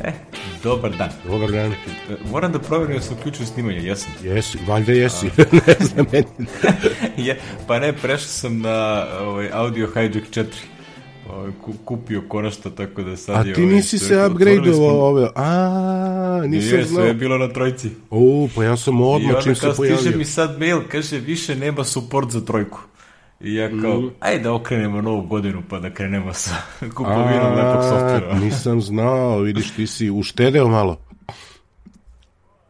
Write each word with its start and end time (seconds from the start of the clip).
E, 0.00 0.12
dobar 0.64 0.90
dan. 0.92 1.08
Dobar 1.26 1.50
dan. 1.50 1.72
E, 1.72 1.76
Moram 2.30 2.52
da 2.52 2.58
proverim 2.58 2.96
da 2.96 3.02
se 3.02 3.14
uključuju 3.14 3.46
snimanje, 3.46 3.78
jesam. 3.78 4.12
Jesi, 4.24 4.58
valjda 4.66 4.92
jesi. 4.92 5.26
ne 5.66 5.74
znam, 5.80 6.06
meni. 6.12 6.26
je, 7.26 7.38
pa 7.66 7.78
ne, 7.78 7.92
prešao 7.92 8.28
sam 8.28 8.58
na 8.58 8.76
ovaj, 9.20 9.48
Audio 9.52 9.88
Hijack 9.88 10.14
4. 10.30 10.44
Ovaj, 11.28 11.50
ku- 11.62 11.74
kupio 11.74 12.22
konačno, 12.28 12.70
tako 12.70 13.02
da 13.02 13.16
sad 13.16 13.36
A 13.36 13.44
ti 13.44 13.52
ovaj, 13.54 13.66
nisi 13.66 13.98
sve- 13.98 14.08
se 14.08 14.26
upgradeovao 14.26 15.00
ove... 15.00 15.28
A, 15.36 15.50
nisam 16.44 16.68
Je, 16.68 16.74
sve 16.74 16.84
znao. 16.84 17.04
je 17.04 17.14
bilo 17.14 17.38
na 17.38 17.48
trojci. 17.48 17.90
O, 18.10 18.48
pa 18.56 18.64
ja 18.64 18.76
sam 18.76 18.94
I 18.94 19.02
odmah 19.04 19.28
onda 19.28 19.42
čim 19.42 19.54
se 19.54 19.60
kao 19.60 19.74
stiže 19.74 19.88
pojavio. 19.90 20.18
mi 20.18 20.24
sad 20.24 20.58
mail, 20.58 20.80
kaže, 20.88 21.18
više 21.18 21.54
nema 21.56 21.84
support 21.84 22.30
za 22.30 22.40
trojku. 22.40 22.80
I 23.40 23.54
ja 23.54 23.68
kao, 23.82 24.00
Mm. 24.00 24.10
ajde 24.20 24.42
da 24.42 24.52
okrenemo 24.54 25.02
novu 25.02 25.22
godinu 25.22 25.62
pa 25.68 25.78
da 25.80 25.90
krenemo 25.90 26.32
sa 26.32 26.54
kupovinom 26.96 27.54
lepog 27.54 27.82
softvera. 27.82 28.34
Nisam 28.44 28.80
znao, 28.80 29.38
vidiš, 29.38 29.70
ti 29.70 29.86
si 29.86 30.10
uštedeo 30.10 30.68
malo. 30.68 30.98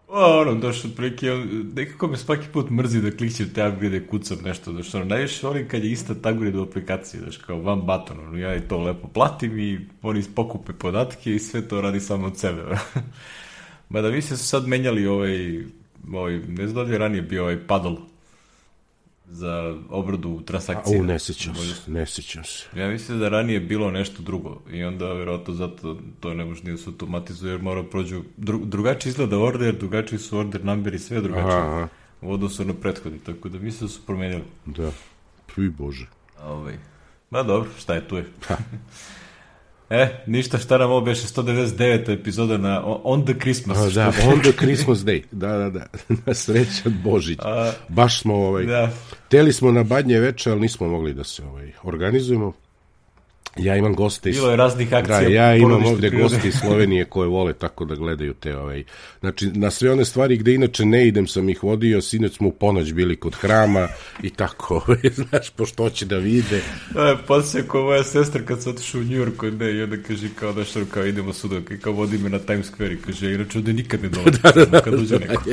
O, 0.09 0.41
ono, 0.41 0.55
došao 0.55 0.91
otprilike, 0.91 1.33
on- 1.33 1.49
nekako 1.75 2.09
me 2.09 2.17
svaki 2.17 2.47
put 2.49 2.71
mrzi 2.71 3.01
da 3.01 3.11
klikćem 3.11 3.49
te 3.49 3.69
upgrade, 3.69 4.07
kucam 4.07 4.39
nešto, 4.45 4.73
znaš, 4.73 4.95
ono, 4.95 5.05
najviše 5.05 5.47
volim 5.47 5.69
kad 5.69 5.85
je 5.85 5.93
ista 5.93 6.13
upgrade 6.13 6.59
u 6.59 6.63
aplikaciji, 6.63 7.21
znaš, 7.21 7.37
kao 7.37 7.61
van 7.61 7.81
button, 7.81 8.21
ono, 8.21 8.39
ja 8.39 8.57
i 8.57 8.61
to 8.61 8.79
lepo 8.79 9.09
platim 9.09 9.59
i 9.59 9.81
oni 10.03 10.23
pokupe 10.35 10.73
podatke 10.73 11.35
i 11.35 11.39
sve 11.39 11.69
to 11.69 11.81
radi 11.81 12.01
samo 12.01 12.27
od 12.27 12.37
sebe, 12.39 12.63
Mada 13.89 14.09
vi 14.09 14.23
se 14.23 14.37
su 14.37 14.47
sad 14.47 14.67
menjali 14.67 15.07
ovaj, 15.07 15.65
ovaj, 16.13 16.39
ne 16.39 16.67
znam 16.67 16.75
da 16.75 16.83
li 16.83 16.93
je 16.93 16.99
ranije 16.99 17.23
bio 17.23 17.43
ovaj 17.43 17.67
paddle 17.67 17.97
za 19.31 19.77
obradu 19.91 20.39
A, 20.43 20.45
transakcije. 20.47 21.01
u, 21.01 21.05
ne 21.05 21.19
sećam 21.19 21.55
se, 21.55 21.91
ne 21.91 22.07
sećam 22.07 22.45
se. 22.45 22.67
Ja 22.77 22.89
mislim 22.89 23.19
da 23.19 23.25
je 23.25 23.31
ranije 23.31 23.61
bilo 23.61 23.91
nešto 23.91 24.23
drugo 24.23 24.63
i 24.73 24.85
onda 24.85 25.13
verovatno 25.13 25.55
zato 25.55 25.97
to 26.21 26.35
ne 26.35 26.45
može 26.45 26.65
ni 26.65 26.71
da 26.71 26.77
se 26.77 26.85
automatizuje 26.87 27.53
jer 27.53 27.63
mora 27.63 27.83
prođu 27.83 28.23
dru, 28.37 28.61
drugačije 28.65 29.11
izgleda 29.11 29.39
order, 29.39 29.75
drugačiji 29.75 30.19
su 30.19 30.39
order 30.39 30.65
number 30.65 30.95
i 30.95 30.99
sve 30.99 31.21
drugačije 31.21 31.55
Aha, 31.55 31.77
aha. 31.77 31.89
u 32.23 32.33
odnosu 32.33 32.65
na 32.65 32.75
prethodni, 32.75 33.19
tako 33.19 33.49
da 33.49 33.59
mislim 33.59 33.89
da 33.89 33.93
su 33.93 34.01
promenili. 34.07 34.45
Da. 34.67 34.91
Pi 35.55 35.69
Bože. 35.69 36.07
Ovaj. 36.45 36.79
Ma 37.31 37.43
dobro, 37.43 37.71
šta 37.79 37.95
je 37.95 38.09
tu 38.09 38.17
je. 38.17 38.25
e, 39.91 40.23
ništa 40.27 40.59
šta 40.59 40.79
nam 40.79 40.91
ovo 40.91 41.01
beše 41.01 41.27
199. 41.27 42.13
epizoda 42.13 42.59
na 42.59 42.83
On 42.85 43.25
the 43.25 43.35
Christmas. 43.41 43.79
A, 43.79 43.91
da, 43.91 44.13
on 44.33 44.41
the 44.41 44.53
Christmas 44.65 44.99
Day. 44.99 45.23
Da, 45.31 45.59
da, 45.59 45.71
da. 45.71 45.87
Na 46.27 46.35
srećan 46.35 47.01
Božić. 47.05 47.39
A, 47.43 47.73
Baš 47.89 48.21
smo, 48.21 48.35
ovaj, 48.35 48.65
da. 48.65 48.91
Teli 49.29 49.53
smo 49.53 49.73
na 49.73 49.83
badnje 49.83 50.21
veče, 50.21 50.51
ali 50.51 50.61
nismo 50.61 50.89
mogli 50.89 51.15
da 51.15 51.25
se 51.25 51.45
ovaj, 51.45 51.73
organizujemo. 51.83 52.53
Ja 53.57 53.77
imam 53.77 53.95
goste 53.95 54.31
iz... 54.31 54.37
Bilo 54.37 54.51
je 54.51 54.57
raznih 54.57 54.95
akcija. 54.95 55.21
Da, 55.21 55.27
ja 55.27 55.57
imam 55.57 55.85
ovde 55.85 56.09
prirode. 56.09 56.23
goste 56.23 56.49
iz 56.49 56.55
Slovenije 56.55 57.05
koje 57.05 57.29
vole 57.29 57.53
tako 57.53 57.85
da 57.85 57.95
gledaju 57.95 58.35
te 58.35 58.57
ovaj. 58.57 58.85
Znači, 59.21 59.51
na 59.55 59.71
sve 59.71 59.93
one 59.93 60.05
stvari 60.05 60.37
gde 60.37 60.55
inače 60.55 60.85
ne 60.85 61.09
idem 61.09 61.27
sam 61.27 61.49
ih 61.49 61.63
vodio, 61.65 62.01
sinoć 62.01 62.37
smo 62.37 62.49
u 62.49 62.53
ponoć 62.53 62.93
bili 62.93 63.17
kod 63.17 63.35
hrama 63.35 63.89
i 64.23 64.31
tako, 64.31 64.75
ovaj, 64.87 64.99
znaš, 65.15 65.51
pošto 65.51 65.83
hoće 65.83 66.07
da 66.07 66.17
vide. 66.17 66.57
E, 66.57 67.17
podsjeća 67.27 67.69
kao 67.69 67.83
moja 67.83 68.05
sestra 68.05 68.43
kad 68.43 68.63
se 68.63 68.71
otišao 68.71 69.01
u 69.01 69.37
kod 69.37 69.55
ne 69.55 69.73
i 69.73 69.83
onda 69.83 69.97
kaže 70.09 70.29
kao 70.35 70.53
da 70.53 70.65
što 70.65 70.81
kao 70.91 71.07
idemo 71.07 71.33
suda, 71.33 71.61
kao, 71.81 71.93
vodi 71.93 72.19
me 72.19 72.29
na 72.29 72.39
Times 72.39 72.73
Square 72.73 72.93
i 72.93 73.03
kaže 73.07 73.35
inače 73.35 73.59
ovde 73.59 73.73
nikad 73.73 74.03
ne 74.03 74.09
dolazi 74.15 74.39
kad 74.85 74.95
uđe 74.95 75.19
neko. 75.19 75.45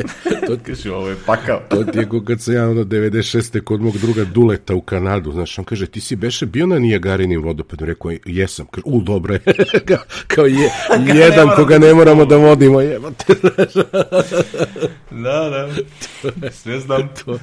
To, 0.48 0.58
kaže 0.66 0.92
ovo 0.92 1.10
je 1.10 1.16
pakao. 1.26 1.62
to 1.70 1.84
ti 1.84 2.00
je 2.00 2.10
ko 2.10 2.24
kad 2.24 2.42
sam 2.42 2.54
ja 2.54 2.70
ono 2.70 2.84
96. 2.84 3.62
kod 3.62 3.82
mog 3.82 3.98
druga 3.98 4.24
Duleta 4.24 4.76
u 4.76 4.82
Kanadu, 4.82 5.32
znaš, 5.32 5.60
on 5.60 5.66
kaže, 5.66 5.88
ti 5.88 6.02
si 6.02 6.16
beše 6.16 6.46
bio 6.46 6.66
na 6.66 6.80
Nijagarinim 6.80 7.44
vodopadu, 7.44 7.86
rekao, 7.88 8.12
jesam, 8.26 8.66
kaže, 8.72 8.84
u, 8.86 9.02
dobro 9.02 9.34
je, 9.34 9.40
kao, 10.28 10.46
je, 10.46 10.70
jedan 11.26 11.50
koga 11.56 11.80
da 11.80 11.88
ne 11.88 11.94
moramo 11.94 12.26
da 12.26 12.38
vodimo, 12.38 12.82
jebate, 12.82 13.34
Da, 15.12 15.50
da. 15.50 15.70
Sve 16.52 16.80
znam. 16.80 17.10
to, 17.26 17.40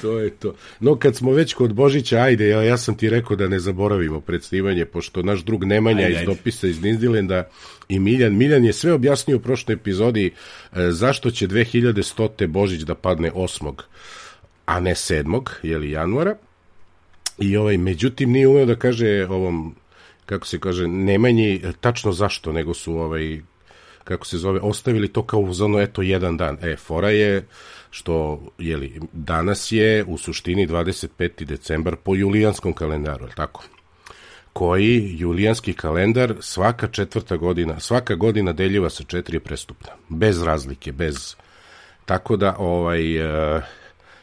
to 0.00 0.18
je 0.18 0.30
to. 0.30 0.54
No, 0.80 0.96
kad 0.96 1.16
smo 1.16 1.32
već 1.32 1.54
kod 1.54 1.72
Božića, 1.72 2.16
ajde, 2.16 2.48
ja, 2.48 2.62
ja 2.62 2.76
sam 2.76 2.96
ti 2.96 3.10
rekao 3.10 3.36
da 3.36 3.48
ne 3.48 3.58
zaboravimo 3.58 4.20
predsnimanje, 4.20 4.84
pošto 4.84 5.22
naš 5.22 5.44
drug 5.44 5.64
Nemanja 5.64 5.98
Ajde, 5.98 6.10
iz 6.10 6.16
ajde. 6.16 6.26
dopisa 6.26 6.66
iz 6.66 6.82
Nizilenda 6.82 7.48
i 7.88 7.98
Miljan, 7.98 8.36
Miljan 8.36 8.64
je 8.64 8.72
sve 8.72 8.92
objasnio 8.92 9.36
u 9.36 9.40
prošloj 9.40 9.74
epizodi 9.74 10.26
e, 10.26 10.90
zašto 10.90 11.30
će 11.30 11.48
2100. 11.48 12.46
Božić 12.46 12.80
da 12.80 12.94
padne 12.94 13.30
8. 13.30 13.72
a 14.66 14.80
ne 14.80 14.94
7. 14.94 15.42
jeli 15.62 15.90
januara. 15.90 16.36
I 17.38 17.56
ovaj, 17.56 17.76
međutim, 17.76 18.32
nije 18.32 18.48
umeo 18.48 18.66
da 18.66 18.74
kaže 18.74 19.26
ovom, 19.30 19.74
kako 20.26 20.46
se 20.46 20.60
kaže, 20.60 20.88
Nemanji 20.88 21.54
e, 21.54 21.72
tačno 21.80 22.12
zašto, 22.12 22.52
nego 22.52 22.74
su 22.74 22.98
ovaj, 22.98 23.40
kako 24.04 24.26
se 24.26 24.38
zove, 24.38 24.60
ostavili 24.60 25.12
to 25.12 25.22
kao 25.22 25.52
za 25.52 25.64
ono, 25.64 25.80
eto, 25.80 26.02
jedan 26.02 26.36
dan. 26.36 26.58
E, 26.62 26.76
fora 26.76 27.10
je 27.10 27.46
što, 27.90 28.42
jeli, 28.58 29.00
danas 29.12 29.72
je 29.72 30.04
u 30.04 30.18
suštini 30.18 30.66
25. 30.66 31.44
decembar 31.44 31.96
po 31.96 32.14
julijanskom 32.14 32.72
kalendaru, 32.72 33.26
je 33.26 33.34
tako? 33.34 33.64
koji 34.56 35.16
julijanski 35.18 35.72
kalendar 35.72 36.34
svaka 36.40 36.88
četvrta 36.88 37.36
godina, 37.36 37.80
svaka 37.80 38.14
godina 38.14 38.52
deljiva 38.52 38.90
sa 38.90 39.04
četiri 39.04 39.36
je 39.36 39.40
prestupna. 39.40 39.92
Bez 40.08 40.42
razlike, 40.42 40.92
bez... 40.92 41.36
Tako 42.04 42.36
da, 42.36 42.54
ovaj, 42.58 43.16
e, 43.16 43.62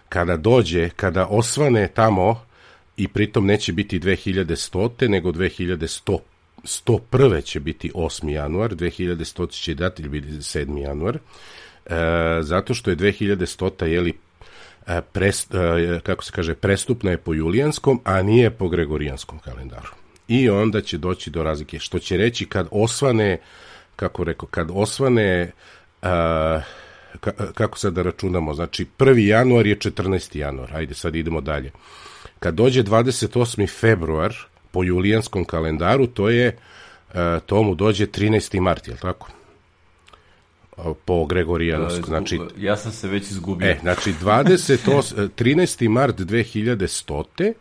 kada 0.09 0.37
dođe, 0.37 0.89
kada 0.89 1.27
osvane 1.27 1.87
tamo, 1.87 2.45
i 2.97 3.07
pritom 3.07 3.45
neće 3.45 3.73
biti 3.73 3.99
2100. 3.99 5.07
nego 5.07 5.31
2100 5.31 6.19
101. 6.63 7.43
će 7.43 7.59
biti 7.59 7.91
8. 7.95 8.29
januar, 8.29 8.75
2100. 8.75 9.49
će 9.49 9.73
datelj 9.73 10.09
biti 10.09 10.27
7. 10.27 10.81
januar, 10.81 11.17
e, 11.85 11.89
zato 12.41 12.73
što 12.73 12.89
je 12.89 12.97
2100. 12.97 13.85
jeli 13.85 14.13
e, 14.87 15.01
pres, 15.11 15.47
e, 15.51 15.99
kako 16.03 16.23
se 16.23 16.31
kaže, 16.31 16.55
prestupna 16.55 17.11
je 17.11 17.17
po 17.17 17.33
julijanskom, 17.33 18.01
a 18.03 18.21
nije 18.21 18.51
po 18.51 18.69
gregorijanskom 18.69 19.39
kalendaru. 19.39 19.89
I 20.27 20.49
onda 20.49 20.81
će 20.81 20.97
doći 20.97 21.29
do 21.29 21.43
razlike, 21.43 21.79
što 21.79 21.99
će 21.99 22.17
reći 22.17 22.45
kad 22.45 22.67
osvane, 22.71 23.39
kako 23.95 24.23
rekao, 24.23 24.47
kad 24.47 24.69
osvane, 24.73 25.51
a, 26.01 26.61
ka, 27.19 27.31
kako 27.53 27.77
sad 27.77 27.93
da 27.93 28.01
računamo, 28.01 28.53
znači 28.53 28.85
1. 28.99 29.17
januar 29.17 29.67
je 29.67 29.75
14. 29.75 30.37
januar, 30.37 30.75
ajde 30.75 30.93
sad 30.93 31.15
idemo 31.15 31.41
dalje. 31.41 31.71
Kad 32.43 32.55
dođe 32.55 32.83
28. 32.83 33.79
februar 33.79 34.33
po 34.71 34.83
julijanskom 34.83 35.45
kalendaru, 35.45 36.07
to 36.07 36.29
je, 36.29 36.57
a, 37.13 37.39
to 37.45 37.63
mu 37.63 37.75
dođe 37.75 38.07
13. 38.07 38.59
mart, 38.59 38.87
je 38.87 38.93
li 38.93 38.99
tako? 38.99 39.29
Po 41.05 41.25
gregorijanskom, 41.25 42.03
znači 42.05 42.39
Ja 42.57 42.77
sam 42.77 42.91
se 42.91 43.07
već 43.07 43.31
izgubio. 43.31 43.69
E, 43.69 43.77
znači 43.81 44.13
28, 44.21 45.29
13. 45.37 45.87
mart 45.97 46.19
2100. 46.19 47.53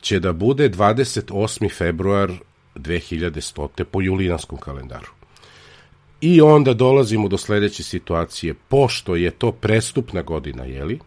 će 0.00 0.20
da 0.20 0.32
bude 0.32 0.70
28. 0.70 1.72
februar 1.72 2.32
2100. 2.74 3.84
po 3.84 4.02
julijanskom 4.02 4.58
kalendaru. 4.58 5.10
I 6.20 6.40
onda 6.40 6.74
dolazimo 6.74 7.28
do 7.28 7.38
sledeće 7.38 7.82
situacije. 7.82 8.54
Pošto 8.68 9.16
je 9.16 9.30
to 9.30 9.52
prestupna 9.52 10.22
godina, 10.22 10.64
jeli, 10.64 10.98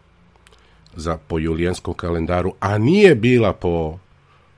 za, 1.00 1.18
po 1.18 1.40
julijanskom 1.40 1.94
kalendaru, 1.94 2.54
a 2.60 2.78
nije 2.78 3.16
bila 3.16 3.54
po, 3.54 4.00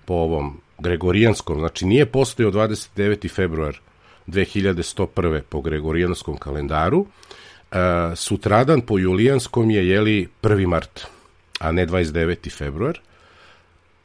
po 0.06 0.14
ovom 0.14 0.62
gregorijanskom, 0.80 1.60
znači 1.60 1.86
nije 1.86 2.06
postojao 2.06 2.52
29. 2.52 3.32
februar 3.32 3.80
2101. 4.28 5.42
po 5.50 5.62
gregorijanskom 5.62 6.38
kalendaru, 6.38 7.06
e, 7.72 7.76
sutradan 8.16 8.82
po 8.82 9.00
julijanskom 9.00 9.72
je 9.72 9.88
jeli 9.88 10.30
1. 10.42 10.68
mart, 10.68 11.08
a 11.60 11.72
ne 11.72 11.88
29. 11.88 12.58
februar. 12.58 13.00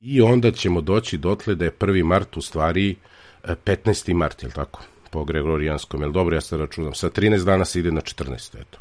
I 0.02 0.22
onda 0.22 0.52
ćemo 0.52 0.80
doći 0.80 1.18
dotle 1.18 1.54
da 1.54 1.64
je 1.64 1.70
1. 1.70 2.04
mart 2.04 2.36
u 2.36 2.40
stvari 2.42 2.96
e, 3.44 3.54
15. 3.64 4.14
mart, 4.14 4.42
je 4.42 4.46
li 4.46 4.52
tako? 4.52 4.82
Po 5.10 5.24
gregorijanskom, 5.24 6.00
je 6.00 6.06
li 6.06 6.12
dobro, 6.12 6.36
ja 6.36 6.40
se 6.40 6.56
računam. 6.56 6.94
Sa 6.94 7.10
13 7.10 7.44
dana 7.44 7.64
se 7.64 7.80
ide 7.80 7.92
na 7.92 8.00
14. 8.00 8.60
Eto. 8.60 8.78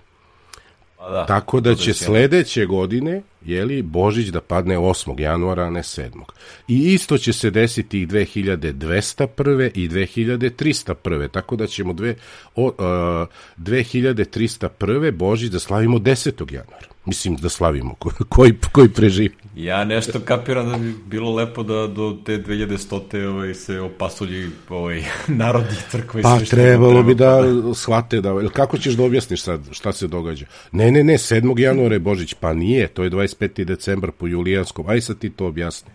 Pa 1.05 1.11
da. 1.11 1.25
Tako 1.25 1.59
da 1.59 1.75
će 1.75 1.89
je- 1.89 1.93
sledeće 1.95 2.65
godine, 2.65 3.21
jeli, 3.41 3.81
Božić 3.81 4.27
da 4.27 4.41
padne 4.41 4.77
8. 4.77 5.19
januara, 5.19 5.63
a 5.63 5.69
ne 5.69 5.79
7. 5.79 6.23
I 6.67 6.93
isto 6.93 7.17
će 7.17 7.33
se 7.33 7.49
desiti 7.51 8.01
i 8.01 8.07
2201. 8.07 9.71
i 9.75 9.87
2301. 9.89 11.27
Tako 11.27 11.55
da 11.55 11.67
ćemo 11.67 11.93
dve, 11.93 12.15
o, 12.55 12.65
uh, 12.65 13.27
2301. 13.59 15.11
Božić 15.11 15.51
da 15.51 15.59
slavimo 15.59 15.99
10. 15.99 16.53
januara. 16.53 16.87
Mislim 17.05 17.35
da 17.35 17.49
slavimo, 17.49 17.93
ko- 17.95 18.25
koji, 18.29 18.53
koji 18.71 18.89
preživi. 18.89 19.35
Ja 19.55 19.83
nešto 19.83 20.19
kapiram 20.19 20.69
da 20.69 20.77
bi 20.77 20.93
bilo 21.05 21.35
lepo 21.35 21.63
da 21.63 21.87
do 21.87 22.17
te 22.25 22.37
2100. 22.37 23.27
Ovaj, 23.27 23.53
se 23.53 23.79
opasulji 23.79 24.49
ovaj, 24.69 25.03
narodi 25.27 25.75
crkve. 25.91 26.21
Pa 26.21 26.37
sve 26.37 26.45
trebalo 26.45 26.93
treba, 26.93 27.07
bi 27.07 27.15
da 27.15 27.41
pa 27.67 27.73
shvate 27.73 28.21
da... 28.21 28.49
Kako 28.53 28.77
ćeš 28.77 28.93
da 28.93 29.03
objasniš 29.03 29.41
sad 29.41 29.61
šta 29.71 29.93
se 29.93 30.07
događa? 30.07 30.45
Ne, 30.71 30.91
ne, 30.91 31.03
ne, 31.03 31.13
7. 31.13 31.59
januara 31.59 31.95
je 31.95 31.99
Božić. 31.99 32.33
Pa 32.33 32.53
nije, 32.53 32.87
to 32.87 33.03
je 33.03 33.11
25. 33.11 33.63
decembar 33.63 34.11
po 34.11 34.27
julijanskom. 34.27 34.89
Aj 34.89 35.01
sad 35.01 35.17
ti 35.19 35.29
to 35.29 35.47
objasni. 35.47 35.91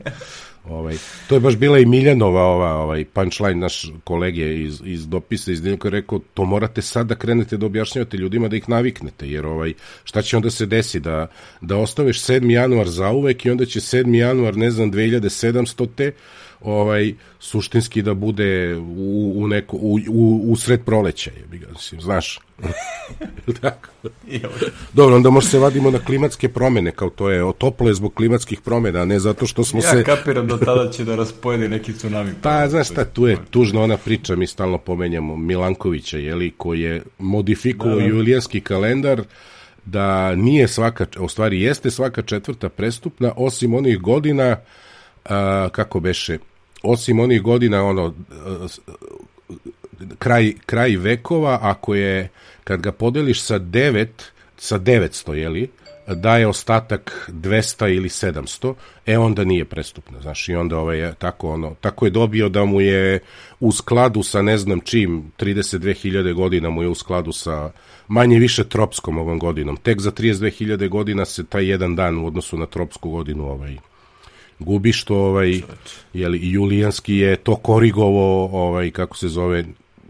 Ovaj, 0.70 0.96
to 1.28 1.34
je 1.34 1.40
baš 1.40 1.56
bila 1.56 1.78
i 1.78 1.86
Miljanova 1.86 2.42
ova, 2.42 2.74
ovaj 2.74 3.04
punchline 3.04 3.54
naš 3.54 3.92
kolege 4.04 4.62
iz, 4.62 4.82
iz 4.84 5.08
dopisa 5.08 5.52
iz 5.52 5.60
Dnevnika 5.60 5.88
rekao 5.88 6.18
to 6.34 6.44
morate 6.44 6.82
sad 6.82 7.06
da 7.06 7.14
krenete 7.14 7.56
da 7.56 7.66
objašnjavate 7.66 8.16
ljudima 8.16 8.48
da 8.48 8.56
ih 8.56 8.68
naviknete 8.68 9.30
jer 9.30 9.46
ovaj 9.46 9.72
šta 10.04 10.22
će 10.22 10.36
onda 10.36 10.50
se 10.50 10.66
desi 10.66 11.00
da 11.00 11.26
da 11.60 11.76
ostaviš 11.76 12.22
7. 12.22 12.50
januar 12.50 12.88
za 12.88 13.10
uvek 13.10 13.46
i 13.46 13.50
onda 13.50 13.66
će 13.66 13.80
7. 13.80 14.14
januar 14.14 14.56
ne 14.56 14.70
znam 14.70 14.92
2700 14.92 15.88
te 15.96 16.12
ovaj 16.60 17.14
suštinski 17.38 18.02
da 18.02 18.14
bude 18.14 18.76
u, 18.76 19.32
u 19.36 19.48
neko 19.48 19.76
u, 19.76 19.98
u, 20.08 20.40
u 20.48 20.56
sred 20.56 20.84
proleća 20.84 21.30
je 21.30 21.58
ga 21.58 21.66
mislim 21.72 22.00
znaš. 22.00 22.40
Tako. 23.60 23.88
Dobro 24.92 25.16
onda 25.16 25.30
možda 25.30 25.50
se 25.50 25.58
vadimo 25.58 25.90
na 25.90 25.98
klimatske 25.98 26.48
promene 26.48 26.92
kao 26.92 27.10
to 27.10 27.30
je 27.30 27.52
toplo 27.58 27.88
je 27.88 27.94
zbog 27.94 28.14
klimatskih 28.14 28.60
promena 28.60 29.00
a 29.00 29.04
ne 29.04 29.18
zato 29.18 29.46
što 29.46 29.64
smo 29.64 29.80
ja 29.80 29.90
se 29.90 29.96
ja 29.96 30.04
kapiram 30.04 30.46
da 30.46 30.58
tada 30.58 30.90
će 30.90 31.04
da 31.04 31.16
raspojede 31.16 31.68
neki 31.68 31.92
tsunami. 31.92 32.30
Pa 32.42 32.68
znaš 32.68 32.90
šta 32.90 33.04
tu 33.04 33.26
je 33.26 33.36
tužna 33.50 33.80
ona 33.80 33.96
priča 33.96 34.36
mi 34.36 34.46
stalno 34.46 34.78
pomenjamo 34.78 35.36
Milankovića 35.36 36.18
je 36.18 36.34
li 36.34 36.50
koji 36.56 36.80
je 36.80 37.02
modifikovao 37.18 37.96
da, 37.96 38.02
da. 38.02 38.08
julijanski 38.08 38.60
kalendar 38.60 39.22
da 39.84 40.34
nije 40.34 40.68
svaka, 40.68 41.06
u 41.18 41.28
stvari 41.28 41.62
jeste 41.62 41.90
svaka 41.90 42.22
četvrta 42.22 42.68
prestupna, 42.68 43.32
osim 43.36 43.74
onih 43.74 43.98
godina, 43.98 44.56
a, 45.24 45.68
kako 45.72 46.00
beše, 46.00 46.38
osim 46.82 47.20
onih 47.20 47.42
godina 47.42 47.84
ono 47.84 48.14
kraj, 50.18 50.52
kraj 50.66 50.96
vekova 50.96 51.58
ako 51.62 51.94
je 51.94 52.28
kad 52.64 52.80
ga 52.80 52.92
podeliš 52.92 53.42
sa 53.42 53.58
9 53.58 54.06
sa 54.56 54.78
900 54.78 55.32
je 55.32 55.48
li 55.48 55.70
daje 56.06 56.46
ostatak 56.46 57.30
200 57.32 57.96
ili 57.96 58.08
700 58.08 58.74
e 59.06 59.18
onda 59.18 59.44
nije 59.44 59.64
prestupno 59.64 60.20
znaš 60.20 60.48
i 60.48 60.54
onda 60.54 60.78
ovaj 60.78 61.12
tako 61.18 61.50
ono 61.50 61.74
tako 61.80 62.04
je 62.04 62.10
dobio 62.10 62.48
da 62.48 62.64
mu 62.64 62.80
je 62.80 63.20
u 63.60 63.72
skladu 63.72 64.22
sa 64.22 64.42
ne 64.42 64.58
znam 64.58 64.80
čim 64.80 65.32
32.000 65.38 66.32
godina 66.32 66.70
mu 66.70 66.82
je 66.82 66.88
u 66.88 66.94
skladu 66.94 67.32
sa 67.32 67.70
manje 68.10 68.38
više 68.38 68.64
tropskom 68.64 69.18
ovom 69.18 69.38
godinom. 69.38 69.76
Tek 69.76 70.00
za 70.00 70.10
32.000 70.10 70.88
godina 70.88 71.24
se 71.24 71.46
taj 71.46 71.70
jedan 71.70 71.96
dan 71.96 72.18
u 72.18 72.26
odnosu 72.26 72.58
na 72.58 72.66
tropsku 72.66 73.10
godinu 73.10 73.50
ovaj 73.50 73.76
gubi 74.60 74.92
što 74.92 75.16
ovaj 75.16 75.60
jeli, 76.12 76.38
Julijanski 76.42 77.16
je 77.16 77.36
to 77.36 77.56
korigovo 77.56 78.44
ovaj 78.66 78.90
kako 78.90 79.16
se 79.16 79.28
zove 79.28 79.64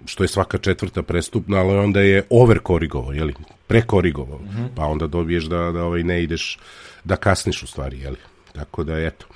što 0.06 0.24
je 0.24 0.28
svaka 0.28 0.58
četvrta 0.58 1.02
prestupna, 1.02 1.58
ali 1.58 1.78
onda 1.78 2.00
je 2.00 2.22
over 2.30 2.58
korigovo, 2.58 3.12
jeli, 3.12 3.34
prekorigovo, 3.66 4.38
mm 4.38 4.48
-hmm. 4.48 4.68
pa 4.76 4.84
onda 4.84 5.06
dobiješ 5.06 5.44
da, 5.44 5.56
da 5.56 5.84
ovaj 5.84 6.02
ne 6.02 6.22
ideš, 6.22 6.58
da 7.04 7.16
kasniš 7.16 7.62
u 7.62 7.66
stvari, 7.66 8.00
jeli. 8.00 8.16
Tako 8.52 8.84
da, 8.84 8.98
eto. 8.98 9.26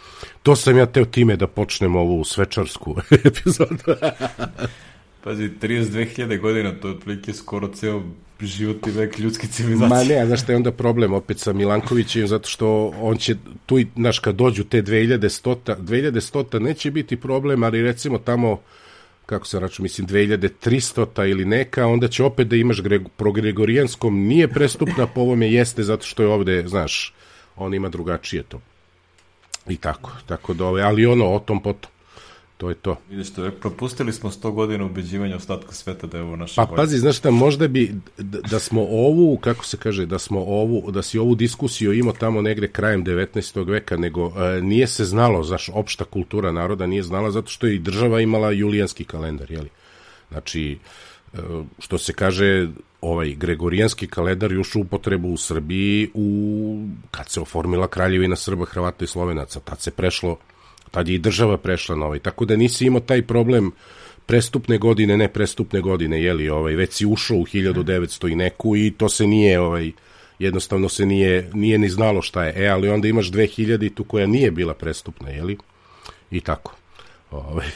To 0.42 0.56
sam 0.56 0.78
ja 0.78 0.86
teo 0.86 1.04
time 1.04 1.36
da 1.36 1.46
počnem 1.46 1.96
ovu 1.96 2.24
svečarsku 2.24 2.96
epizodu. 3.24 3.94
Pazi, 5.24 5.50
32.000 5.62 6.40
godina, 6.40 6.72
to 6.80 6.88
je 6.88 6.94
otprilike 6.94 7.32
skoro 7.32 7.68
ceo 7.68 8.02
životni 8.40 8.92
vek 8.92 9.18
ljudske 9.18 9.46
civilizacije. 9.46 9.88
Ma 9.88 10.20
ne, 10.20 10.26
znaš 10.26 10.42
šta 10.42 10.52
je 10.52 10.56
onda 10.56 10.72
problem 10.72 11.12
opet 11.12 11.38
sa 11.38 11.52
Milankovićem, 11.52 12.26
zato 12.26 12.48
što 12.48 12.94
on 13.00 13.16
će, 13.16 13.36
tu, 13.66 13.78
znaš, 13.96 14.18
kad 14.18 14.34
dođu 14.34 14.64
te 14.64 14.82
2100, 14.82 15.76
2100 15.78 16.58
neće 16.58 16.90
biti 16.90 17.16
problem, 17.16 17.62
ali 17.62 17.82
recimo 17.82 18.18
tamo, 18.18 18.60
kako 19.26 19.46
se 19.46 19.60
raču, 19.60 19.82
mislim, 19.82 20.06
2300 20.06 21.30
ili 21.30 21.44
neka, 21.44 21.86
onda 21.86 22.08
će 22.08 22.24
opet 22.24 22.48
da 22.48 22.56
imaš 22.56 22.82
greg, 22.82 23.02
pro 23.16 23.32
Gregorijanskom, 23.32 24.26
nije 24.26 24.48
prestupna, 24.48 25.06
po 25.06 25.20
ovome 25.20 25.52
jeste, 25.52 25.82
zato 25.82 26.06
što 26.06 26.22
je 26.22 26.28
ovde, 26.28 26.64
znaš, 26.66 27.14
on 27.56 27.74
ima 27.74 27.88
drugačije 27.88 28.42
to. 28.42 28.60
I 29.68 29.76
tako, 29.76 30.10
tako 30.26 30.54
da 30.54 30.66
ove, 30.66 30.82
ali 30.82 31.06
ono, 31.06 31.34
o 31.34 31.38
tom 31.38 31.62
potom. 31.62 31.93
To 32.56 32.68
je 32.68 32.74
to. 32.74 32.96
Vidiš 33.10 33.32
to, 33.32 33.50
propustili 33.60 34.12
smo 34.12 34.30
100 34.30 34.50
godina 34.50 34.84
ubeđivanja 34.84 35.36
ostatka 35.36 35.72
sveta 35.72 36.06
da 36.06 36.18
je 36.18 36.24
ovo 36.24 36.36
naša 36.36 36.62
Pa 36.62 36.66
bolje. 36.66 36.76
pazi, 36.76 36.98
znaš 36.98 37.18
šta, 37.18 37.30
možda 37.30 37.68
bi 37.68 37.94
da, 38.18 38.40
da 38.40 38.58
smo 38.58 38.82
ovu, 38.82 39.38
kako 39.38 39.64
se 39.64 39.76
kaže, 39.76 40.06
da 40.06 40.18
smo 40.18 40.40
ovu, 40.40 40.90
da 40.90 41.02
si 41.02 41.18
ovu 41.18 41.34
diskusiju 41.34 41.92
imao 41.92 42.12
tamo 42.12 42.42
negde 42.42 42.68
krajem 42.68 43.04
19. 43.04 43.70
veka, 43.70 43.96
nego 43.96 44.32
e, 44.36 44.60
nije 44.62 44.86
se 44.86 45.04
znalo, 45.04 45.42
znaš, 45.42 45.70
opšta 45.74 46.04
kultura 46.04 46.52
naroda 46.52 46.86
nije 46.86 47.02
znala 47.02 47.30
zato 47.30 47.48
što 47.48 47.66
je 47.66 47.74
i 47.74 47.78
država 47.78 48.20
imala 48.20 48.50
julijanski 48.50 49.04
kalendar, 49.04 49.50
jeli? 49.50 49.68
Znači, 50.30 50.78
e, 51.32 51.38
što 51.78 51.98
se 51.98 52.12
kaže, 52.12 52.68
ovaj 53.00 53.34
gregorijanski 53.34 54.06
kalendar 54.06 54.52
još 54.52 54.74
u 54.74 54.80
upotrebu 54.80 55.28
u 55.28 55.36
Srbiji 55.36 56.10
u 56.14 56.88
kad 57.10 57.28
se 57.28 57.40
oformila 57.40 57.88
kraljevina 57.88 58.36
Srba, 58.36 58.64
Hrvata 58.64 59.04
i 59.04 59.08
Slovenaca, 59.08 59.60
tad 59.60 59.80
se 59.80 59.90
prešlo 59.90 60.36
tad 60.90 61.08
je 61.08 61.14
i 61.14 61.18
država 61.18 61.56
prešla 61.58 61.96
na 61.96 62.06
ovaj, 62.06 62.18
tako 62.18 62.44
da 62.44 62.56
nisi 62.56 62.86
imao 62.86 63.00
taj 63.00 63.22
problem 63.22 63.72
prestupne 64.26 64.78
godine, 64.78 65.16
ne 65.16 65.28
prestupne 65.28 65.80
godine, 65.80 66.22
jeli, 66.22 66.48
ovaj, 66.48 66.74
već 66.74 66.92
si 66.92 67.06
ušao 67.06 67.36
u 67.36 67.46
1900 67.46 68.32
i 68.32 68.34
neku 68.34 68.76
i 68.76 68.90
to 68.90 69.08
se 69.08 69.26
nije, 69.26 69.60
ovaj, 69.60 69.92
jednostavno 70.38 70.88
se 70.88 71.06
nije, 71.06 71.50
nije 71.54 71.78
ni 71.78 71.88
znalo 71.88 72.22
šta 72.22 72.44
je. 72.44 72.64
E, 72.64 72.68
ali 72.68 72.88
onda 72.88 73.08
imaš 73.08 73.30
2000 73.30 73.94
tu 73.94 74.04
koja 74.04 74.26
nije 74.26 74.50
bila 74.50 74.74
prestupna, 74.74 75.30
jeli? 75.30 75.58
I 76.30 76.40
tako. 76.40 76.74
Ovaj, 77.30 77.66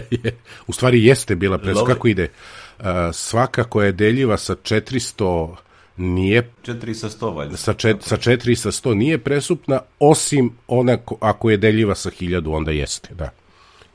u 0.68 0.72
stvari 0.72 1.04
jeste 1.04 1.34
bila 1.34 1.58
prestupna. 1.58 1.94
Kako 1.94 2.08
ide? 2.08 2.28
Svaka 3.12 3.64
koja 3.64 3.86
je 3.86 3.92
deljiva 3.92 4.36
sa 4.36 4.54
400 4.54 5.54
nije 5.96 6.50
4 6.64 6.94
sa 6.94 7.08
100 7.08 7.34
valjda. 7.36 7.56
Sa, 7.56 7.74
čet, 7.74 8.02
sa 8.02 8.16
4 8.16 8.54
sa 8.54 8.70
100 8.70 8.94
nije 8.94 9.18
presupna, 9.18 9.80
osim 9.98 10.50
ona 10.68 10.98
ako 11.20 11.50
je 11.50 11.56
deljiva 11.56 11.94
sa 11.94 12.10
1000, 12.10 12.56
onda 12.56 12.70
jeste, 12.70 13.14
da. 13.14 13.30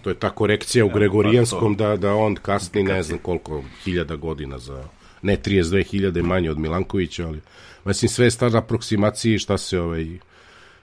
To 0.02 0.10
je 0.10 0.16
ta 0.16 0.30
korekcija 0.30 0.86
u 0.86 0.90
pa 0.90 0.96
Gregorijanskom 0.96 1.76
da, 1.76 1.96
da 1.96 2.14
on 2.14 2.36
kasni 2.36 2.84
ne 2.84 3.04
znam 3.04 3.20
koliko 3.20 3.64
hiljada 3.84 4.16
godina 4.16 4.60
za 4.60 4.84
ne 5.22 5.38
32.000 5.38 6.22
manje 6.22 6.52
od 6.52 6.58
Milankovića, 6.58 7.28
ali 7.28 7.42
mislim 7.86 8.10
sve 8.10 8.26
je 8.26 8.32
stvar 8.32 8.58
aproksimaciji 8.58 9.40
šta 9.40 9.58
se 9.58 9.80
ovaj 9.80 10.06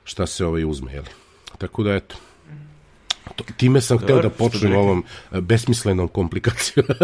šta 0.05 0.26
se 0.26 0.47
ovaj 0.47 0.64
uzme, 0.64 0.93
jeli. 0.93 1.09
Tako 1.59 1.82
da 1.82 1.94
eto. 1.94 2.17
To, 3.37 3.44
time 3.56 3.81
sam 3.81 3.99
Dobar, 3.99 4.06
hteo 4.06 4.23
da 4.23 4.31
počnem 4.31 4.75
ovom 4.75 5.05
besmislenom 5.41 6.09
komplikacijom. 6.09 6.87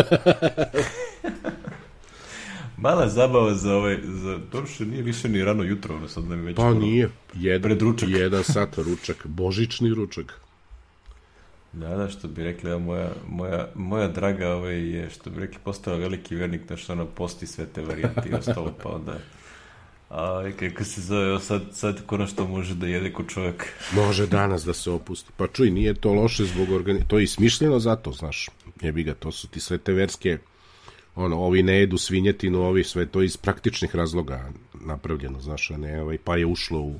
Mala 2.80 3.08
zabava 3.08 3.54
za 3.54 3.74
ovaj, 3.74 3.98
za 4.04 4.38
to 4.52 4.66
što 4.66 4.84
nije 4.84 5.02
više 5.02 5.28
ni 5.28 5.44
rano 5.44 5.62
jutro, 5.62 6.08
sad 6.08 6.24
da 6.24 6.36
mi 6.36 6.42
već... 6.42 6.56
Pa 6.56 6.74
nije, 6.74 7.10
jedan, 7.34 7.62
pred 7.62 7.82
ručak. 7.82 8.08
jedan 8.08 8.44
sat 8.44 8.78
ručak, 8.78 9.26
božični 9.26 9.94
ručak. 9.94 10.40
Da, 11.72 11.96
da, 11.96 12.08
što 12.08 12.28
bi 12.28 12.44
rekli, 12.44 12.70
ja, 12.70 12.78
moja, 12.78 13.10
moja, 13.28 13.68
moja 13.74 14.08
draga 14.08 14.48
ovaj, 14.48 14.90
je, 14.90 15.10
što 15.10 15.30
bi 15.30 15.40
rekli, 15.40 15.58
postala 15.64 15.96
veliki 15.96 16.36
vernik, 16.36 16.68
da 16.68 16.76
što 16.76 16.92
ona 16.92 17.06
posti 17.06 17.46
sve 17.46 17.66
te 17.66 17.82
varijante 17.82 18.28
i 18.28 18.34
ostalo, 18.34 18.74
pa 18.82 18.88
onda... 18.88 19.18
A 20.10 20.50
kako 20.60 20.84
se 20.84 21.00
zove, 21.00 21.40
sad, 21.40 21.62
sad 21.72 22.06
konačno 22.06 22.46
može 22.46 22.74
da 22.74 22.86
jede 22.86 23.12
ko 23.12 23.24
čovjek. 23.24 23.66
Može 23.92 24.26
danas 24.26 24.64
da 24.64 24.72
se 24.72 24.90
opusti. 24.90 25.30
Pa 25.36 25.46
čuj, 25.46 25.70
nije 25.70 25.94
to 25.94 26.12
loše 26.12 26.44
zbog 26.44 26.70
organizacije, 26.70 27.08
to 27.08 27.18
je 27.18 27.24
i 27.24 27.26
smišljeno 27.26 27.78
zato, 27.78 28.12
znaš, 28.12 28.48
jebi 28.80 29.02
ga, 29.02 29.14
to 29.14 29.32
su 29.32 29.48
ti 29.48 29.60
sve 29.60 29.78
te 29.78 29.92
verske 29.92 30.38
ono, 31.18 31.36
ovi 31.36 31.62
ne 31.62 31.78
jedu 31.78 31.98
svinjetinu, 31.98 32.62
ovi 32.62 32.84
sve 32.84 33.06
to 33.06 33.22
iz 33.22 33.36
praktičnih 33.36 33.96
razloga 33.96 34.50
napravljeno, 34.84 35.40
znaš, 35.40 35.70
a 35.70 35.76
ne, 35.76 36.02
ovaj, 36.02 36.18
pa 36.24 36.36
je 36.36 36.46
ušlo 36.46 36.80
u 36.80 36.94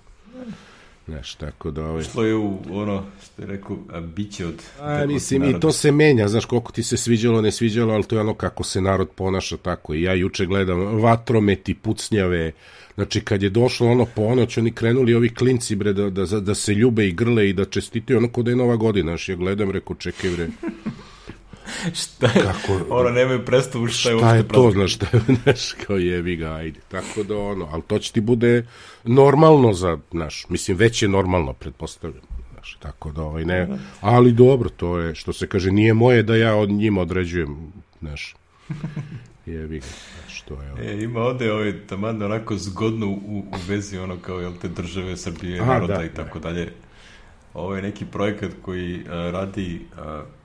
Znaš, 1.09 1.35
tako 1.35 1.71
da... 1.71 1.85
Ovaj... 1.85 2.01
Ušlo 2.01 2.25
je 2.25 2.35
u 2.35 2.59
ono, 2.71 3.05
što 3.25 3.43
je 3.43 3.47
rekao, 3.47 3.77
a 3.93 4.01
biće 4.01 4.47
od... 4.47 4.63
A, 4.81 5.07
mislim, 5.07 5.45
i 5.45 5.61
to 5.61 5.73
se 5.73 5.93
menja, 5.93 6.29
znaš, 6.29 6.45
koliko 6.45 6.73
ti 6.73 6.83
se 6.83 6.97
sviđalo, 6.97 7.41
ne 7.41 7.53
sviđalo, 7.53 7.95
ali 7.95 8.05
to 8.05 8.17
je 8.17 8.21
ono 8.21 8.35
kako 8.35 8.65
se 8.65 8.81
narod 8.81 9.09
ponaša 9.15 9.57
tako. 9.57 9.95
I 9.95 10.03
ja 10.03 10.15
juče 10.15 10.47
gledam 10.47 10.81
vatrometi, 11.01 11.75
pucnjave, 11.75 12.53
znači 12.95 13.21
kad 13.21 13.43
je 13.43 13.51
došlo 13.51 13.89
ono 13.89 14.05
ponoć, 14.05 14.59
oni 14.59 14.73
krenuli 14.73 15.15
ovi 15.15 15.35
klinci, 15.35 15.77
bre, 15.77 15.93
da, 15.93 16.11
da, 16.11 16.41
da 16.41 16.55
se 16.55 16.75
ljube 16.75 17.07
i 17.07 17.13
grle 17.13 17.49
i 17.49 17.53
da 17.53 17.65
čestitaju, 17.65 18.19
ono 18.19 18.29
kod 18.29 18.45
da 18.45 18.51
je 18.51 18.57
nova 18.57 18.77
godina, 18.77 19.11
znaš, 19.11 19.29
ja 19.29 19.37
gledam, 19.37 19.71
rekao, 19.71 19.97
čekaj, 19.97 20.31
bre, 20.31 20.49
šta 22.01 22.27
je, 22.27 22.43
Kako, 22.43 22.81
ono, 22.89 23.11
nemaju 23.11 23.45
predstavu 23.45 23.87
šta 23.87 24.11
je 24.11 24.19
šta 24.19 24.35
je 24.35 24.49
to, 24.49 24.71
znaš, 24.71 24.95
šta 24.95 25.07
je, 25.13 25.21
znaš, 25.43 25.73
kao 25.87 25.97
jebi 25.97 26.37
ga, 26.37 26.53
ajde, 26.53 26.81
tako 26.89 27.23
da 27.23 27.39
ono, 27.39 27.69
ali 27.73 27.83
to 27.83 27.99
će 27.99 28.13
ti 28.13 28.21
bude 28.21 28.67
normalno 29.05 29.73
za, 29.73 29.99
znaš, 30.11 30.47
mislim, 30.49 30.77
već 30.77 31.03
je 31.03 31.09
normalno, 31.09 31.53
pretpostavljam, 31.53 32.23
znaš, 32.53 32.77
tako 32.81 33.11
da, 33.11 33.23
ovaj, 33.23 33.45
ne, 33.45 33.69
ali 34.01 34.33
dobro, 34.33 34.69
to 34.69 34.99
je, 34.99 35.15
što 35.15 35.33
se 35.33 35.47
kaže, 35.47 35.71
nije 35.71 35.95
moje 35.95 36.23
da 36.23 36.37
ja 36.37 36.57
od 36.57 36.71
njima 36.71 37.01
određujem, 37.01 37.73
znaš, 38.01 38.37
jebi 39.47 39.79
ga, 39.79 39.87
znaš, 39.87 40.41
to 40.41 40.63
je, 40.63 40.73
ono. 40.73 40.83
E, 40.83 41.03
ima 41.03 41.21
ovde, 41.21 41.53
ovaj, 41.53 41.87
taman 41.87 42.23
onako 42.23 42.57
zgodno 42.57 43.07
u, 43.07 43.39
u 43.39 43.45
vezi, 43.69 43.99
ono, 43.99 44.17
kao, 44.17 44.41
jel, 44.41 44.53
te 44.63 44.69
države 44.69 45.17
Srbije, 45.17 45.61
Aha, 45.61 45.73
naroda 45.73 45.97
da, 45.97 46.05
i 46.05 46.09
tako 46.09 46.39
da. 46.39 46.49
dalje, 46.49 46.73
ovo 47.55 47.77
je 47.77 47.83
neki 47.83 48.05
projekat 48.05 48.51
koji 48.63 49.01
uh, 49.01 49.09
radi 49.11 49.81
uh, 49.93 50.38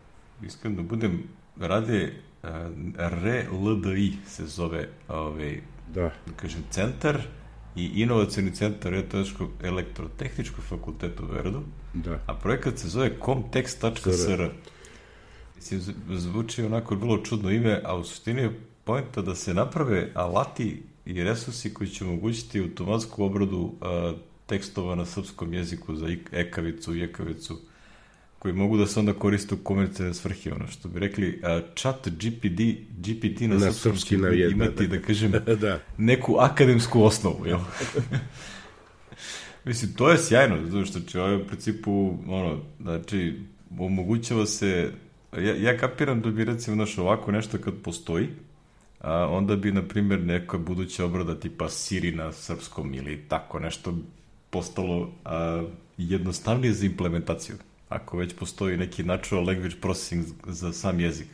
iskreno 0.45 0.75
da 0.75 0.81
budem, 0.81 1.23
rade 1.57 2.13
uh, 2.43 2.49
RLDI 2.97 4.13
se 4.27 4.45
zove 4.45 4.87
ovaj, 5.07 5.61
da. 5.93 6.01
da 6.01 6.33
kažem, 6.35 6.63
centar 6.71 7.21
i 7.75 7.85
inovacijni 7.85 8.55
centar 8.55 9.03
elektrotehničkog 9.63 10.63
fakulteta 10.65 11.23
u 11.23 11.25
Verdu, 11.25 11.61
Da. 11.93 12.19
a 12.27 12.33
projekat 12.33 12.77
se 12.77 12.87
zove 12.87 13.11
comtext.sr. 13.25 14.49
Mislim, 15.55 15.81
zvuči 16.09 16.63
onako 16.63 16.95
vrlo 16.95 17.17
čudno 17.17 17.51
ime, 17.51 17.81
a 17.85 17.95
u 17.95 18.03
suštini 18.03 18.41
je 18.41 18.59
pojenta 18.83 19.21
da 19.21 19.35
se 19.35 19.53
naprave 19.53 20.11
alati 20.13 20.83
i 21.05 21.23
resursi 21.23 21.73
koji 21.73 21.89
će 21.89 22.05
omogućiti 22.05 22.59
automatsku 22.59 23.23
obradu 23.23 23.73
a, 23.81 24.13
tekstova 24.45 24.95
na 24.95 25.05
srpskom 25.05 25.53
jeziku 25.53 25.95
za 25.95 26.07
ekavicu 26.31 26.95
i 26.95 27.03
ekavicu 27.03 27.59
koji 28.43 28.53
mogu 28.53 28.77
da 28.77 28.85
se 28.87 28.99
onda 28.99 29.13
koriste 29.13 29.55
u 29.55 29.57
komercijalne 29.57 30.13
svrhe, 30.13 30.51
ono 30.53 30.67
što 30.67 30.89
bi 30.89 30.99
rekli, 30.99 31.41
a, 31.43 31.61
chat 31.75 32.07
GPD, 32.07 32.59
GPT 32.89 33.41
na, 33.41 33.57
Na 33.57 33.71
srpski 33.71 34.17
na 34.17 34.27
jedno, 34.27 34.65
imati, 34.65 34.87
da. 34.87 34.97
da 34.97 35.01
kažem, 35.01 35.31
Da. 35.61 35.79
neku 35.97 36.35
akademsku 36.39 37.03
osnovu, 37.03 37.45
jel? 37.45 37.59
Mislim, 39.65 39.93
to 39.93 40.09
je 40.09 40.17
sjajno, 40.17 40.57
zato 40.69 40.85
što 40.85 40.99
će 40.99 41.21
ovaj 41.21 41.35
u 41.35 41.47
principu, 41.47 42.17
ono, 42.27 42.61
znači, 42.81 43.39
omogućava 43.79 44.45
se, 44.45 44.91
ja, 45.37 45.55
ja 45.55 45.77
kapiram 45.77 46.21
da 46.21 46.29
bi 46.29 46.45
recimo, 46.45 46.75
znaš, 46.75 46.97
ovako 46.97 47.31
nešto 47.31 47.57
kad 47.57 47.73
postoji, 47.83 48.27
a 48.99 49.27
onda 49.27 49.55
bi, 49.55 49.71
na 49.71 49.81
primjer, 49.81 50.19
neka 50.21 50.57
buduća 50.57 51.05
obrada 51.05 51.39
tipa 51.39 51.69
Siri 51.69 52.11
na 52.11 52.31
srpskom 52.31 52.93
ili 52.93 53.25
tako 53.27 53.59
nešto 53.59 53.97
postalo 54.49 55.11
a, 55.25 55.63
jednostavnije 55.97 56.73
za 56.73 56.85
implementaciju, 56.85 57.55
ako 57.93 58.17
već 58.17 58.33
postoji 58.35 58.77
neki 58.77 59.03
natural 59.03 59.45
language 59.45 59.75
processing 59.81 60.25
za 60.47 60.73
sam 60.73 60.99
jezik 60.99 61.27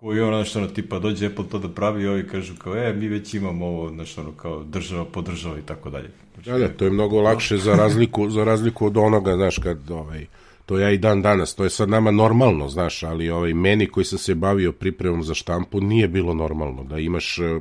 koji 0.00 0.20
ono 0.20 0.44
što 0.44 0.58
ono 0.58 0.68
tipa 0.68 0.98
dođe 0.98 1.26
Apple 1.26 1.44
to 1.50 1.58
da 1.58 1.68
pravi 1.68 2.02
i 2.02 2.06
ovi 2.06 2.28
kažu 2.28 2.54
kao 2.58 2.76
e 2.76 2.92
mi 2.92 3.08
već 3.08 3.34
imamo 3.34 3.66
ovo 3.66 3.90
znaš 3.90 4.18
ono 4.18 4.32
kao 4.32 4.64
država 4.64 5.04
podržava 5.04 5.58
i 5.58 5.62
tako 5.62 5.90
dalje. 5.90 6.10
Znači, 6.34 6.50
Da, 6.50 6.58
da, 6.58 6.68
to 6.68 6.84
je 6.84 6.90
mnogo 6.90 7.20
lakše 7.20 7.58
za 7.58 7.74
razliku, 7.74 8.30
za 8.30 8.44
razliku 8.44 8.86
od 8.86 8.96
onoga, 8.96 9.34
znaš, 9.36 9.58
kad, 9.58 9.90
ovaj, 9.90 10.26
to 10.66 10.78
ja 10.78 10.90
i 10.90 10.98
dan 10.98 11.22
danas, 11.22 11.54
to 11.54 11.64
je 11.64 11.70
sad 11.70 11.88
nama 11.88 12.10
normalno, 12.10 12.68
znaš, 12.68 13.02
ali 13.02 13.30
ovaj, 13.30 13.54
meni 13.54 13.86
koji 13.86 14.04
sam 14.04 14.18
se 14.18 14.34
bavio 14.34 14.72
pripremom 14.72 15.22
za 15.22 15.34
štampu 15.34 15.80
nije 15.80 16.08
bilo 16.08 16.34
normalno 16.34 16.84
da 16.84 16.98
imaš, 16.98 17.38
eh, 17.38 17.60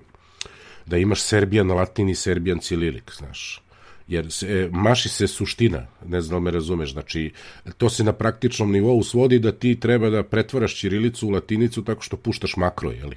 da 0.86 0.98
imaš 0.98 1.22
Serbijan 1.22 1.72
latin 1.72 2.10
i 2.10 2.16
Serbijan 2.16 2.60
cililik, 2.60 3.12
znaš. 3.18 3.62
Jer 4.08 4.32
se, 4.32 4.48
e, 4.48 4.70
maši 4.72 5.10
se 5.10 5.28
suština, 5.28 5.88
ne 6.08 6.22
znam 6.22 6.40
da 6.40 6.46
me 6.46 6.52
razumeš, 6.52 6.94
znači 6.94 7.32
to 7.78 7.90
se 7.90 8.04
na 8.04 8.14
praktičnom 8.14 8.72
nivou 8.72 9.04
svodi 9.04 9.40
da 9.40 9.52
ti 9.52 9.80
treba 9.80 10.10
da 10.10 10.24
pretvaraš 10.24 10.76
ćirilicu 10.76 11.28
u 11.28 11.32
latinicu 11.32 11.84
tako 11.84 12.02
što 12.02 12.18
puštaš 12.18 12.58
makro, 12.58 12.92
jeli? 12.92 13.16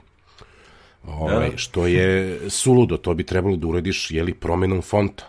Ovaj, 1.05 1.51
Da. 1.51 1.57
što 1.57 1.87
je 1.87 2.41
suludo, 2.51 2.97
to 2.97 3.15
bi 3.15 3.25
trebalo 3.25 3.57
da 3.57 3.67
urediš, 3.67 4.11
jeli, 4.11 4.35
promenom 4.35 4.83
fonta. 4.83 5.25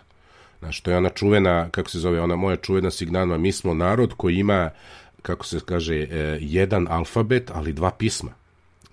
Znaš, 0.60 0.82
to 0.82 0.92
je 0.92 0.98
ona 0.98 1.10
čuvena, 1.10 1.70
kako 1.70 1.89
se 1.89 2.00
zove, 2.00 2.22
ona 2.22 2.36
moja 2.36 2.56
čuvena 2.56 2.92
signalna, 2.92 3.38
mi 3.38 3.51
smo 3.51 3.74
narod 3.74 4.13
koji 4.18 4.36
ima, 4.36 4.70
kako 5.22 5.46
se 5.46 5.60
kaže, 5.66 5.96
e, 5.96 6.38
jedan 6.42 6.88
alfabet, 6.89 7.51
ali 7.54 7.74
dva 7.74 7.92
pisma. 7.92 8.38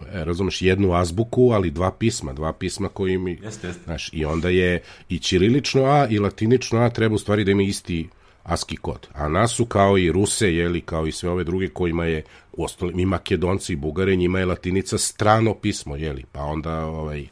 E, 0.00 0.24
razumeš, 0.24 0.62
jednu 0.62 0.94
azbuku, 0.94 1.50
ali 1.52 1.70
dva 1.70 1.90
pisma, 1.90 2.32
dva 2.32 2.52
pisma 2.52 2.88
koji 2.88 3.18
mi... 3.18 3.38
Jeste, 3.42 3.66
jeste. 3.66 3.82
Znaš, 3.84 4.10
i 4.12 4.24
onda 4.24 4.48
je 4.48 4.82
i 5.08 5.18
ćirilično 5.18 5.84
A 5.84 6.06
i 6.10 6.18
latinično 6.18 6.80
A 6.80 6.90
treba 6.90 7.14
u 7.14 7.18
stvari 7.18 7.44
da 7.44 7.50
ima 7.50 7.62
isti 7.62 8.08
ASCII 8.42 8.76
kod. 8.76 9.08
A 9.12 9.28
nas 9.28 9.52
su 9.52 9.66
kao 9.66 9.98
i 9.98 10.12
Ruse, 10.12 10.54
jeli, 10.54 10.80
kao 10.80 11.06
i 11.06 11.12
sve 11.12 11.30
ove 11.30 11.44
druge 11.44 11.68
kojima 11.68 12.04
je, 12.04 12.22
u 12.52 12.64
ostalim, 12.64 13.00
i 13.00 13.06
Makedonci 13.06 13.72
i 13.72 13.76
Bugare, 13.76 14.16
njima 14.16 14.38
je 14.38 14.46
latinica 14.46 14.98
strano 14.98 15.54
pismo, 15.54 15.96
jeli, 15.96 16.24
pa 16.32 16.40
onda, 16.40 16.84
ovaj, 16.84 17.26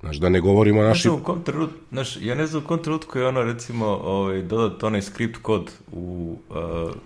znaš, 0.00 0.16
da 0.16 0.28
ne 0.28 0.40
govorimo 0.40 0.80
o 0.80 0.84
našim... 0.84 1.10
znam 1.10 1.20
u 1.20 1.24
kom 1.24 1.42
trenutku, 1.42 1.76
znaš, 1.90 2.16
ja 2.20 2.34
ne 2.34 2.46
znam 2.46 2.64
u 2.64 2.66
kom 2.66 2.82
trenutku 2.82 3.18
je 3.18 3.26
ono, 3.26 3.42
recimo, 3.42 3.86
ovaj, 3.86 4.42
dodat 4.42 4.82
onaj 4.82 5.02
script 5.02 5.42
kod 5.42 5.70
u 5.92 6.36
uh, 6.48 6.56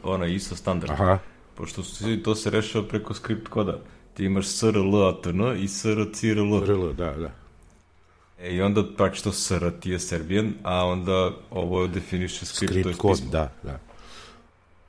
onaj 0.02 0.34
ISO 0.34 0.56
standard. 0.56 0.92
Aha, 0.92 1.18
Pošto 1.54 1.82
su, 1.82 2.22
to 2.22 2.34
se 2.34 2.50
rešava 2.50 2.84
preko 2.88 3.14
script 3.14 3.48
koda. 3.48 3.78
Ti 4.16 4.24
imaš 4.24 4.46
SRL 4.46 4.96
ATN 5.08 5.40
i 5.58 5.68
SRCRL. 5.68 6.64
RL, 6.66 6.92
da, 6.92 7.14
da. 7.16 7.32
E, 8.40 8.54
I 8.54 8.60
onda 8.60 8.84
praktično 8.96 9.32
SR 9.32 9.70
ti 9.80 9.90
je 9.90 9.98
Serbijan, 9.98 10.52
a 10.62 10.84
onda 10.86 11.32
ovo 11.50 11.86
definiše 11.86 12.46
script, 12.46 12.82
to 12.82 12.88
je 12.88 12.94
kod, 12.94 13.16
pismo. 13.16 13.30
da, 13.30 13.52
da. 13.62 13.78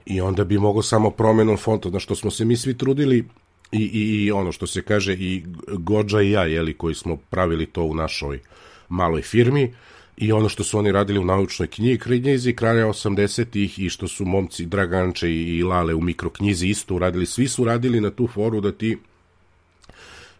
I 0.06 0.22
onda 0.22 0.44
bi 0.44 0.58
mogo 0.58 0.82
samo 0.82 1.10
promenom 1.10 1.58
fonta, 1.58 1.90
na 1.90 2.00
što 2.00 2.16
smo 2.16 2.32
se 2.32 2.46
mi 2.46 2.58
svi 2.58 2.78
trudili 2.78 3.26
i, 3.72 3.82
i, 3.82 4.26
i 4.26 4.32
ono 4.32 4.52
što 4.52 4.68
se 4.68 4.82
kaže 4.82 5.14
i 5.14 5.44
Gođa 5.68 6.22
i 6.22 6.32
ja, 6.32 6.44
jeli, 6.44 6.74
koji 6.74 6.96
smo 6.96 7.16
pravili 7.16 7.66
to 7.66 7.84
u 7.84 7.96
našoj 7.96 8.40
maloj 8.90 9.22
firmi 9.22 9.74
i 10.18 10.32
ono 10.32 10.50
što 10.50 10.64
su 10.64 10.80
oni 10.80 10.92
radili 10.92 11.20
u 11.20 11.26
naučnoj 11.26 11.68
knjigi 11.68 11.98
knjizi 11.98 12.54
kraja 12.54 12.88
80-ih 12.88 13.80
i 13.80 13.90
što 13.90 14.08
su 14.08 14.26
momci 14.26 14.66
Draganče 14.66 15.32
i 15.32 15.64
Lale 15.64 15.94
u 15.94 16.02
mikroknjizi 16.02 16.68
isto 16.68 16.96
uradili, 16.96 17.26
svi 17.26 17.48
su 17.48 17.64
radili 17.64 18.02
na 18.02 18.10
tu 18.10 18.28
foru 18.28 18.62
da 18.62 18.72
ti 18.72 18.98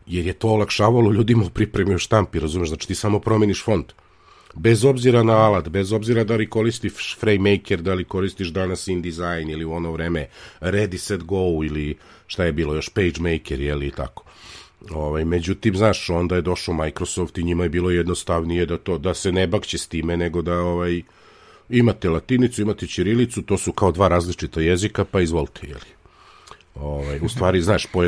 jer 0.08 0.28
je 0.28 0.34
to 0.34 0.50
olakšavalo 0.50 1.12
ljudima 1.12 1.44
u 1.46 1.50
pripremi 1.50 1.96
u 1.96 1.98
štampi, 1.98 2.40
razumeš, 2.40 2.70
znači 2.70 2.88
ti 2.88 2.96
samo 2.96 3.20
promeniš 3.20 3.64
font. 3.64 3.94
Bez 4.56 4.86
obzira 4.86 5.24
na 5.24 5.34
alat, 5.34 5.70
bez 5.70 5.92
obzira 5.92 6.24
da 6.24 6.36
li 6.36 6.50
koristiš 6.50 7.18
FrameMaker, 7.20 7.82
da 7.82 7.94
li 7.94 8.04
koristiš 8.04 8.48
danas 8.48 8.88
InDesign 8.88 9.50
ili 9.50 9.66
u 9.66 9.72
ono 9.72 9.92
vreme 9.92 10.28
Ready 10.62 10.98
Set 10.98 11.24
Go 11.24 11.62
ili 11.66 11.98
šta 12.28 12.46
je 12.46 12.52
bilo 12.52 12.76
još 12.76 12.90
PageMaker, 12.90 13.62
jeli 13.62 13.88
i 13.88 13.92
tako. 13.92 14.24
Ovaj, 14.92 15.26
međutim, 15.26 15.76
znaš, 15.76 16.10
onda 16.10 16.36
je 16.36 16.42
došao 16.42 16.74
Microsoft 16.74 17.38
i 17.38 17.44
njima 17.44 17.64
je 17.64 17.70
bilo 17.70 17.92
jednostavnije 17.92 18.66
da 18.66 18.78
to 18.78 18.98
da 18.98 19.14
se 19.14 19.32
ne 19.32 19.48
bakće 19.48 19.78
s 19.78 19.88
time, 19.88 20.18
nego 20.18 20.42
da 20.42 20.60
ovaj 20.60 21.02
imate 21.70 22.10
latinicu, 22.10 22.62
imate 22.62 22.88
ćirilicu, 22.88 23.42
to 23.42 23.58
su 23.58 23.72
kao 23.72 23.92
dva 23.92 24.08
različita 24.08 24.62
jezika, 24.62 25.06
pa 25.06 25.22
izvolite, 25.22 25.68
jeli. 25.68 25.98
Ovaj, 26.76 27.20
u 27.22 27.30
stvari, 27.30 27.62
znaš, 27.62 27.86
po, 27.86 28.04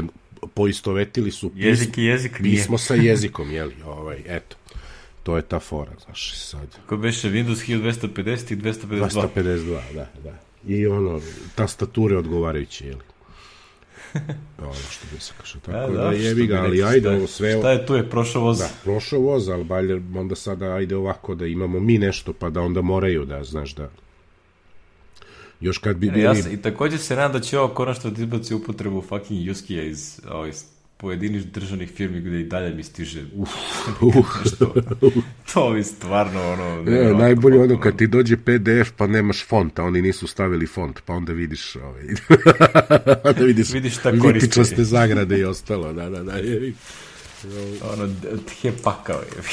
poistovetili 0.54 1.32
su 1.32 1.50
pis- 1.50 1.66
Jezik 1.66 1.98
i 1.98 2.04
jezik 2.04 2.40
nije. 2.40 2.56
pismo 2.56 2.78
sa 2.78 2.94
jezikom, 2.96 3.52
jeli, 3.52 3.76
ovaj, 3.86 4.18
eto. 4.28 4.56
To 5.24 5.36
je 5.36 5.42
ta 5.42 5.60
fora, 5.60 5.92
znaš, 6.06 6.38
sad. 6.38 6.78
Ko 6.88 6.98
beše 6.98 7.30
Windows 7.30 7.68
1250 7.68 8.52
i 8.54 8.56
252. 8.56 9.10
252, 9.10 9.80
da, 9.94 10.08
da. 10.24 10.34
I 10.68 10.88
ono, 10.88 11.22
tastature 11.56 12.18
odgovarajuće, 12.18 12.88
jeli. 12.88 13.02
Ono 14.62 14.74
što 14.92 15.06
bi 15.16 15.22
se 15.22 15.34
kaže, 15.38 15.60
tako 15.60 15.92
da, 15.94 16.04
da 16.04 16.12
što 16.12 16.22
jebi 16.22 16.42
bi 16.42 16.48
ga, 16.48 16.62
ali 16.62 16.84
ajde 16.84 17.10
ovo 17.10 17.28
sve... 17.28 17.58
Šta 17.58 17.72
je 17.72 17.86
tu 17.86 17.96
je 17.96 18.10
prošao 18.10 18.42
voz? 18.42 18.60
Da, 18.60 18.70
prošao 18.84 19.20
voz, 19.20 19.50
ali 19.50 19.64
balje, 19.64 20.02
onda 20.16 20.36
sada 20.36 20.66
ajde 20.66 20.96
ovako 20.96 21.36
da 21.36 21.46
imamo 21.46 21.80
mi 21.80 21.98
nešto, 21.98 22.34
pa 22.34 22.50
da 22.50 22.62
onda 22.62 22.82
moraju 22.82 23.26
da, 23.26 23.44
znaš, 23.44 23.76
da... 23.76 23.90
Još 25.62 25.78
kad 25.78 25.98
bi 25.98 26.08
Ne, 26.08 26.14
bili... 26.14 26.26
ja 26.26 26.36
se, 26.36 26.54
I 26.54 26.58
takođe 26.58 26.98
se 26.98 27.16
nadam 27.16 27.32
da 27.32 27.40
će 27.40 27.60
ovo 27.60 27.74
konačno 27.74 28.10
da 28.10 28.22
izbaci 28.22 28.54
upotrebu 28.54 29.02
fucking 29.02 29.40
Yuskija 29.40 29.90
iz, 29.90 30.20
ovaj, 30.30 30.50
iz 30.50 30.64
pojediniš 30.98 31.44
državnih 31.44 31.92
firmi 31.92 32.22
gde 32.22 32.40
i 32.40 32.44
dalje 32.44 32.76
mi 32.76 32.84
stiže 32.84 33.24
uh, 33.36 33.50
nešto. 34.44 34.74
to 35.54 35.74
mi 35.74 35.84
stvarno 35.84 36.52
ono... 36.52 36.76
Ne, 36.76 36.82
nevjerovatno 36.82 37.20
najbolje 37.20 37.60
ono 37.60 37.80
kad 37.80 37.98
ti 37.98 38.08
dođe 38.08 38.38
PDF 38.38 38.92
pa 38.98 39.08
nemaš 39.08 39.46
font, 39.46 39.80
a 39.80 39.84
oni 39.84 40.02
nisu 40.02 40.28
stavili 40.28 40.68
font, 40.68 41.02
pa 41.06 41.14
onda 41.14 41.34
vidiš 41.34 41.76
ovaj, 41.76 42.04
onda 43.30 43.44
vidiš, 43.46 43.70
Vidiš 43.74 43.96
šta 43.96 44.10
litičaste 44.10 44.84
zagrade 44.84 45.40
i 45.40 45.44
ostalo, 45.44 45.94
da, 45.94 46.10
da, 46.10 46.24
da. 46.24 46.34
je. 46.34 46.74
Ono, 47.94 48.10
tje 48.62 48.74
pakao 48.84 49.20
je. 49.20 49.44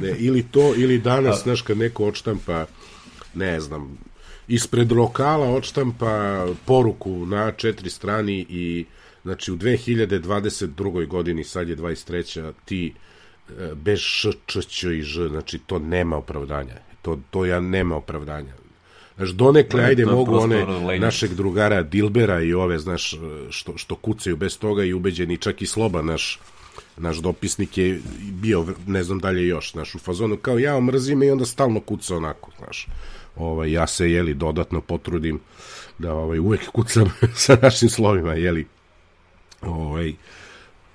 Ne, 0.00 0.16
ili 0.18 0.42
to, 0.42 0.74
ili 0.76 0.98
danas, 0.98 1.42
znaš, 1.42 1.62
kad 1.62 1.78
neko 1.78 2.04
odštampa, 2.04 2.66
ne 3.34 3.60
znam, 3.60 3.98
ispred 4.48 4.92
lokala 4.92 5.46
odštampa 5.46 6.46
poruku 6.64 7.26
na 7.26 7.52
četiri 7.52 7.90
strani 7.90 8.46
i, 8.48 8.84
znači, 9.22 9.52
u 9.52 9.56
2022. 9.56 11.06
godini, 11.06 11.44
sad 11.44 11.68
je 11.68 11.76
23. 11.76 12.52
ti 12.64 12.94
e, 13.48 13.74
bez 13.74 13.98
š, 13.98 14.30
č, 14.46 14.62
ć 14.62 14.82
i 14.84 15.02
ž, 15.02 15.28
znači, 15.28 15.58
to 15.58 15.78
nema 15.78 16.16
opravdanja. 16.16 16.74
To, 17.02 17.18
to 17.30 17.44
ja 17.46 17.60
nema 17.60 17.96
opravdanja. 17.96 18.52
Znaš, 19.16 19.30
donekle, 19.30 19.82
Ne, 19.82 19.88
ajde, 19.88 20.04
to 20.04 20.12
mogu 20.12 20.36
one 20.36 20.64
lenjost. 20.64 21.02
našeg 21.02 21.34
drugara 21.34 21.82
Dilbera 21.82 22.40
i 22.42 22.54
ove, 22.54 22.78
znaš, 22.78 23.14
što, 23.50 23.78
što 23.78 23.96
kucaju 23.96 24.36
bez 24.36 24.58
toga 24.58 24.84
i 24.84 24.92
ubeđeni, 24.92 25.38
čak 25.38 25.62
i 25.62 25.66
Sloba, 25.66 26.02
naš, 26.02 26.40
naš 26.96 27.16
dopisnik 27.16 27.78
je 27.78 28.00
bio, 28.20 28.66
ne 28.86 29.04
znam 29.04 29.18
dalje 29.18 29.46
još, 29.46 29.72
znaš, 29.72 29.94
u 29.94 29.98
fazonu 29.98 30.36
kao 30.36 30.58
ja 30.58 30.80
mrzim 30.80 31.18
me 31.18 31.26
i 31.26 31.30
onda 31.30 31.44
stalno 31.44 31.80
kuca 31.80 32.16
onako, 32.16 32.50
znaš. 32.58 32.86
Ovaj, 33.36 33.72
ja 33.72 33.86
se, 33.86 34.10
jeli, 34.10 34.34
dodatno 34.34 34.80
potrudim 34.80 35.40
da 35.98 36.14
ovaj, 36.14 36.38
uvek 36.38 36.68
kucam 36.68 37.12
sa 37.34 37.58
našim 37.62 37.88
slovima, 37.88 38.34
jeli. 38.34 38.66
Ovaj, 39.62 40.12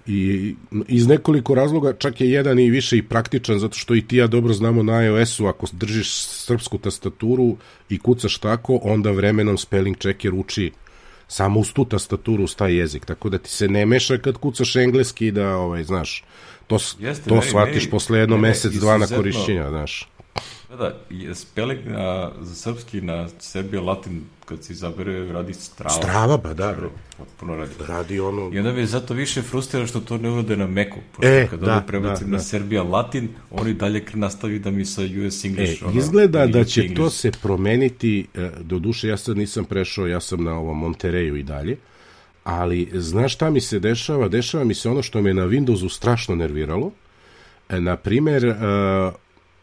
I 0.08 0.56
iz 0.88 1.08
nekoliko 1.08 1.56
razloga, 1.56 1.94
čak 1.94 2.22
je 2.22 2.32
jedan 2.32 2.60
i 2.60 2.70
više 2.70 2.98
i 2.98 3.02
praktičan, 3.02 3.60
zato 3.60 3.78
što 3.78 3.96
i 3.96 4.02
ti 4.02 4.18
ja 4.18 4.28
dobro 4.28 4.54
znamo 4.54 4.84
na 4.84 5.04
iOS-u, 5.04 5.48
ako 5.48 5.68
držiš 5.72 6.14
srpsku 6.18 6.78
tastaturu 6.78 7.58
i 7.90 8.00
kucaš 8.00 8.38
tako, 8.38 8.80
onda 8.84 9.12
vremenom 9.12 9.58
spelling 9.58 9.98
checker 9.98 10.34
uči 10.34 10.72
samo 11.28 11.60
uz 11.60 11.74
tu 11.74 11.86
tastaturu 11.86 12.44
uz 12.44 12.56
taj 12.56 12.74
jezik, 12.74 13.06
tako 13.06 13.30
da 13.30 13.38
ti 13.38 13.50
se 13.50 13.68
ne 13.68 13.86
meša 13.86 14.18
kad 14.18 14.38
kucaš 14.38 14.76
engleski 14.76 15.32
da, 15.32 15.56
ovaj, 15.58 15.84
znaš, 15.84 16.24
to, 16.68 16.78
Jeste, 17.00 17.30
to 17.30 17.36
meni- 17.36 17.48
shvatiš 17.50 17.84
meni- 17.84 17.92
posle 17.92 18.20
jedno 18.20 18.38
mene 18.38 18.48
mesec, 18.48 18.74
dva 18.74 18.98
na 18.98 19.08
korišćenja, 19.08 19.70
znaš. 19.70 20.10
Da, 20.70 20.76
da, 20.76 20.96
spelling 21.36 21.80
na, 21.86 22.32
za 22.42 22.56
srpski 22.56 23.02
na 23.02 23.28
Serbija 23.40 23.82
Latin, 23.82 24.22
kad 24.46 24.64
se 24.64 24.74
izabere, 24.74 25.32
radi 25.32 25.54
strava. 25.54 25.96
Strava, 25.96 26.38
ba 26.38 26.54
da. 26.54 26.76
Puno 27.40 27.56
radi. 27.56 27.72
Radi 27.88 28.20
ono... 28.20 28.50
I 28.54 28.60
onda 28.60 28.74
mi 28.74 28.80
je 28.80 28.86
zato 28.86 29.14
više 29.14 29.42
frustrira 29.42 29.88
što 29.88 30.00
to 30.00 30.18
ne 30.18 30.30
urode 30.30 30.58
na 30.58 30.68
Meku. 30.68 31.00
E, 31.22 31.48
kad 31.50 31.60
da, 31.60 31.72
onda 31.74 31.86
prebacim 31.88 32.28
da, 32.28 32.32
na 32.32 32.38
da. 32.38 32.44
Serbia 32.44 32.84
Latin, 32.84 33.30
oni 33.52 33.74
dalje 33.74 34.04
nastavi 34.14 34.60
da 34.60 34.72
mi 34.72 34.86
sa 34.86 35.02
US 35.02 35.44
E, 35.46 35.48
English. 35.48 35.84
ono, 35.84 36.00
izgleda 36.00 36.40
da 36.40 36.44
English, 36.44 36.72
će 36.74 36.82
to 36.82 36.86
English. 36.88 37.16
se 37.16 37.32
promeniti, 37.32 38.28
e, 38.36 38.50
do 38.62 38.80
duše 38.80 39.08
ja 39.08 39.18
sad 39.18 39.38
nisam 39.38 39.66
prešao, 39.66 40.08
ja 40.08 40.20
sam 40.20 40.44
na 40.44 40.60
ovom 40.60 40.78
Montereju 40.80 41.36
i 41.36 41.44
dalje, 41.44 41.78
ali 42.44 42.90
znaš 42.94 43.34
šta 43.34 43.50
mi 43.50 43.62
se 43.62 43.80
dešava? 43.80 44.28
Dešava 44.28 44.64
mi 44.64 44.74
se 44.74 44.90
ono 44.90 45.02
što 45.02 45.22
me 45.22 45.34
na 45.34 45.44
Windowsu 45.46 45.90
strašno 45.90 46.36
nerviralo. 46.36 46.92
E, 47.70 47.82
na 47.82 47.96
primer, 47.96 48.46
e, 48.46 48.56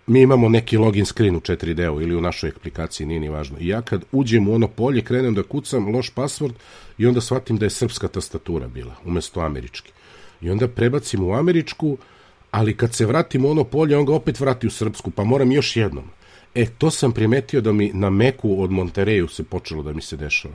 mi 0.07 0.21
imamo 0.21 0.49
neki 0.49 0.77
login 0.77 1.07
screen 1.07 1.37
u 1.37 1.41
4D-u 1.41 2.01
ili 2.01 2.17
u 2.17 2.21
našoj 2.21 2.53
aplikaciji, 2.57 3.07
nije 3.07 3.21
ni 3.21 3.29
važno. 3.29 3.57
I 3.61 3.69
ja 3.69 3.83
kad 3.83 4.05
uđem 4.13 4.49
u 4.49 4.55
ono 4.55 4.69
polje, 4.69 5.03
krenem 5.03 5.35
da 5.35 5.43
kucam 5.43 5.95
loš 5.95 6.15
password 6.15 6.53
i 6.99 7.07
onda 7.07 7.21
shvatim 7.21 7.57
da 7.57 7.67
je 7.67 7.71
srpska 7.71 8.09
tastatura 8.09 8.69
bila, 8.69 8.95
umesto 9.05 9.41
američki. 9.41 9.93
I 10.41 10.51
onda 10.51 10.69
prebacim 10.69 11.25
u 11.25 11.35
američku, 11.35 11.99
ali 12.51 12.77
kad 12.77 12.95
se 12.95 13.07
vratim 13.07 13.45
u 13.45 13.51
ono 13.51 13.65
polje, 13.65 13.99
on 13.99 14.07
ga 14.07 14.15
opet 14.15 14.41
vrati 14.41 14.67
u 14.67 14.71
srpsku, 14.71 15.11
pa 15.11 15.25
moram 15.25 15.53
još 15.53 15.77
jednom. 15.77 16.05
E, 16.55 16.67
to 16.79 16.91
sam 16.91 17.13
primetio 17.13 17.61
da 17.61 17.73
mi 17.73 17.91
na 17.95 18.11
Meku 18.11 18.63
od 18.63 18.71
Montereju 18.71 19.29
se 19.29 19.45
počelo 19.45 19.83
da 19.83 19.93
mi 19.93 20.03
se 20.03 20.17
dešava. 20.17 20.55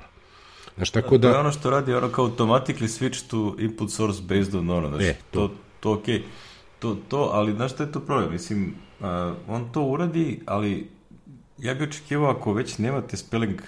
Znaš, 0.75 0.91
tako 0.91 1.09
To 1.09 1.15
je 1.15 1.19
da... 1.19 1.39
ono 1.39 1.51
što 1.51 1.69
radi, 1.69 1.93
ono 1.93 2.09
kao 2.09 2.25
automatically 2.27 2.87
switch 2.87 3.27
to 3.27 3.55
input 3.59 3.91
source 3.91 4.21
based 4.21 4.55
on 4.55 4.69
ono, 4.69 4.87
znaš, 4.87 5.03
E, 5.03 5.15
to. 5.31 5.47
to, 5.47 5.53
to 5.79 5.93
okej. 5.93 6.23
To, 6.79 6.97
to, 7.07 7.29
ali 7.33 7.53
znaš 7.53 7.71
šta 7.71 7.83
je 7.83 7.91
to 7.91 7.99
problem? 7.99 8.31
Mislim, 8.31 8.73
uh, 8.99 9.05
on 9.47 9.71
to 9.71 9.83
uradi, 9.83 10.39
ali 10.45 10.87
ja 11.57 11.73
bih 11.73 11.87
očekivao 11.89 12.31
ako 12.31 12.53
već 12.53 12.77
nemate 12.77 13.17
spelling 13.17 13.61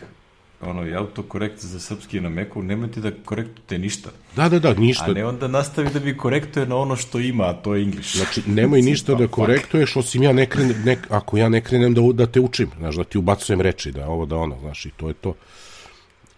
ono, 0.61 0.87
i 0.87 0.95
autokorekt 0.95 1.59
za 1.59 1.79
srpski 1.79 2.21
na 2.21 2.29
Meku, 2.29 2.63
nemojte 2.63 3.01
da 3.01 3.11
korektujete 3.25 3.77
ništa. 3.77 4.09
Da, 4.35 4.49
da, 4.49 4.59
da, 4.59 4.73
ništa. 4.73 5.05
A 5.07 5.13
ne 5.13 5.25
onda 5.25 5.47
nastavi 5.47 5.89
da 5.93 5.99
mi 5.99 6.17
korektuje 6.17 6.65
na 6.65 6.77
ono 6.77 6.95
što 6.95 7.19
ima, 7.19 7.43
a 7.43 7.53
to 7.53 7.75
je 7.75 7.83
English. 7.83 8.17
Znači, 8.17 8.41
nemoj 8.45 8.81
ništa 8.81 9.15
da 9.21 9.27
korektuješ, 9.27 9.95
osim 9.95 10.23
ja 10.23 10.33
ne 10.33 10.45
krenem, 10.45 10.81
ne, 10.85 10.97
ako 11.09 11.37
ja 11.37 11.49
ne 11.49 11.61
krenem 11.61 11.93
da, 11.93 12.01
da 12.13 12.25
te 12.25 12.39
učim, 12.39 12.69
znaš, 12.77 12.95
da 12.95 13.03
ti 13.03 13.17
ubacujem 13.17 13.61
reči, 13.61 13.91
da 13.91 14.07
ovo, 14.07 14.25
da 14.25 14.37
ono, 14.37 14.59
znaš, 14.59 14.85
i 14.85 14.91
to 14.97 15.07
je 15.07 15.13
to. 15.13 15.33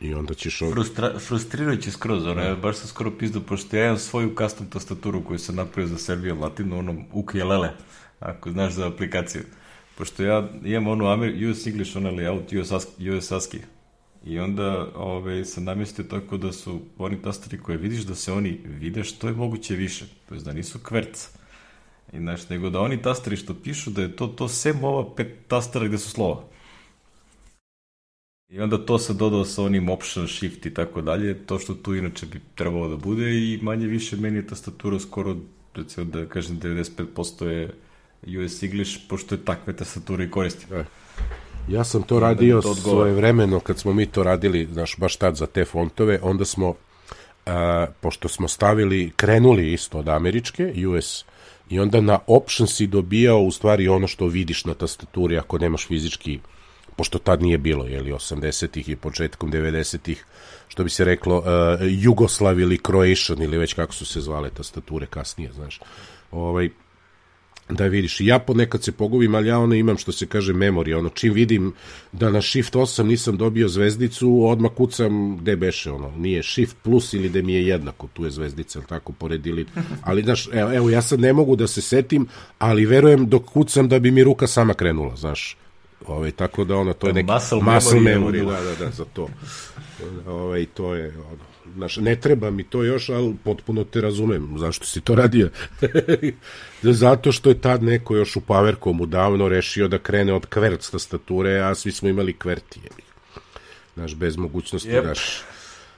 I 0.04 0.14
onda 0.14 0.34
ćeš... 0.34 0.62
Ovo... 0.62 0.72
Frustra, 0.72 1.20
frustrirajuće 1.20 1.92
skroz, 1.92 2.26
ono, 2.26 2.42
ja 2.42 2.56
baš 2.56 2.76
sam 2.76 2.88
skoro 2.88 3.12
pizdu, 3.12 3.42
pošto 3.42 3.78
ja 3.78 3.86
imam 3.86 3.98
svoju 3.98 4.36
custom 4.38 4.68
tastaturu 4.70 5.24
koju 5.24 5.40
sam 5.40 5.56
napravio 5.56 5.88
za 5.88 5.98
Serbiju 5.98 6.40
Latinu, 6.40 6.80
onom 6.80 7.06
ukulele, 7.12 7.70
ako 8.20 8.52
znaš 8.52 8.74
za 8.74 8.88
aplikaciju. 8.88 9.42
Pošto 9.98 10.24
ja 10.24 10.50
imam 10.66 10.88
onu 10.88 11.06
US 11.52 11.68
English, 11.68 11.98
ono 11.98 12.12
layout, 12.12 12.62
US, 12.62 12.88
US 13.18 13.32
ASCII. 13.32 13.62
I 14.26 14.40
onda 14.40 14.88
ove, 14.96 15.46
sam 15.46 15.64
namestio 15.64 16.06
tako 16.06 16.38
da 16.38 16.52
su 16.52 16.82
oni 16.98 17.22
tastari 17.22 17.58
koje 17.58 17.78
vidiš, 17.78 18.04
da 18.04 18.16
se 18.16 18.32
oni 18.32 18.60
vide 18.66 19.04
što 19.04 19.28
je 19.28 19.34
moguće 19.34 19.76
više. 19.76 20.06
To 20.30 20.36
je 20.36 20.42
da 20.42 20.54
nisu 20.54 20.80
kverc. 20.80 21.30
I, 22.14 22.20
znaš, 22.20 22.50
nego 22.50 22.70
da 22.70 22.80
oni 22.80 23.02
tastari 23.02 23.38
što 23.38 23.54
pišu, 23.54 23.90
da 23.90 24.02
je 24.02 24.16
to, 24.16 24.28
to 24.28 24.48
sem 24.48 24.84
ova 24.84 25.16
pet 25.16 25.38
tastara 25.48 25.88
gde 25.88 25.98
su 25.98 26.10
slova. 26.10 26.44
I 28.54 28.60
onda 28.60 28.78
to 28.78 29.00
se 29.00 29.14
dodao 29.14 29.46
sa 29.46 29.64
onim 29.64 29.90
option, 29.90 30.28
shift 30.28 30.66
i 30.66 30.74
tako 30.74 31.02
dalje, 31.02 31.46
to 31.46 31.60
što 31.60 31.74
tu 31.74 31.96
inače 31.96 32.26
bi 32.26 32.42
trebalo 32.56 32.88
da 32.88 32.96
bude 32.96 33.32
i 33.32 33.60
manje 33.62 33.88
više 33.88 34.18
meni 34.18 34.38
je 34.38 34.48
tastatura 34.48 35.00
skoro, 35.00 35.36
recimo 35.76 36.06
da 36.06 36.26
kažem 36.26 36.60
95% 36.60 37.46
je 37.46 37.74
US 38.46 38.64
English, 38.64 39.00
pošto 39.10 39.36
je 39.36 39.46
takve 39.46 39.76
tastature 39.76 40.26
i 40.26 40.32
koristim. 40.32 40.70
Ja 41.70 41.84
sam 41.84 42.04
to 42.04 42.20
radio 42.20 42.62
to 42.62 42.72
odgovara. 42.72 43.00
svoje 43.00 43.14
vremeno 43.14 43.60
kad 43.60 43.80
smo 43.80 43.94
mi 43.94 44.06
to 44.06 44.24
radili, 44.24 44.68
znaš, 44.74 44.98
baš 44.98 45.16
tad 45.16 45.36
za 45.36 45.46
te 45.46 45.66
fontove, 45.66 46.20
onda 46.22 46.46
smo, 46.46 46.74
a, 47.46 47.88
pošto 48.02 48.28
smo 48.28 48.48
stavili, 48.48 49.12
krenuli 49.16 49.74
isto 49.74 50.00
od 50.00 50.10
američke, 50.10 50.74
US, 50.88 51.26
i 51.70 51.80
onda 51.80 52.02
na 52.02 52.20
option 52.28 52.68
si 52.68 52.88
dobijao 52.88 53.40
u 53.40 53.52
stvari 53.52 53.88
ono 53.88 54.08
što 54.08 54.28
vidiš 54.28 54.66
na 54.66 54.74
tastaturi 54.74 55.38
ako 55.38 55.58
nemaš 55.58 55.88
fizički, 55.88 56.40
pošto 56.96 57.20
tad 57.20 57.42
nije 57.42 57.58
bilo, 57.58 57.86
jeli, 57.86 58.12
80-ih 58.12 58.90
i 58.90 58.96
početkom 58.96 59.52
90-ih, 59.52 60.26
što 60.68 60.84
bi 60.84 60.90
se 60.90 61.06
reklo, 61.06 61.38
uh, 61.38 61.46
Jugoslav 61.82 62.60
ili 62.60 62.78
Croatian 62.78 63.42
ili 63.42 63.58
već 63.58 63.74
kako 63.74 63.94
su 63.94 64.06
se 64.06 64.22
zvale 64.22 64.50
tastature 64.50 65.06
kasnije, 65.06 65.52
znaš. 65.54 65.80
Ovaj, 66.32 66.70
da 67.70 67.88
vidiš, 67.88 68.22
ja 68.22 68.40
ponekad 68.40 68.84
se 68.84 68.92
pogubim, 68.92 69.36
ali 69.36 69.48
ja 69.48 69.60
ono 69.60 69.76
imam 69.76 69.98
što 69.98 70.12
se 70.12 70.26
kaže 70.26 70.54
memorija, 70.54 70.98
ono 70.98 71.10
čim 71.10 71.34
vidim 71.34 71.74
da 72.12 72.30
na 72.30 72.42
shift 72.42 72.74
8 72.74 73.04
nisam 73.04 73.38
dobio 73.38 73.68
zvezdicu, 73.68 74.46
odmah 74.46 74.72
kucam 74.72 75.38
gde 75.38 75.56
beše, 75.56 75.92
ono, 75.92 76.12
nije 76.18 76.44
shift 76.44 76.78
plus 76.84 77.14
ili 77.14 77.30
da 77.30 77.42
mi 77.42 77.54
je 77.54 77.68
jednako, 77.68 78.08
tu 78.14 78.26
je 78.26 78.32
zvezdica, 78.32 78.80
ili 78.80 78.88
tako, 78.88 79.14
pored 79.14 79.48
ili, 79.48 79.66
ali 80.02 80.24
znaš, 80.24 80.50
evo, 80.54 80.74
evo, 80.74 80.90
ja 80.90 81.02
sad 81.02 81.20
ne 81.20 81.34
mogu 81.34 81.56
da 81.56 81.68
se 81.68 81.82
setim, 81.82 82.28
ali 82.60 82.86
verujem 82.86 83.30
dok 83.30 83.46
kucam 83.46 83.90
da 83.90 84.00
bi 84.00 84.12
mi 84.12 84.24
ruka 84.24 84.48
sama 84.48 84.74
krenula, 84.74 85.16
znaš, 85.16 85.58
Ove, 86.08 86.32
tako 86.32 86.64
da 86.64 86.76
ono, 86.76 86.94
to 86.94 87.08
je 87.08 87.14
neki 87.14 87.32
Muscle 87.32 87.62
muscle 87.64 88.00
memory 88.00 88.44
memory, 88.44 88.46
da, 88.48 88.76
da, 88.76 88.86
da, 88.86 88.92
za 88.92 89.06
to. 89.06 89.28
Ove, 90.28 90.66
to 90.66 90.96
je, 90.96 91.08
ono, 91.20 91.38
znaš, 91.76 91.98
ne 91.98 92.16
treba 92.16 92.52
mi 92.52 92.64
to 92.64 92.84
još, 92.84 93.10
ali 93.10 93.36
potpuno 93.44 93.84
te 93.84 94.02
razumem 94.02 94.56
zašto 94.58 94.86
si 94.86 95.02
to 95.02 95.16
radio. 95.16 95.50
Zato 96.84 97.32
što 97.32 97.50
je 97.50 97.62
tad 97.62 97.84
neko 97.84 98.16
još 98.16 98.36
u 98.36 98.42
Powercomu 98.42 99.06
davno 99.06 99.50
rešio 99.50 99.88
da 99.88 99.98
krene 99.98 100.34
od 100.34 100.46
kverc 100.46 100.90
tastature, 100.90 101.60
a 101.60 101.76
svi 101.76 101.92
smo 101.92 102.10
imali 102.10 102.34
kverti. 102.34 102.80
jebi. 102.80 103.04
Znaš, 103.96 104.16
bez 104.16 104.38
mogućnosti 104.38 104.90
Jep. 104.90 105.06
daš 105.06 105.42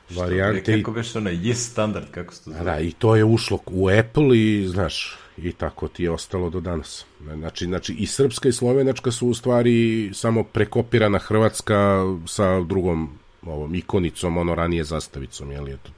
varijante. 0.09 0.73
i- 0.73 0.77
Kako 0.77 0.91
beš 0.91 1.15
onaj 1.15 1.33
yes 1.35 1.53
standard, 1.55 2.05
kako 2.11 2.33
se 2.33 2.43
to 2.43 2.51
zove? 2.51 2.63
Da, 2.63 2.79
i 2.79 2.91
to 2.91 3.15
je 3.15 3.23
ušlo 3.23 3.59
u 3.65 3.89
Apple 3.89 4.37
i, 4.37 4.67
znaš, 4.67 5.15
i 5.37 5.53
tako 5.53 5.87
ti 5.87 6.03
je 6.03 6.11
ostalo 6.11 6.49
do 6.49 6.59
danas. 6.59 7.05
Znači, 7.33 7.65
znači 7.65 7.93
i 7.93 8.07
srpska 8.07 8.49
i 8.49 8.53
slovenačka 8.53 9.11
su 9.11 9.27
u 9.27 9.33
stvari 9.33 10.09
samo 10.13 10.43
prekopirana 10.43 11.19
hrvatska 11.19 12.03
sa 12.27 12.61
drugom 12.61 13.09
ovom 13.45 13.75
ikonicom, 13.75 14.37
ono 14.37 14.55
ranije 14.55 14.83
zastavicom, 14.83 15.51
jel 15.51 15.67
je 15.67 15.77
to, 15.77 15.91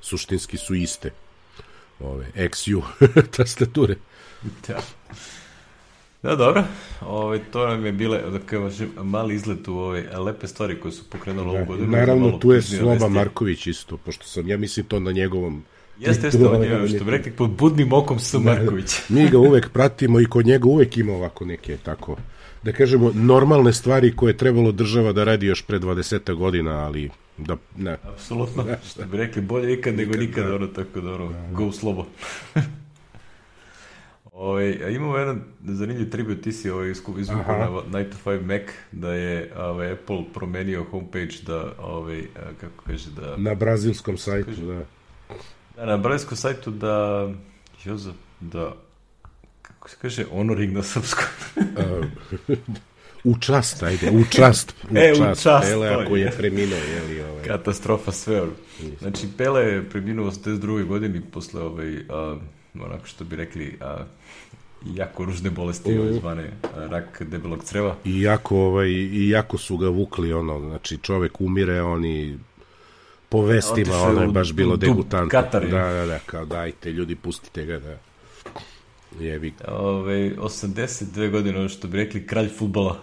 suštinski 0.00 0.56
su 0.56 0.74
iste 0.74 1.10
ove 2.00 2.26
XU 2.34 2.82
tastature. 3.36 3.94
Da. 4.68 4.80
Da, 6.22 6.36
dobro. 6.36 6.64
Ove, 7.00 7.40
to 7.52 7.66
nam 7.66 7.86
je 7.86 7.92
bile, 7.92 8.30
da 8.30 8.38
kažem, 8.38 8.90
mali 8.96 9.34
izlet 9.34 9.68
u 9.68 9.74
ove 9.74 10.18
lepe 10.18 10.46
stvari 10.46 10.80
koje 10.80 10.92
su 10.92 11.10
pokrenule 11.10 11.58
ovu 11.58 11.66
godinu. 11.66 11.88
Naravno, 11.90 12.38
tu 12.38 12.52
je 12.52 12.62
Sloba. 12.62 13.08
Marković 13.08 13.66
isto, 13.66 13.96
pošto 13.96 14.24
sam, 14.24 14.48
ja 14.48 14.56
mislim 14.56 14.86
to 14.86 15.00
na 15.00 15.12
njegovom 15.12 15.64
Jeste, 15.98 16.26
jeste, 16.26 16.46
on 16.46 16.62
je, 16.62 16.88
što 16.88 17.04
bi 17.04 17.10
rekli, 17.10 17.32
pod 17.32 17.50
budnim 17.50 17.92
okom 17.92 18.18
S. 18.18 18.34
Marković. 18.34 18.94
Mi 19.08 19.28
ga 19.28 19.38
uvek 19.38 19.68
pratimo 19.72 20.20
i 20.20 20.24
kod 20.24 20.46
njega 20.46 20.68
uvek 20.68 20.96
ima 20.96 21.12
ovako 21.12 21.44
neke 21.44 21.76
tako 21.76 22.16
da 22.62 22.72
kažemo 22.72 23.12
normalne 23.14 23.72
stvari 23.72 24.16
koje 24.16 24.30
je 24.30 24.36
trebalo 24.36 24.72
država 24.72 25.12
da 25.12 25.24
radi 25.24 25.46
još 25.46 25.62
pre 25.62 25.78
20 25.78 26.34
godina, 26.34 26.70
ali 26.70 27.10
da 27.38 27.56
ne. 27.76 27.96
Apsolutno, 28.02 28.64
što 28.90 29.06
bi 29.06 29.16
rekli, 29.16 29.42
bolje 29.42 29.74
ikad 29.74 29.94
nego 29.94 30.16
nikad, 30.16 30.50
ono, 30.50 30.66
tako 30.66 31.00
da, 31.00 31.14
ono, 31.14 31.32
go 31.52 31.72
slobo. 31.72 32.06
Ove, 34.32 34.78
a 34.84 34.88
imamo 34.88 35.16
jedan 35.16 35.40
zanimljiv 35.64 36.10
tribut, 36.10 36.40
ti 36.40 36.52
si 36.52 36.70
ovaj 36.70 36.90
izvukao 37.18 37.84
na 37.88 37.98
9 37.98 38.10
to 38.10 38.30
5 38.30 38.42
Mac, 38.44 38.74
da 38.92 39.14
je 39.14 39.52
ovaj, 39.56 39.92
Apple 39.92 40.24
promenio 40.34 40.84
homepage 40.90 41.34
da, 41.46 41.72
ovaj, 41.78 42.20
a, 42.20 42.40
kako 42.60 42.82
kaže, 42.86 43.10
da, 43.10 43.36
Na 43.36 43.54
brazilskom 43.54 44.18
sajtu, 44.18 44.50
da. 44.50 44.84
Da 45.78 45.86
na 45.86 45.96
brojskom 45.96 46.36
sajtu 46.36 46.70
da, 46.70 47.28
Jozo, 47.84 48.12
da, 48.40 48.74
kako 49.62 49.88
se 49.88 49.96
kaže, 50.02 50.24
honoring 50.24 50.72
na 50.72 50.82
srpskom. 50.82 51.24
U 53.24 53.34
čast, 53.40 53.82
ajde, 53.82 54.10
u 54.10 54.24
čast. 54.30 54.74
U 54.90 54.96
E, 54.96 55.12
u 55.12 55.16
čast. 55.16 55.42
čast, 55.42 55.66
Pele, 55.66 55.88
ako 55.88 56.16
je. 56.16 56.22
je 56.22 56.30
preminuo, 56.30 56.78
jeli, 56.78 57.20
ovaj. 57.20 57.44
Katastrofa 57.44 58.12
sve. 58.12 58.42
Znači, 58.98 59.26
Pele 59.36 59.60
je 59.60 59.90
preminuo 59.90 60.26
u 60.26 60.30
82. 60.30 60.84
godini 60.86 61.20
posle 61.32 61.62
ovaj, 61.62 61.96
a, 62.08 62.36
onako 62.80 63.06
što 63.06 63.24
bi 63.24 63.36
rekli, 63.36 63.78
a, 63.80 64.04
jako 64.94 65.24
ružne 65.24 65.50
bolesti, 65.50 65.98
ovaj, 65.98 66.12
zvane 66.12 66.50
rak 66.74 67.22
debelog 67.22 67.64
creva. 67.64 67.96
I 68.04 68.22
jako, 68.22 68.56
ovaj, 68.56 68.88
i 68.90 69.28
jako 69.28 69.58
su 69.58 69.76
ga 69.76 69.88
vukli, 69.88 70.32
ono, 70.32 70.60
znači 70.60 70.98
čovek 71.02 71.40
umire, 71.40 71.82
oni 71.82 72.38
po 73.28 73.42
vestima, 73.42 73.74
Otišao 73.74 74.02
ono 74.04 74.22
je 74.22 74.28
baš 74.28 74.52
bilo 74.52 74.76
degutantno. 74.76 75.28
Katar. 75.30 75.68
Da, 75.68 75.92
da, 75.92 76.06
da, 76.06 76.18
kao 76.18 76.44
dajte, 76.44 76.92
ljudi, 76.92 77.14
pustite 77.14 77.64
ga, 77.64 77.78
da. 77.78 77.98
Jebi. 79.20 79.52
Ove, 79.68 80.36
82 80.36 81.30
godine, 81.30 81.58
ono 81.58 81.68
što 81.68 81.88
bi 81.88 81.96
rekli, 81.96 82.26
kralj 82.26 82.48
futbala. 82.48 82.98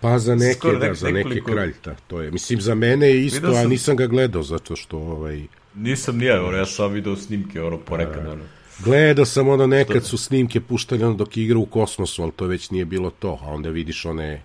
Pa 0.00 0.18
za 0.18 0.34
neke, 0.34 0.58
Skoro 0.58 0.78
da, 0.78 0.94
za 0.94 1.06
neke 1.06 1.18
nekoliko- 1.18 1.52
kralj, 1.52 1.72
da, 1.84 1.94
to 2.06 2.20
je. 2.20 2.30
Mislim, 2.30 2.60
za 2.60 2.74
mene 2.74 3.06
je 3.06 3.24
isto, 3.24 3.36
Vidio 3.36 3.50
a 3.50 3.62
sam- 3.62 3.70
nisam 3.70 3.96
ga 3.96 4.06
gledao, 4.06 4.42
zato 4.42 4.76
što, 4.76 4.98
ovaj, 4.98 5.42
Nisam 5.74 6.18
ni 6.18 6.24
ja, 6.24 6.44
ono, 6.44 6.56
ja 6.56 6.66
sam 6.66 6.92
video 6.92 7.16
snimke, 7.16 7.62
ono, 7.62 7.78
ponekad, 7.78 8.26
ono. 8.26 8.44
Gledao 8.78 9.24
sam 9.24 9.48
ono 9.48 9.66
nekad 9.66 10.04
su 10.04 10.18
snimke 10.18 10.60
puštali 10.60 11.04
ono 11.04 11.14
dok 11.14 11.36
igra 11.36 11.58
u 11.58 11.66
kosmosu, 11.66 12.22
ali 12.22 12.32
to 12.32 12.46
već 12.46 12.70
nije 12.70 12.84
bilo 12.84 13.10
to, 13.10 13.38
a 13.42 13.46
onda 13.46 13.68
vidiš 13.68 14.04
one 14.04 14.42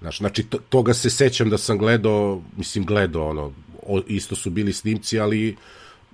Znaš, 0.00 0.18
znači, 0.18 0.42
to, 0.42 0.58
toga 0.58 0.94
se 0.94 1.10
sećam 1.10 1.50
da 1.50 1.58
sam 1.58 1.78
gledao, 1.78 2.42
mislim, 2.56 2.84
gledao, 2.84 3.28
ono, 3.28 3.52
o, 3.82 4.02
isto 4.06 4.36
su 4.36 4.50
bili 4.50 4.72
snimci, 4.72 5.20
ali 5.20 5.56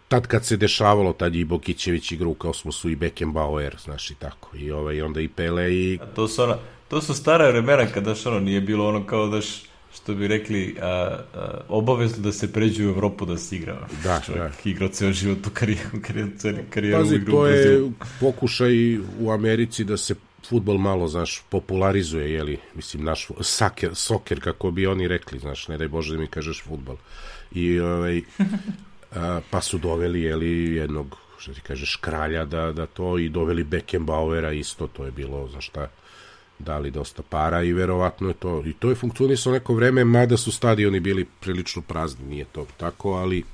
tad 0.09 0.27
kad 0.27 0.47
se 0.47 0.57
dešavalo, 0.57 1.13
tad 1.13 1.35
je 1.35 1.41
i 1.41 1.45
Bokićević 1.45 2.13
igra 2.13 2.29
u 2.29 2.35
Kosmosu 2.35 2.91
i 2.91 2.97
Beckenbauer, 2.97 3.77
znaš, 3.85 4.11
i 4.11 4.15
tako. 4.15 4.57
I, 4.57 4.71
ovaj, 4.71 5.03
onda 5.03 5.21
i 5.21 5.29
Pele 5.29 5.75
i... 5.75 5.99
A 6.03 6.07
to 6.07 6.29
su, 6.29 6.43
ona, 6.43 6.57
to 6.89 7.03
su 7.03 7.15
stara 7.15 7.51
vremena 7.51 7.87
kada 7.87 8.15
ono 8.27 8.41
nije 8.41 8.61
bilo 8.61 8.89
ono 8.89 9.07
kao 9.07 9.29
da 9.29 9.41
š, 9.41 9.63
što 9.95 10.15
bi 10.15 10.29
rekli, 10.29 10.77
a, 10.81 10.87
a, 10.87 11.61
obavezno 11.69 12.23
da 12.23 12.33
se 12.33 12.53
pređe 12.53 12.87
u 12.87 12.89
Evropu 12.89 13.27
da 13.27 13.37
se 13.39 13.57
igra. 13.57 13.89
Da, 14.05 14.21
Čovjek 14.27 14.65
da. 14.65 14.71
igrao 14.71 14.89
ceo 14.89 15.13
život 15.13 15.47
u 15.47 15.51
karijeru, 15.53 16.01
karijeru, 16.07 16.31
karijeru 16.71 16.99
Pazi, 16.99 17.15
u 17.15 17.19
igru 17.19 17.33
to 17.33 17.47
je 17.47 17.91
pokušaj 18.21 18.99
u 18.99 19.31
Americi 19.31 19.85
da 19.85 19.97
se 19.97 20.15
futbol 20.47 20.79
malo, 20.79 21.09
znaš, 21.09 21.43
popularizuje, 21.49 22.33
jeli, 22.33 22.59
mislim, 22.75 23.05
naš 23.05 23.29
saker, 23.41 23.95
soker, 23.95 24.41
kako 24.41 24.71
bi 24.71 24.87
oni 24.87 25.09
rekli, 25.09 25.39
znaš, 25.39 25.69
ne 25.69 25.79
daj 25.79 25.89
Bože 25.89 26.15
da 26.15 26.21
mi 26.21 26.27
kažeš 26.27 26.63
futbol. 26.63 26.97
I, 27.53 27.81
ovaj, 27.81 28.23
a, 29.15 29.41
pa 29.51 29.61
su 29.61 29.79
doveli, 29.79 30.23
jeli, 30.23 30.75
jednog, 30.75 31.17
što 31.39 31.55
ti 31.55 31.61
kažeš, 31.61 31.97
kralja 31.97 32.45
da, 32.45 32.73
da 32.73 32.87
to, 32.87 33.19
i 33.19 33.29
doveli 33.29 33.65
Beckenbauera 33.65 34.53
isto, 34.53 34.87
to 34.87 35.05
je 35.05 35.11
bilo, 35.11 35.49
znaš 35.49 35.67
šta, 35.67 35.89
dali 36.59 36.91
dosta 36.91 37.23
para 37.23 37.63
i 37.63 37.73
verovatno 37.73 38.29
je 38.29 38.35
to, 38.35 38.63
i 38.67 38.73
to 38.73 38.89
je 38.89 38.95
funkcionisalo 38.95 39.55
neko 39.55 39.75
vreme, 39.75 40.05
mada 40.05 40.37
su 40.37 40.53
stadioni 40.53 41.01
bili 41.01 41.27
prilično 41.41 41.83
prazni, 41.83 42.27
nije 42.27 42.45
to 42.45 42.67
tako, 42.77 43.13
ali 43.13 43.45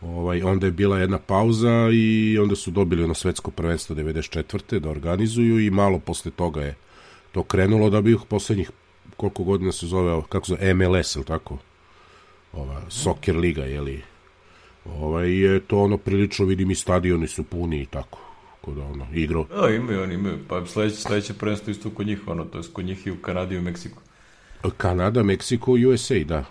Ovaj, 0.00 0.42
onda 0.42 0.66
je 0.66 0.72
bila 0.72 0.98
jedna 0.98 1.18
pauza 1.18 1.88
i 1.92 2.38
onda 2.38 2.56
su 2.56 2.70
dobili 2.70 3.04
ono 3.04 3.14
svetsko 3.14 3.50
prvenstvo 3.50 3.96
94. 3.96 4.78
da 4.78 4.90
organizuju 4.90 5.60
i 5.60 5.70
malo 5.70 5.98
posle 5.98 6.30
toga 6.30 6.62
je 6.62 6.74
to 7.32 7.42
krenulo 7.42 7.90
da 7.90 8.00
bi 8.00 8.12
ih 8.12 8.18
poslednjih 8.28 8.70
koliko 9.16 9.44
godina 9.44 9.72
se 9.72 9.86
zove, 9.86 10.22
kako 10.28 10.46
se 10.46 10.56
zove, 10.60 10.74
MLS, 10.74 11.16
ili 11.16 11.24
tako? 11.24 11.58
Ova, 12.52 12.82
soccer 12.88 13.36
liga, 13.36 13.64
jeli? 13.64 14.02
Ovaj, 14.84 15.40
je 15.40 15.60
to 15.60 15.78
ono 15.78 15.96
prilično, 15.96 16.46
vidim 16.46 16.70
i 16.70 16.74
stadioni 16.74 17.28
su 17.28 17.44
puni 17.44 17.82
i 17.82 17.86
tako. 17.86 18.18
Kod 18.60 18.78
ono, 18.78 19.06
igro. 19.14 19.44
Da, 19.44 19.70
imaju, 19.70 20.02
oni 20.02 20.14
imaju. 20.14 20.38
Pa 20.48 20.66
sledeće, 20.66 20.96
sledeće 20.96 21.34
prvenstvo 21.34 21.70
isto 21.70 21.90
kod 21.90 22.06
njih, 22.06 22.20
ono, 22.26 22.44
to 22.44 22.58
je 22.58 22.64
kod 22.72 22.84
njih 22.84 23.06
i 23.06 23.10
u 23.10 23.16
Kanadi 23.16 23.54
i 23.54 23.58
u 23.58 23.62
Meksiku. 23.62 23.98
Kanada, 24.76 25.22
Meksiko, 25.22 25.72
USA, 25.72 26.14
da. 26.24 26.44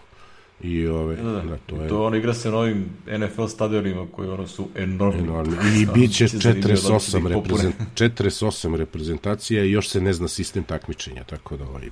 I 0.61 0.87
ove, 0.87 1.15
Da, 1.15 1.31
da. 1.31 1.41
da, 1.41 1.57
to 1.57 1.81
je... 1.81 1.87
To 1.87 2.05
ono 2.05 2.17
igra 2.17 2.33
se 2.33 2.51
na 2.51 2.57
ovim 2.57 2.85
NFL 3.19 3.45
stadionima 3.45 4.07
koji 4.11 4.29
ono 4.29 4.47
su 4.47 4.67
enormni. 4.75 5.23
Enormno. 5.23 5.55
I 5.81 5.85
bit 5.93 6.15
će 6.15 6.27
zanimljivo 6.27 6.81
da 6.89 6.93
li 6.95 6.99
će 6.99 7.11
da 7.11 7.19
48, 7.19 7.27
reprezent, 7.27 7.75
48 7.95 8.75
reprezentacija 8.75 9.63
i 9.63 9.71
još 9.71 9.89
se 9.89 10.01
ne 10.01 10.13
zna 10.13 10.27
sistem 10.27 10.63
takmičenja, 10.63 11.23
tako 11.23 11.57
da 11.57 11.63
ovaj... 11.67 11.89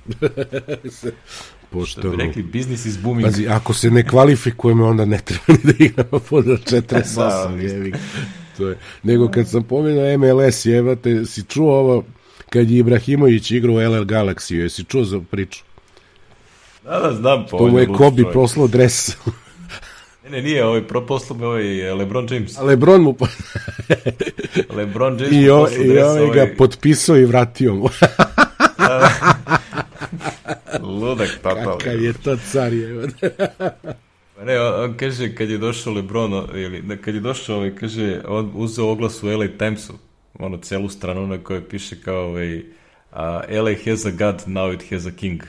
Pošto, 1.70 2.00
Da 2.00 2.08
bi 2.08 2.16
rekli, 2.16 2.42
business 2.42 2.86
is 2.86 2.98
booming. 2.98 3.26
Pazi, 3.26 3.48
ako 3.48 3.74
se 3.74 3.90
ne 3.90 4.08
kvalifikujemo, 4.08 4.86
onda 4.86 5.04
ne 5.04 5.18
treba 5.18 5.44
ni 5.48 5.72
da 5.72 5.84
igramo 5.84 6.18
pod 6.18 6.44
48, 6.44 7.16
Da, 7.56 7.62
jevi 7.62 7.90
ga. 7.90 7.98
To 8.56 8.68
je. 8.68 8.78
Nego 9.02 9.28
kad 9.28 9.48
sam 9.48 9.62
pomenuo 9.62 10.18
MLS, 10.18 10.66
jevate, 10.66 11.24
si 11.24 11.42
čuo 11.42 11.78
ovo, 11.78 12.04
kad 12.50 12.70
je 12.70 12.78
Ibrahimović 12.78 13.50
igrao 13.50 13.74
u 13.74 13.78
LL 13.78 14.04
Galaxy, 14.04 14.54
jesi 14.54 14.84
čuo 14.84 15.04
za 15.04 15.20
priču? 15.30 15.64
Da, 16.84 17.00
da, 17.00 17.12
znam. 17.12 17.46
Pa 17.50 17.58
To 17.58 17.68
mu 17.68 17.78
je 17.78 17.86
Kobe 17.86 17.98
čovjek. 18.16 18.32
poslao 18.34 18.66
dres. 18.66 19.16
Ne, 20.24 20.30
ne, 20.30 20.42
nije, 20.42 20.64
ovaj 20.64 20.82
proposlo 20.82 21.36
me 21.36 21.46
ovaj 21.46 21.88
eh, 21.88 21.94
LeBron 21.94 22.26
James. 22.30 22.58
Lebron 22.58 23.02
mu... 23.02 23.12
po- 23.12 23.26
LeBron 24.76 25.18
James 25.20 25.32
I, 25.34 25.50
o, 25.50 25.60
poslao 25.60 25.82
i 25.82 25.88
dres, 25.88 26.04
ovaj 26.04 26.30
ga 26.30 26.54
potpisao 26.58 27.16
i 27.16 27.24
vratio 27.24 27.74
mu. 27.74 27.88
Ludak, 30.82 31.28
total. 31.42 31.78
Kakav 31.78 32.02
je 32.02 32.12
to 32.14 32.36
car, 32.52 32.72
jevate. 32.72 33.30
Pa 34.36 34.44
Ne, 34.44 34.60
on, 34.60 34.84
on 34.84 34.94
kaže 34.94 35.34
kad 35.34 35.50
je 35.50 35.58
došao 35.58 35.92
LeBron, 35.92 36.32
ili 36.54 36.82
da, 36.82 36.96
kad 36.96 37.14
je 37.14 37.20
došao, 37.20 37.56
ovaj, 37.56 37.74
kaže, 37.74 38.20
on 38.28 38.50
uzeo 38.54 38.88
oglas 38.88 39.22
u 39.22 39.28
LA 39.28 39.46
Timesu, 39.48 39.92
ono, 40.38 40.58
celu 40.58 40.88
stranu 40.88 41.26
na 41.26 41.38
kojoj 41.38 41.68
piše 41.68 41.96
kao, 42.00 42.24
ovaj, 42.24 42.62
a, 43.14 43.22
LA 43.52 43.72
has 43.86 44.06
a 44.06 44.10
god, 44.10 44.42
now 44.46 44.74
it 44.74 44.90
has 44.90 45.06
a 45.06 45.10
king. 45.12 45.42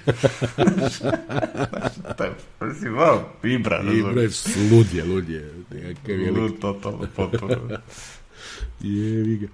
Je, 2.20 2.32
mislim, 2.68 2.94
wow, 2.94 3.20
vibra, 3.44 3.82
I 3.84 4.04
bre, 4.04 4.28
lud 4.72 4.94
je, 4.94 5.04
lud 5.04 5.30
je. 5.30 5.52
Je. 6.08 6.32
Lud, 6.32 6.60
totalno, 6.60 7.08
potpuno. 7.16 7.56
Jevi 8.82 9.38
ga. 9.38 9.48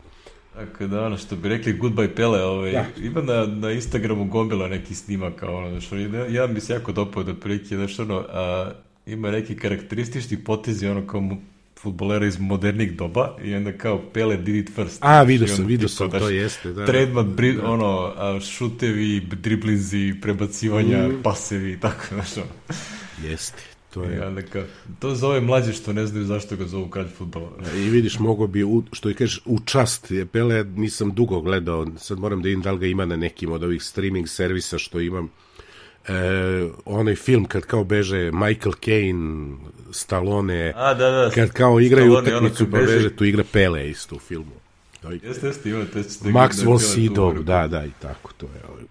Tako 0.53 0.87
da, 0.87 1.05
ono 1.05 1.17
što 1.17 1.35
bi 1.35 1.49
rekli 1.49 1.73
Goodbye 1.73 2.07
Pele, 2.07 2.43
ovaj, 2.43 2.71
Da. 2.71 2.85
ima 2.97 3.21
na, 3.21 3.45
na 3.45 3.71
Instagramu 3.71 4.25
gomila 4.25 4.67
neki 4.67 4.95
snimak, 4.95 5.35
kao 5.35 5.55
ono, 5.55 5.69
znaš, 5.69 5.91
jedan- 5.91 6.33
jedan 6.33 6.53
bi 6.53 6.61
se 6.61 6.73
jako 6.73 6.91
dopao 6.91 7.23
da 7.23 7.33
prilike, 7.33 7.75
znaš, 7.75 7.99
ono, 7.99 8.25
a, 8.29 8.71
ima 9.05 9.31
neki 9.31 9.55
karakteristični 9.55 10.37
potezi, 10.37 10.87
ono, 10.87 11.07
kao 11.07 11.21
mu, 11.21 11.37
futbolera 11.81 12.25
iz 12.25 12.39
modernih 12.39 12.97
doba 12.97 13.37
i 13.43 13.55
onda 13.55 13.71
kao 13.71 14.01
Pele 14.13 14.37
did 14.37 14.55
it 14.55 14.75
first. 14.75 14.97
A, 15.01 15.23
vidio 15.23 15.45
I 15.45 15.47
sam, 15.47 15.65
vidio 15.65 15.87
sam, 15.87 16.11
to 16.11 16.29
jeste, 16.29 16.69
da. 16.73 16.85
Trademark, 16.85 17.27
bri, 17.27 17.57
ono, 17.63 18.13
a, 18.17 18.39
šutevi, 18.39 19.19
driblinzi, 19.19 20.13
prebacivanja, 20.21 21.07
Mm. 21.07 21.21
pasevi 21.23 21.71
i 21.71 21.79
tako, 21.79 22.03
znaš, 22.13 22.37
ono. 22.37 22.45
Jeste, 23.29 23.63
to 23.93 24.03
je. 24.03 24.27
onda 24.27 24.41
kao, 24.41 24.63
to 24.99 25.15
za 25.15 25.27
ove 25.27 25.41
mlađe 25.41 25.73
što 25.73 25.93
ne 25.93 26.05
znaju 26.05 26.25
zašto 26.25 26.55
ga 26.55 26.65
zovu 26.67 26.87
kralj 26.89 27.07
futbola. 27.17 27.49
I 27.75 27.89
vidiš, 27.89 28.19
mogo 28.19 28.47
bi, 28.47 28.63
u, 28.63 28.83
što 28.91 29.09
i 29.09 29.13
kažeš, 29.13 29.41
u 29.45 29.59
čast. 29.65 30.11
Je 30.11 30.25
Pele 30.25 30.63
nisam 30.63 31.11
dugo 31.13 31.41
gledao, 31.41 31.87
sad 31.97 32.19
moram 32.19 32.41
da 32.41 32.47
vidim 32.47 32.61
da 32.61 32.71
li 32.71 32.79
ga 32.79 32.85
ima 32.85 33.05
na 33.05 33.15
nekim 33.15 33.51
od 33.51 33.63
ovih 33.63 33.83
streaming 33.83 34.27
servisa 34.29 34.77
što 34.77 34.99
imam. 34.99 35.29
E, 36.07 36.13
onaj 36.85 37.15
film 37.15 37.45
kad 37.45 37.63
kao 37.63 37.83
beže 37.83 38.31
Michael 38.31 38.73
Caine, 38.75 39.55
Stallone, 39.91 40.73
A, 40.75 40.93
da, 40.93 41.09
da. 41.09 41.31
kad 41.35 41.51
kao 41.51 41.79
igraju 41.79 42.11
Stallone, 42.11 42.29
utakmicu 42.29 42.71
pa 42.71 42.77
beže- 42.77 43.15
tu 43.15 43.25
igra 43.25 43.43
Pele 43.51 43.89
isto 43.89 44.15
u 44.15 44.19
filmu. 44.19 44.51
Jeste, 45.23 45.47
jeste, 45.47 45.69
ima, 45.69 45.85
to 45.85 45.97
je... 45.99 46.03
Max 46.23 46.65
von 46.65 46.77
Sydow, 46.77 47.43
da, 47.43 47.67
da, 47.67 47.85
i 47.85 47.91
tako, 48.01 48.31
to 48.37 48.45
je. 48.45 48.61
ovaj. 48.69 48.83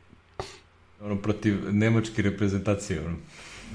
Ono, 1.00 1.16
protiv 1.16 1.56
nemačke 1.70 2.22
reprezentacije, 2.22 3.00
ono. 3.06 3.16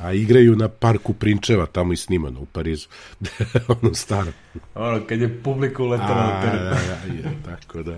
A 0.02 0.14
igraju 0.14 0.56
na 0.56 0.68
parku 0.68 1.14
Prinčeva, 1.14 1.66
tamo 1.66 1.94
i 1.94 1.98
snimano 1.98 2.40
u 2.40 2.46
Parizu. 2.46 2.88
ono 3.82 3.94
staro. 3.94 4.32
Ono, 4.76 5.06
kad 5.08 5.22
je 5.22 5.44
publika 5.44 5.84
uletala 5.84 6.16
na 6.16 6.42
teren. 6.42 6.64
da, 6.64 6.70
da, 6.70 7.30
je, 7.30 7.36
tako 7.46 7.84
da. 7.84 7.98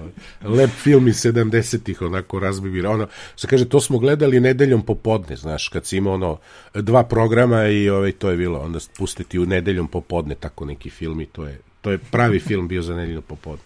Lep 0.50 0.70
film 0.70 1.08
iz 1.08 1.16
70-ih, 1.16 2.02
onako 2.02 2.40
razbibira. 2.40 2.90
Ono, 2.90 3.08
se 3.36 3.48
kaže, 3.48 3.70
to 3.70 3.82
smo 3.82 4.00
gledali 4.00 4.40
nedeljom 4.40 4.82
popodne, 4.86 5.36
znaš, 5.36 5.68
kad 5.68 5.86
si 5.86 5.98
imao 5.98 6.14
ono, 6.14 6.38
dva 6.74 7.04
programa 7.04 7.68
i 7.68 7.90
ovaj, 7.90 8.12
to 8.12 8.30
je 8.30 8.38
bilo, 8.38 8.60
onda 8.60 8.80
pustiti 8.98 9.40
u 9.40 9.46
nedeljom 9.46 9.88
popodne 9.88 10.36
tako 10.36 10.66
neki 10.66 10.90
film 10.90 11.22
i 11.22 11.26
to 11.26 11.46
je, 11.46 11.60
to 11.82 11.92
je 11.92 11.98
pravi 11.98 12.40
film 12.40 12.68
bio 12.68 12.82
za 12.82 12.96
nedeljom 12.96 13.24
popodne. 13.24 13.64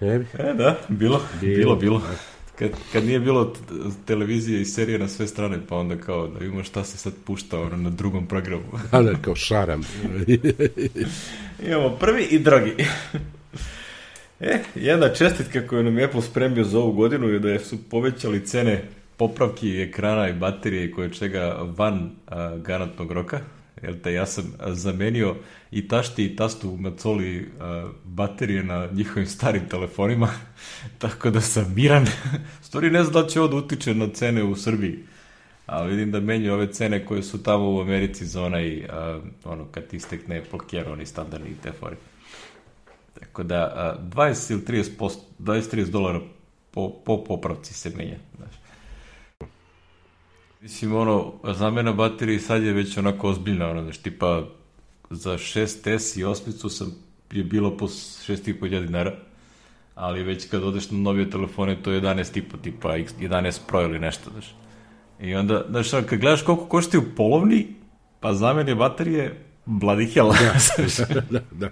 Jebi. 0.00 0.26
E, 0.38 0.54
da, 0.54 0.78
bilo, 0.88 1.20
Bilo. 1.40 1.56
bilo, 1.56 1.76
bilo. 1.76 2.02
Kad, 2.58 2.70
kad 2.92 3.04
nije 3.04 3.20
bilo 3.20 3.54
televizije 4.06 4.60
i 4.60 4.64
serije 4.64 4.98
na 4.98 5.08
sve 5.08 5.26
strane, 5.26 5.58
pa 5.68 5.76
onda 5.76 5.96
kao 5.96 6.26
da 6.26 6.38
vidimo 6.38 6.64
šta 6.64 6.84
se 6.84 6.96
sad 6.96 7.12
pušta 7.24 7.60
ono, 7.60 7.76
na 7.76 7.90
drugom 7.90 8.26
programu. 8.26 8.64
A 8.90 9.02
da, 9.02 9.14
kao 9.22 9.34
šaram. 9.34 9.82
Imamo 11.66 11.90
prvi 11.90 12.22
i 12.22 12.38
drugi. 12.38 12.74
e, 14.40 14.58
jedna 14.74 15.08
čestitka 15.08 15.66
koju 15.66 15.82
nam 15.82 15.98
je 15.98 16.04
Apple 16.04 16.22
spremio 16.22 16.64
za 16.64 16.78
ovu 16.78 16.92
godinu 16.92 17.28
je 17.28 17.38
da 17.38 17.58
su 17.58 17.88
povećali 17.90 18.46
cene 18.46 18.84
popravki 19.16 19.80
ekrana 19.80 20.28
i 20.28 20.32
baterije 20.32 20.84
i 20.84 20.92
koje 20.92 21.12
čega 21.12 21.56
van 21.76 22.10
a, 22.26 22.56
garantnog 22.56 23.12
roka. 23.12 23.40
Jel 23.82 23.94
te, 24.02 24.12
ja 24.12 24.26
sam 24.26 24.52
a, 24.58 24.74
zamenio 24.74 25.36
i 25.70 25.88
tašti 25.88 26.24
i 26.24 26.36
tastu 26.36 26.70
u 26.70 26.76
macoli 26.76 27.50
a, 27.60 27.88
baterije 28.04 28.62
na 28.62 28.88
njihovim 28.92 29.26
starim 29.26 29.68
telefonima, 29.68 30.28
tako 30.98 31.30
da 31.30 31.40
sam 31.40 31.72
miran. 31.76 32.06
Stvari 32.66 32.90
ne 32.90 33.02
znam 33.04 33.22
da 33.22 33.28
će 33.28 33.40
ovo 33.40 33.48
da 33.48 33.56
utiče 33.56 33.94
na 33.94 34.08
cene 34.08 34.44
u 34.44 34.56
Srbiji, 34.56 34.98
ali 35.66 35.90
vidim 35.90 36.10
da 36.10 36.20
menjaju 36.20 36.54
ove 36.54 36.72
cene 36.72 37.06
koje 37.06 37.22
su 37.22 37.42
tamo 37.42 37.70
u 37.70 37.80
Americi 37.80 38.26
za 38.26 38.42
onaj, 38.42 38.84
a, 38.90 39.20
ono, 39.44 39.64
kad 39.64 39.84
istekne 39.92 40.42
Care, 40.70 40.90
oni 40.90 41.06
standardni 41.06 41.50
te 41.62 41.72
fori. 41.72 41.96
Tako 43.20 43.42
da, 43.42 43.60
a, 43.60 43.96
20 44.02 44.52
ili 44.52 44.60
30, 44.60 44.90
post, 44.98 45.20
20-30 45.38 45.90
dolara 45.90 46.20
po, 46.70 46.90
po 47.04 47.24
popravci 47.24 47.74
se 47.74 47.90
menja, 47.96 48.16
znaš. 48.36 48.67
Mislim, 50.60 50.94
ono, 50.94 51.32
zamena 51.54 51.92
baterije 51.92 52.40
sad 52.40 52.62
je 52.62 52.72
već 52.72 52.96
onako 52.96 53.28
ozbiljna, 53.28 53.70
ono, 53.70 53.82
znaš, 53.82 53.98
tipa 53.98 54.42
za 55.10 55.32
6S 55.32 56.20
i 56.20 56.24
8 56.24 56.68
sam 56.68 56.94
je 57.32 57.44
bilo 57.44 57.76
po 57.76 57.86
6.500 57.86 58.86
dinara, 58.86 59.14
ali 59.94 60.22
već 60.22 60.48
kad 60.48 60.62
odeš 60.62 60.90
na 60.90 60.98
novije 60.98 61.30
telefone, 61.30 61.82
to 61.82 61.90
je 61.92 62.02
11 62.02 62.32
tipa, 62.32 62.56
tipa 62.56 62.88
X- 62.88 63.12
11 63.20 63.58
Pro 63.66 63.82
ili 63.82 63.98
nešto, 63.98 64.30
znaš. 64.30 64.54
I 65.20 65.34
onda, 65.34 65.64
znaš, 65.70 65.94
ono, 65.94 66.06
kad 66.06 66.18
gledaš 66.18 66.42
koliko 66.42 66.66
koštaju 66.66 67.02
polovni, 67.16 67.66
pa 68.20 68.34
zamene 68.34 68.74
baterije, 68.74 69.44
bloody 69.66 70.14
hell. 70.14 70.32
znaš. 70.76 71.08
da, 71.30 71.40
da. 71.50 71.70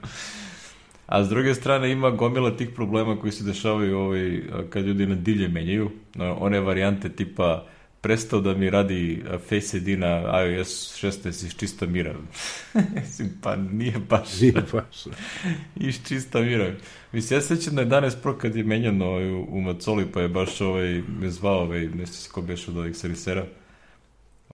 A 1.07 1.25
s 1.25 1.29
druge 1.29 1.55
strane 1.55 1.93
ima 1.93 2.11
gomila 2.11 2.57
tih 2.57 2.71
problema 2.75 3.17
koji 3.21 3.33
se 3.33 3.45
dešavaju 3.45 3.99
ovaj, 3.99 4.43
kad 4.71 4.85
ljudi 4.85 5.07
na 5.07 5.15
divlje 5.15 5.49
menjaju. 5.49 5.91
One 6.39 6.61
varijante 6.61 7.09
tipa 7.09 7.67
prestao 8.07 8.41
da 8.41 8.55
mi 8.55 8.71
radi 8.71 9.23
Face 9.49 9.77
ID 9.77 9.99
na 9.99 10.43
iOS 10.43 11.03
16 11.03 11.29
iz 11.29 11.55
čista 11.57 11.87
mira. 11.87 12.15
Mislim, 12.95 13.31
pa 13.43 13.57
nije 13.57 13.99
baš. 14.09 14.41
Nije 14.41 14.63
baš. 14.73 15.05
iz 15.89 16.01
čista 16.09 16.41
mira. 16.41 16.75
Mislim, 17.13 17.37
ja 17.37 17.43
sećam 17.43 17.75
da 17.75 17.81
je 17.81 17.89
11 17.89 18.23
Pro 18.23 18.39
kad 18.39 18.57
je 18.57 18.65
menjano 18.65 19.07
ovaj, 19.07 19.31
u, 19.31 19.47
u 19.51 19.61
Macoli, 19.61 20.07
pa 20.13 20.21
je 20.21 20.29
baš 20.29 20.61
ovaj, 20.61 21.03
me 21.21 21.31
zvao, 21.31 21.61
ovaj, 21.61 21.87
ne 21.87 22.07
se 22.07 22.31
ko 22.33 22.43
beš 22.43 22.69
od 22.69 22.77
ovih 22.77 22.97
servisera. 22.97 23.47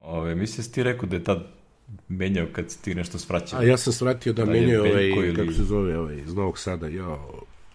Ove, 0.01 0.35
mislim, 0.35 0.65
si 0.65 0.73
ti 0.73 0.83
rekao 0.83 1.09
da 1.09 1.17
je 1.17 1.25
tad 1.25 1.47
menjao 2.09 2.47
kad 2.53 2.71
si 2.71 2.83
ti 2.83 2.95
nešto 2.95 3.19
svraćao. 3.19 3.61
A 3.61 3.65
ja 3.65 3.77
sam 3.77 3.93
svratio 3.93 4.33
da, 4.33 4.45
da 4.45 4.53
menjao 4.53 4.85
ovaj, 4.85 5.09
ili... 5.09 5.37
kako 5.37 5.53
se 5.53 5.65
zove, 5.65 5.99
ovaj, 5.99 6.17
iz 6.17 6.35
Novog 6.35 6.59
Sada, 6.59 6.89
ja, 6.89 7.19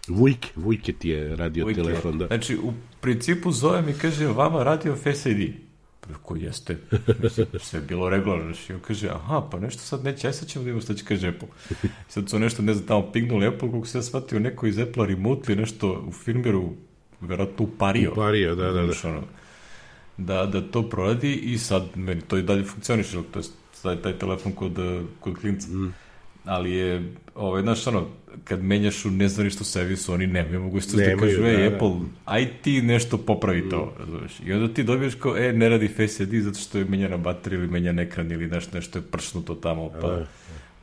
Vujke, 0.08 0.48
Vujke 0.56 0.92
ti 0.92 1.08
je 1.08 1.36
radio 1.36 1.64
Vujke. 1.64 1.82
telefon, 1.82 2.18
da. 2.18 2.26
Znači, 2.26 2.56
u 2.56 2.72
principu 3.00 3.52
zove 3.52 3.82
mi 3.82 3.92
kaže, 3.92 4.26
vama 4.26 4.62
radio 4.62 4.96
Face 4.96 5.30
ID. 5.30 5.67
Ko 6.22 6.36
jeste? 6.36 6.76
Mislim, 7.22 7.46
sve 7.60 7.80
je 7.80 7.86
bilo 7.86 8.10
regularno. 8.10 8.44
Znači, 8.44 8.72
on 8.72 8.80
kaže, 8.80 9.08
aha, 9.08 9.48
pa 9.50 9.60
nešto 9.60 9.82
sad 9.82 10.04
neće, 10.04 10.26
aj 10.26 10.32
sad 10.32 10.48
ćemo 10.48 10.64
da 10.64 10.70
imamo 10.70 10.82
šta 10.82 10.94
će 10.94 11.04
kaže 11.04 11.28
Apple. 11.28 11.48
Sad 12.08 12.30
su 12.30 12.38
nešto, 12.38 12.62
ne 12.62 12.74
znam, 12.74 12.86
tamo 12.86 13.12
pignuli 13.12 13.46
Apple, 13.46 13.72
kako 13.72 13.86
se 13.86 13.98
ja 13.98 14.02
shvatio, 14.02 14.38
neko 14.38 14.66
iz 14.66 14.78
Apple 14.78 15.06
remotely 15.06 15.56
nešto 15.56 16.04
u 16.08 16.12
firmeru, 16.12 16.72
verovatno 17.20 17.64
upario. 17.64 18.12
Upario, 18.12 18.54
da, 18.54 18.72
da, 18.72 18.82
da. 18.82 18.92
Ono, 19.04 19.22
da, 20.16 20.46
da 20.46 20.70
to 20.70 20.88
proradi 20.88 21.34
i 21.34 21.58
sad 21.58 21.82
meni 21.94 22.20
to 22.20 22.38
i 22.38 22.42
dalje 22.42 22.64
funkcioniše, 22.64 23.18
to 23.32 23.38
je 23.38 23.44
taj, 23.82 24.02
taj 24.02 24.18
telefon 24.18 24.52
kod, 24.52 24.78
kod 25.20 25.38
klinca. 25.38 25.68
Mm. 25.68 25.94
Ali 26.44 26.72
je, 26.72 27.12
ovaj, 27.38 27.62
znaš, 27.62 27.86
ono, 27.86 28.06
kad 28.44 28.62
menjaš 28.62 29.04
u 29.04 29.10
nezvaništu 29.10 29.64
servisu, 29.64 30.12
oni 30.12 30.26
nemaju 30.26 30.62
mogućnost 30.62 30.96
da 30.96 31.16
kažu, 31.16 31.44
ej, 31.44 31.56
da, 31.56 31.70
da. 31.70 31.76
Apple, 31.76 31.90
aj 32.24 32.48
ti 32.62 32.82
nešto 32.82 33.18
popravi 33.18 33.68
to, 33.68 33.94
razumeš. 33.98 34.32
I 34.46 34.52
onda 34.52 34.74
ti 34.74 34.82
dobiješ 34.82 35.14
kao, 35.14 35.36
e, 35.36 35.52
ne 35.52 35.68
radi 35.68 35.88
Face 35.88 36.22
ID 36.22 36.44
zato 36.44 36.58
što 36.58 36.78
je 36.78 36.84
menjana 36.84 37.16
baterija 37.16 37.58
ili 37.58 37.68
menjan 37.68 37.98
ekran 37.98 38.32
ili 38.32 38.46
nešto, 38.46 38.76
nešto 38.76 38.98
je 38.98 39.02
pršnuto 39.02 39.54
tamo, 39.54 39.90
pa 40.00 40.08
da. 40.08 40.26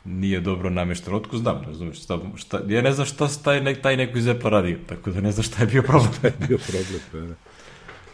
nije 0.05 0.39
dobro 0.39 0.69
namešteno. 0.69 1.17
Otko 1.17 1.37
znam, 1.37 1.63
razumeš, 1.67 2.03
šta, 2.03 2.19
šta, 2.35 2.61
ja 2.67 2.81
ne 2.81 2.91
znam 2.91 3.05
šta 3.05 3.27
taj, 3.43 3.81
taj 3.81 3.97
neko 3.97 4.17
iz 4.17 4.27
Apple 4.27 4.49
radi, 4.49 4.77
tako 4.87 5.11
da 5.11 5.21
ne 5.21 5.31
znam 5.31 5.43
šta 5.43 5.61
je 5.61 5.67
bio 5.67 5.81
problem. 5.81 6.13
šta 6.13 6.27
je 6.27 6.33
bio 6.47 6.57
problem, 6.57 7.01
pa 7.11 7.17
da. 7.17 7.35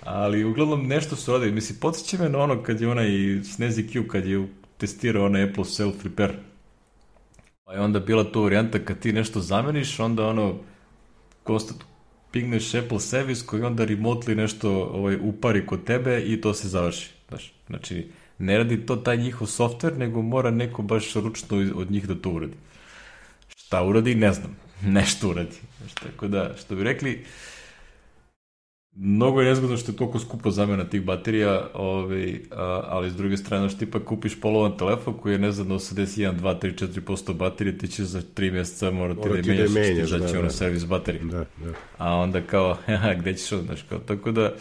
Ali 0.03 0.45
uglavnom 0.45 0.87
nešto 0.87 1.15
su 1.15 1.31
radili. 1.31 1.51
Mislim, 1.51 1.79
podsjeća 1.79 2.23
me 2.23 2.29
na 2.29 2.39
ono 2.39 2.63
kad 2.63 2.81
je 2.81 2.87
onaj 2.87 3.09
Snezi 3.43 3.83
Q, 3.83 4.07
kad 4.07 4.25
je 4.25 4.47
testirao 4.77 5.25
onaj 5.25 5.43
Apple 5.43 5.65
Self 5.65 6.03
Repair. 6.03 6.31
Pa 7.71 7.75
je 7.75 7.81
onda 7.81 7.99
bila 7.99 8.23
to 8.23 8.41
varijanta 8.41 8.79
kad 8.79 8.99
ti 8.99 9.13
nešto 9.13 9.39
zameniš, 9.39 9.99
onda 9.99 10.27
ono 10.27 10.55
konstant 11.43 11.83
pingneš 12.31 12.73
Apple 12.75 12.99
Service 12.99 13.45
koji 13.45 13.63
onda 13.63 13.85
remotely 13.85 14.35
nešto 14.35 14.71
ovaj, 14.71 15.17
upari 15.21 15.65
kod 15.65 15.83
tebe 15.83 16.23
i 16.25 16.41
to 16.41 16.53
se 16.53 16.67
završi. 16.67 17.09
Znaš, 17.29 17.53
znači, 17.67 18.07
ne 18.37 18.57
radi 18.57 18.85
to 18.85 18.95
taj 18.95 19.17
njihov 19.17 19.47
software, 19.47 19.97
nego 19.97 20.21
mora 20.21 20.51
neko 20.51 20.81
baš 20.81 21.13
ručno 21.13 21.57
od 21.75 21.91
njih 21.91 22.07
da 22.07 22.15
to 22.15 22.29
uradi. 22.29 22.53
Šta 23.57 23.83
uradi, 23.83 24.15
ne 24.15 24.33
znam. 24.33 24.57
Nešto 24.97 25.29
uradi. 25.29 25.55
Znaš, 25.77 25.93
tako 25.93 26.27
da, 26.27 26.55
što 26.57 26.75
bi 26.75 26.83
rekli, 26.83 27.13
uh, 27.13 27.27
Mnogo 28.95 29.41
je 29.41 29.47
nezgodno 29.47 29.77
što 29.77 29.91
je 29.91 29.97
toliko 29.97 30.19
skupo 30.19 30.51
zamena 30.51 30.83
tih 30.83 31.05
baterija, 31.05 31.67
ovaj, 31.73 32.39
a, 32.51 32.81
ali 32.87 33.09
s 33.09 33.15
druge 33.15 33.37
strane 33.37 33.69
što 33.69 33.79
ti 33.79 33.91
pa 33.91 33.99
kupiš 33.99 34.41
polovan 34.41 34.77
telefon 34.77 35.13
koji 35.13 35.33
je 35.33 35.39
ne 35.39 35.51
znam 35.51 35.67
81, 35.67 36.39
2, 36.39 36.59
3, 36.61 37.01
4% 37.01 37.33
baterije, 37.33 37.77
ti 37.77 37.87
ćeš 37.87 38.05
za 38.05 38.21
3 38.35 38.51
mjeseca 38.51 38.91
morati 38.91 39.19
Mora 39.19 39.41
da 39.41 39.51
je 39.51 39.57
menjaš, 39.57 39.69
da 39.69 39.79
menjaš 39.79 40.09
da, 40.09 40.17
da, 40.17 40.39
ono 40.39 40.49
servis 40.49 40.85
baterije. 40.85 41.23
Da, 41.23 41.37
da. 41.37 41.73
A 41.97 42.15
onda 42.15 42.41
kao, 42.41 42.77
ja, 42.87 43.15
gde 43.19 43.33
ćeš 43.33 43.59
znaš, 43.59 43.81
kao, 43.89 43.99
tako 43.99 44.31
da 44.31 44.53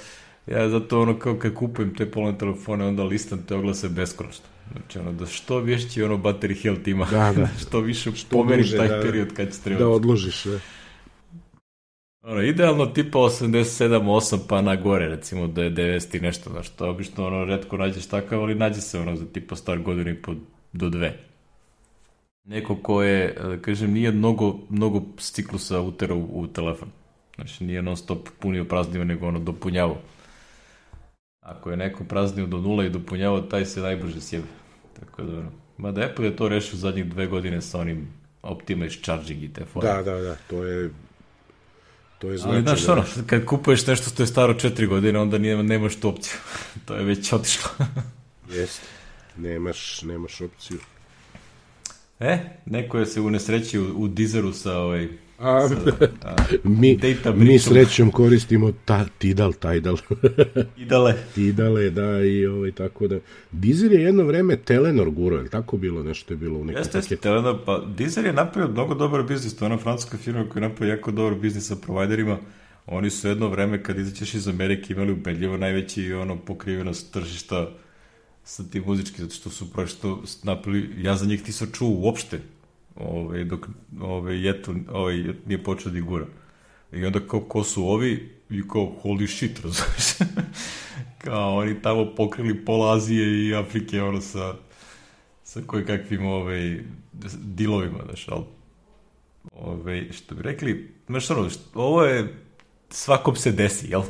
ja 0.46 0.68
zato 0.68 1.00
ono 1.00 1.18
kao 1.18 1.34
kad 1.34 1.54
kupujem 1.54 1.94
te 1.94 2.10
polovne 2.10 2.38
telefone, 2.38 2.86
onda 2.86 3.04
listam 3.04 3.42
te 3.48 3.54
oglase 3.54 3.88
beskonačno. 3.88 4.44
Znači 4.72 4.98
ono, 4.98 5.12
da 5.12 5.26
što 5.26 5.58
više 5.58 6.04
ono 6.04 6.16
battery 6.16 6.62
health 6.62 6.88
ima, 6.88 7.06
da, 7.10 7.32
da. 7.36 7.48
što 7.62 7.80
više 7.80 8.12
što 8.12 8.36
pomeriš 8.36 8.70
taj 8.70 8.88
da, 8.88 9.00
period 9.02 9.34
kad 9.34 9.52
će 9.52 9.60
trebati. 9.64 9.84
Da 9.84 9.88
odložiš, 9.88 10.44
ne. 10.44 10.60
Ono, 12.22 12.42
idealno 12.42 12.86
tipa 12.86 13.18
87-8 13.18 14.38
pa 14.48 14.62
na 14.62 14.76
gore, 14.76 15.08
recimo 15.08 15.46
da 15.46 15.62
je 15.62 15.70
90 15.70 16.16
i 16.16 16.20
nešto, 16.20 16.50
znaš, 16.50 16.68
to 16.68 16.90
obično 16.90 17.26
ono, 17.26 17.44
redko 17.44 17.76
nađeš 17.76 18.06
takav, 18.06 18.42
ali 18.42 18.54
nađe 18.54 18.80
se 18.80 18.98
ono 18.98 19.16
za 19.16 19.26
tipa 19.32 19.56
star 19.56 19.78
godinu 19.78 20.10
i 20.10 20.22
po 20.22 20.34
do 20.72 20.88
dve. 20.88 21.18
Neko 22.44 22.76
ko 22.76 23.02
je, 23.02 23.34
da 23.42 23.58
kažem, 23.62 23.92
nije 23.92 24.12
mnogo, 24.12 24.58
mnogo 24.70 25.02
ciklusa 25.18 25.80
uterao 25.80 26.18
u, 26.18 26.40
u 26.40 26.46
telefon. 26.46 26.88
Znači, 27.34 27.64
nije 27.64 27.82
non 27.82 27.96
stop 27.96 28.28
punio 28.38 28.64
praznio, 28.64 29.04
nego 29.04 29.26
ono 29.26 29.38
dopunjavao. 29.38 29.98
Ako 31.40 31.70
je 31.70 31.76
neko 31.76 32.04
praznio 32.04 32.46
do 32.46 32.58
nula 32.58 32.84
i 32.84 32.90
dopunjavao, 32.90 33.40
taj 33.40 33.64
se 33.64 33.80
najbrže 33.80 34.20
sjebe. 34.20 34.46
Tako 35.00 35.22
da, 35.22 35.38
ono, 35.38 35.50
mada 35.76 36.00
Apple 36.00 36.26
je 36.26 36.36
to 36.36 36.48
rešio 36.48 36.78
zadnjih 36.78 37.06
dve 37.06 37.26
godine 37.26 37.60
sa 37.60 37.80
onim 37.80 38.08
Optimize 38.42 38.98
Charging 39.02 39.42
i 39.42 39.52
te 39.52 39.64
fore. 39.64 39.88
Da, 39.88 40.02
da, 40.02 40.20
da, 40.20 40.36
to 40.48 40.64
je 40.64 40.90
To 42.20 42.30
je 42.30 42.38
znači, 42.38 42.54
Ali 42.54 42.62
znaš, 42.62 42.82
da... 42.82 42.92
ono, 42.92 43.04
kad 43.26 43.44
kupuješ 43.44 43.86
nešto 43.86 44.10
što 44.10 44.22
je 44.22 44.26
staro 44.26 44.54
četiri 44.54 44.86
godine, 44.86 45.18
onda 45.18 45.38
nije, 45.38 45.62
nemaš 45.62 45.96
tu 45.96 46.08
opciju. 46.08 46.38
to 46.86 46.94
je 46.94 47.04
već 47.04 47.32
otišlo. 47.32 47.70
Jeste. 48.56 48.86
Nemaš, 49.36 50.02
nemaš 50.02 50.40
opciju. 50.40 50.78
E, 52.20 52.38
neko 52.66 52.98
je 52.98 53.06
se 53.06 53.20
unesrećio 53.20 53.82
u, 53.82 54.02
u 54.02 54.08
dizeru 54.08 54.52
sa 54.52 54.78
ovaj, 54.78 55.08
A, 55.40 55.68
mi, 56.64 56.98
mi 57.34 57.58
srećom 57.58 58.10
koristimo 58.10 58.72
ta, 58.84 59.04
Tidal, 59.18 59.52
Tidal. 59.52 59.96
Tidale. 60.76 61.14
Tidale, 61.34 61.90
da, 61.90 62.22
i 62.24 62.46
ovaj, 62.46 62.72
tako 62.72 63.08
da. 63.08 63.18
Dizer 63.52 63.92
je 63.92 64.02
jedno 64.02 64.24
vreme 64.24 64.56
Telenor 64.56 65.10
guro, 65.10 65.36
je 65.36 65.48
tako 65.48 65.76
bilo? 65.76 66.02
Nešto 66.02 66.32
je 66.34 66.38
bilo 66.38 66.58
u 66.58 66.64
nekom 66.64 66.80
Jeste, 66.80 66.98
jeste, 66.98 67.16
Telenor, 67.16 67.58
pa 67.66 67.84
Dizer 67.96 68.24
je 68.24 68.32
napravio 68.32 68.72
mnogo 68.72 68.94
dobar 68.94 69.22
biznis, 69.22 69.56
to 69.56 69.64
je 69.64 69.66
ona 69.66 69.78
francuska 69.78 70.18
firma 70.18 70.48
koja 70.48 70.62
je 70.62 70.68
napravio 70.68 70.92
jako 70.92 71.10
dobar 71.10 71.34
biznis 71.34 71.66
sa 71.66 71.76
providerima. 71.76 72.38
Oni 72.86 73.10
su 73.10 73.28
jedno 73.28 73.48
vreme, 73.48 73.82
kad 73.82 73.98
izaćeš 73.98 74.34
iz 74.34 74.48
Amerike, 74.48 74.92
imali 74.92 75.12
ubedljivo 75.12 75.56
najveći 75.56 76.12
ono, 76.12 76.36
pokrivenost 76.36 77.12
tržišta 77.12 77.70
sa 78.44 78.62
tim 78.72 78.82
muzički, 78.86 79.22
zato 79.22 79.34
što 79.34 79.50
su 79.50 79.72
prošto 79.72 80.22
napravili, 80.42 81.02
ja 81.02 81.16
za 81.16 81.26
njih 81.26 81.46
nisam 81.46 81.68
čuo 81.72 81.88
uopšte 81.88 82.40
ovaj, 83.00 83.44
dok 83.44 83.68
ovaj, 84.00 84.46
jetu 84.46 84.74
ovaj, 84.92 85.24
nije 85.46 85.64
počeo 85.64 85.92
da 85.92 86.00
gura. 86.00 86.26
I 86.92 87.04
onda 87.04 87.20
kao, 87.20 87.40
ko 87.40 87.64
su 87.64 87.84
ovi? 87.84 88.30
I 88.50 88.62
kao, 88.68 88.96
holy 89.02 89.26
shit, 89.36 89.60
razumiješ? 89.60 90.34
kao, 91.24 91.56
oni 91.56 91.82
tamo 91.82 92.14
pokrili 92.16 92.64
pola 92.64 92.94
Azije 92.94 93.48
i 93.48 93.54
Afrike, 93.54 94.02
ono, 94.02 94.20
sa, 94.20 94.54
sa 95.44 95.60
koje 95.66 95.86
kakvim, 95.86 96.26
ovaj, 96.26 96.80
dilovima, 97.38 97.98
znaš, 98.04 98.28
ali, 98.28 98.44
ovaj, 99.52 100.08
što 100.12 100.34
bi 100.34 100.42
rekli, 100.42 100.94
znaš, 101.06 101.30
ono, 101.30 101.48
ovo 101.74 102.04
je, 102.04 102.34
svakom 102.90 103.36
se 103.36 103.52
desi, 103.52 103.90
jel? 103.90 104.02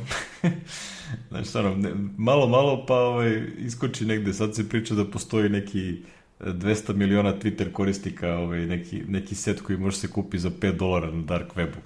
znaš, 1.30 1.54
ono, 1.54 1.74
ne, 1.76 1.90
malo, 2.18 2.48
malo, 2.48 2.86
pa, 2.86 2.94
ovaj, 2.94 3.42
iskoči 3.58 4.04
negde, 4.04 4.32
sad 4.32 4.54
se 4.54 4.68
priča 4.68 4.94
da 4.94 5.04
postoji 5.04 5.48
neki, 5.48 6.02
200 6.40 6.94
miliona 6.94 7.32
Twitter 7.38 7.72
korisnika, 7.72 8.34
ovaj, 8.34 8.66
neki, 8.66 9.02
neki 9.08 9.34
set 9.34 9.60
koji 9.60 9.78
može 9.78 9.96
se 9.96 10.10
kupi 10.10 10.38
za 10.38 10.50
5 10.50 10.76
dolara 10.76 11.10
na 11.10 11.22
dark 11.22 11.54
webu. 11.54 11.76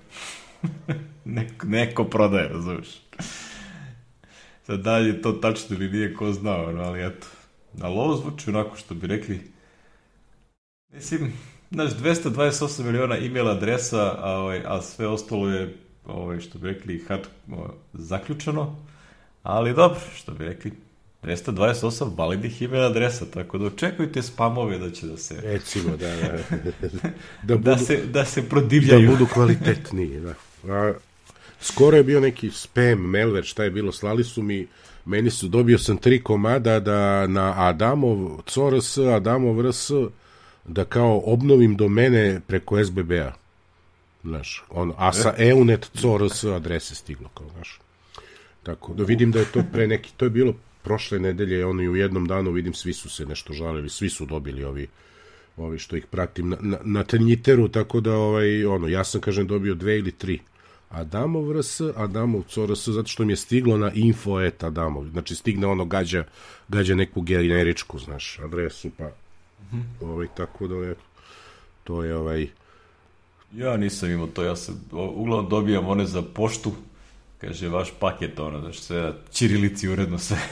neko, 1.25 1.67
neko 1.67 2.05
prodaje, 2.05 2.49
razumiješ? 2.49 2.89
Sad 4.67 4.81
dalje 4.81 5.23
to 5.23 5.33
tačno 5.33 5.77
ili 5.77 5.91
nije, 5.91 6.15
ko 6.15 6.33
znao, 6.33 6.73
no, 6.73 6.83
ali 6.83 7.07
eto. 7.07 7.27
Ali 7.81 7.95
ovo 7.95 8.17
zvuči 8.17 8.51
onako 8.51 8.77
što 8.77 8.95
bi 8.95 9.07
rekli, 9.07 9.41
mislim, 10.93 11.33
znaš, 11.71 11.91
228 11.91 12.85
miliona 12.85 13.17
e-mail 13.17 13.49
adresa, 13.49 14.15
a, 14.19 14.31
ovaj, 14.31 14.63
a 14.67 14.83
sve 14.83 15.07
ostalo 15.07 15.49
je, 15.49 15.77
ovaj, 16.07 16.41
što 16.41 16.59
bi 16.59 16.69
rekli, 16.69 17.05
hard, 17.09 17.27
zaključeno, 17.93 18.77
ali 19.43 19.75
dobro, 19.75 20.01
što 20.17 20.33
bi 20.33 20.45
rekli, 20.45 20.73
228 21.25 22.17
validnih 22.17 22.63
email 22.63 22.85
adresa, 22.85 23.27
tako 23.31 23.59
da 23.59 23.67
očekujte 23.67 24.23
spamove 24.23 24.79
da 24.79 24.91
će 24.91 25.07
da 25.07 25.17
se... 25.17 25.41
Recimo, 25.43 25.97
da, 25.97 26.17
da. 26.17 26.27
da, 26.51 26.91
da, 27.43 27.57
budu, 27.57 27.71
da, 27.71 27.79
se, 27.79 28.03
da 28.07 28.25
se 28.25 28.49
prodivljaju. 28.49 29.07
Da 29.07 29.13
budu 29.13 29.27
kvalitetniji, 29.33 30.21
da. 30.21 30.35
A, 30.75 30.95
skoro 31.61 31.97
je 31.97 32.03
bio 32.03 32.21
neki 32.21 32.51
spam, 32.51 32.99
malware, 32.99 33.43
šta 33.43 33.65
je 33.65 33.71
bilo, 33.71 33.93
slali 33.93 34.25
su 34.25 34.43
mi, 34.43 34.67
meni 35.05 35.31
su, 35.31 35.49
dobio 35.49 35.79
sam 35.79 35.97
tri 35.97 36.23
komada 36.23 36.81
da 36.81 37.27
na 37.27 37.55
Adamov, 37.57 38.43
CORS, 38.47 38.99
Adamov 38.99 39.71
RS, 39.71 39.91
da 40.65 40.85
kao 40.85 41.23
obnovim 41.25 41.77
domene 41.77 42.41
preko 42.47 42.85
SBB-a. 42.85 43.33
Znaš, 44.25 44.65
on, 44.71 44.93
a 44.97 45.13
sa 45.13 45.35
e? 45.39 45.49
EUNET 45.49 45.91
CORS 46.01 46.45
adrese 46.45 46.95
stiglo, 46.95 47.29
kao, 47.35 47.47
znaš. 47.55 47.81
Tako, 48.63 48.95
da 48.95 49.05
vidim 49.05 49.31
da 49.31 49.39
je 49.39 49.45
to 49.45 49.63
pre 49.73 49.87
neki, 49.87 50.13
to 50.17 50.25
je 50.25 50.31
bilo 50.31 50.55
prošle 50.85 51.19
nedelje, 51.19 51.67
oni 51.67 51.89
u 51.89 51.97
jednom 51.97 52.27
danu 52.27 52.51
vidim 52.51 52.75
svi 52.75 52.93
su 52.93 53.11
se 53.11 53.27
nešto 53.27 53.53
žalili, 53.53 53.89
svi 53.89 54.11
su 54.11 54.27
dobili 54.27 54.65
ovi 54.65 54.89
ovaj, 55.57 55.79
što 55.79 55.97
ih 55.97 56.07
pratim 56.07 56.49
na, 56.49 56.57
na, 56.61 56.79
na 56.85 57.05
Twitter-u, 57.05 57.69
tako 57.69 58.01
da 58.01 58.17
ovaj, 58.17 58.65
ono, 58.65 58.89
ja 58.89 59.05
sam, 59.05 59.21
kažem, 59.21 59.47
dobio 59.47 59.75
dve 59.75 59.99
ili 59.99 60.13
tri. 60.13 60.41
Adamov 60.91 61.53
RS, 61.53 61.81
Adamov 61.97 62.43
CRS, 62.43 62.89
zato 62.89 63.09
što 63.09 63.25
mi 63.25 63.33
je 63.33 63.37
stiglo 63.37 63.77
na 63.77 63.91
info 63.95 64.41
et 64.41 64.63
Adamov. 64.63 65.09
Znači, 65.09 65.35
stigne 65.35 65.67
ono, 65.67 65.85
gađa, 65.85 66.25
gađa 66.69 66.95
neku 66.95 67.21
generičku, 67.21 67.99
znaš, 67.99 68.39
adresu, 68.39 68.91
pa 68.99 69.05
mm 69.05 69.13
-hmm. 69.73 70.07
ovaj, 70.07 70.27
tako 70.37 70.67
da 70.67 70.75
je, 70.75 70.95
to 71.85 72.05
je 72.05 72.17
ovaj... 72.17 72.49
Ja 73.53 73.77
nisam 73.77 74.11
imao 74.11 74.27
to, 74.27 74.43
ja 74.43 74.57
sam 74.57 74.85
uglavnom 74.93 75.49
dobijam 75.49 75.89
one 75.89 76.07
za 76.07 76.23
poštu, 76.23 76.73
kaže 77.45 77.69
vaš 77.69 77.89
paket, 78.01 78.41
ono, 78.41 78.61
znaš, 78.61 78.79
sve 78.79 79.13
čirilici 79.33 79.89
uredno 79.89 80.19
sve. 80.19 80.39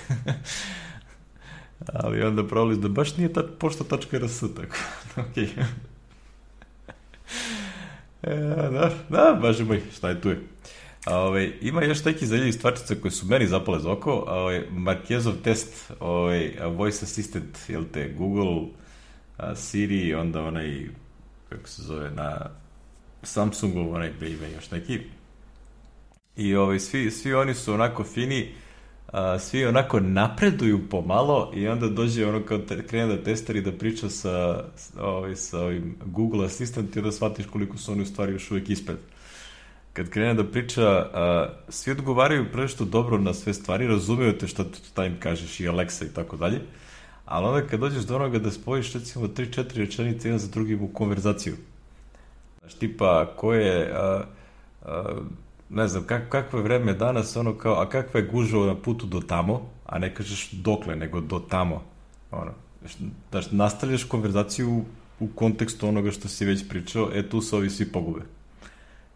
Ali 2.03 2.23
onda 2.23 2.47
pravili 2.47 2.77
da 2.77 2.89
baš 2.89 3.17
nije 3.17 3.33
ta 3.33 3.43
pošta.rs, 3.59 4.41
tako, 4.41 4.77
okej. 5.31 5.49
E, 8.23 8.37
da, 8.73 8.91
da, 9.09 9.39
baže 9.43 9.65
moj, 9.65 9.83
šta 9.97 10.09
je 10.09 10.21
tu 10.21 10.29
je. 10.29 10.41
A, 11.07 11.19
ove, 11.19 11.29
ovaj, 11.29 11.53
ima 11.61 11.85
još 11.85 12.05
neki 12.05 12.27
zanimljivi 12.27 12.53
stvarčice 12.53 13.01
koje 13.01 13.13
su 13.13 13.27
meni 13.27 13.47
zapale 13.47 13.81
za 13.81 13.93
oko. 13.93 14.11
A, 14.11 14.35
ove, 14.35 14.41
ovaj, 14.41 14.63
Marquezov 14.71 15.33
test, 15.45 15.93
ove, 16.01 16.53
ovaj, 16.61 16.77
voice 16.77 17.05
assistant, 17.05 17.59
jel 17.69 17.85
te, 17.93 18.15
Google, 18.19 18.69
a, 19.37 19.55
Siri, 19.55 20.15
onda 20.15 20.45
onaj, 20.45 20.89
kako 21.49 21.69
se 21.69 21.83
zove, 21.83 22.11
na 22.11 22.51
Samsungu, 23.23 23.95
onaj, 23.95 24.13
ima 24.21 24.47
još 24.47 24.71
neki. 24.71 25.01
I 26.37 26.55
ove, 26.55 26.81
svi, 26.81 27.11
svi 27.11 27.35
oni 27.35 27.55
su 27.55 27.75
onako 27.75 28.05
fini, 28.05 28.55
a, 29.07 29.39
svi 29.39 29.65
onako 29.65 30.01
napreduju 30.01 30.89
pomalo 30.91 31.53
i 31.55 31.69
onda 31.69 31.89
dođe 31.89 32.27
ono 32.27 32.43
kao 32.43 32.59
krene 32.89 33.17
da 33.17 33.23
testari 33.23 33.61
da 33.61 33.73
priča 33.73 34.09
sa, 34.09 34.65
ovaj, 35.01 35.37
sa 35.37 35.61
ovim 35.61 35.97
Google 36.05 36.47
Assistant 36.47 36.97
i 36.97 36.99
onda 36.99 37.13
shvatiš 37.13 37.47
koliko 37.47 37.79
su 37.79 37.93
oni 37.93 38.03
u 38.03 38.07
stvari 38.07 38.33
još 38.33 38.51
uvijek 38.51 38.71
ispred. 38.71 38.97
Kad 39.93 40.09
krene 40.09 40.35
da 40.35 40.45
priča, 40.45 40.87
a, 40.89 41.49
svi 41.69 41.93
odgovaraju 41.93 42.47
što 42.69 42.85
dobro 42.85 43.19
na 43.19 43.35
sve 43.35 43.55
stvari, 43.55 43.87
razumiju 43.87 44.39
te 44.39 44.47
šta, 44.47 44.65
šta 44.89 45.05
im 45.05 45.17
kažeš 45.21 45.61
i 45.61 45.69
Alexa 45.69 46.07
i 46.07 46.15
tako 46.15 46.37
dalje, 46.37 46.61
ali 47.25 47.47
onda 47.47 47.67
kad 47.67 47.81
dođeš 47.81 48.05
do 48.05 48.17
onoga 48.17 48.39
da 48.39 48.51
spojiš 48.51 48.93
recimo 48.93 49.27
3-4 49.27 49.77
rečenice 49.77 50.29
jedan 50.29 50.39
za 50.39 50.49
drugim 50.49 50.83
u 50.83 50.89
konverzaciju. 50.89 51.57
Znaš, 52.61 52.75
tipa, 52.75 53.33
ko 53.37 53.55
je... 53.55 53.93
A, 53.95 54.25
a, 54.83 55.05
ne 55.73 55.89
znam, 55.89 56.05
kak, 56.05 56.29
kakvo 56.29 56.59
je 56.59 56.63
vreme 56.63 56.95
danas, 56.95 57.37
ono 57.37 57.55
kao, 57.59 57.75
a 57.81 57.89
kakva 57.89 58.21
je 58.21 58.27
gužva 58.27 58.67
na 58.67 58.75
putu 58.75 59.07
do 59.07 59.21
tamo, 59.21 59.71
a 59.87 59.99
ne 59.99 60.15
kažeš 60.15 60.51
dokle, 60.53 60.97
nego 60.97 61.21
do 61.21 61.39
tamo. 61.39 61.83
Ono, 62.31 62.53
znaš, 63.31 63.51
nastavljaš 63.51 64.05
konverzaciju 64.05 64.85
u 65.21 65.29
kontekstu 65.35 65.89
onoga 65.89 66.11
što 66.11 66.29
si 66.29 66.45
već 66.45 66.69
pričao, 66.69 67.11
e 67.15 67.29
tu 67.29 67.41
se 67.41 67.57
ovi 67.57 67.71
svi 67.71 67.93
pogube. 67.93 68.21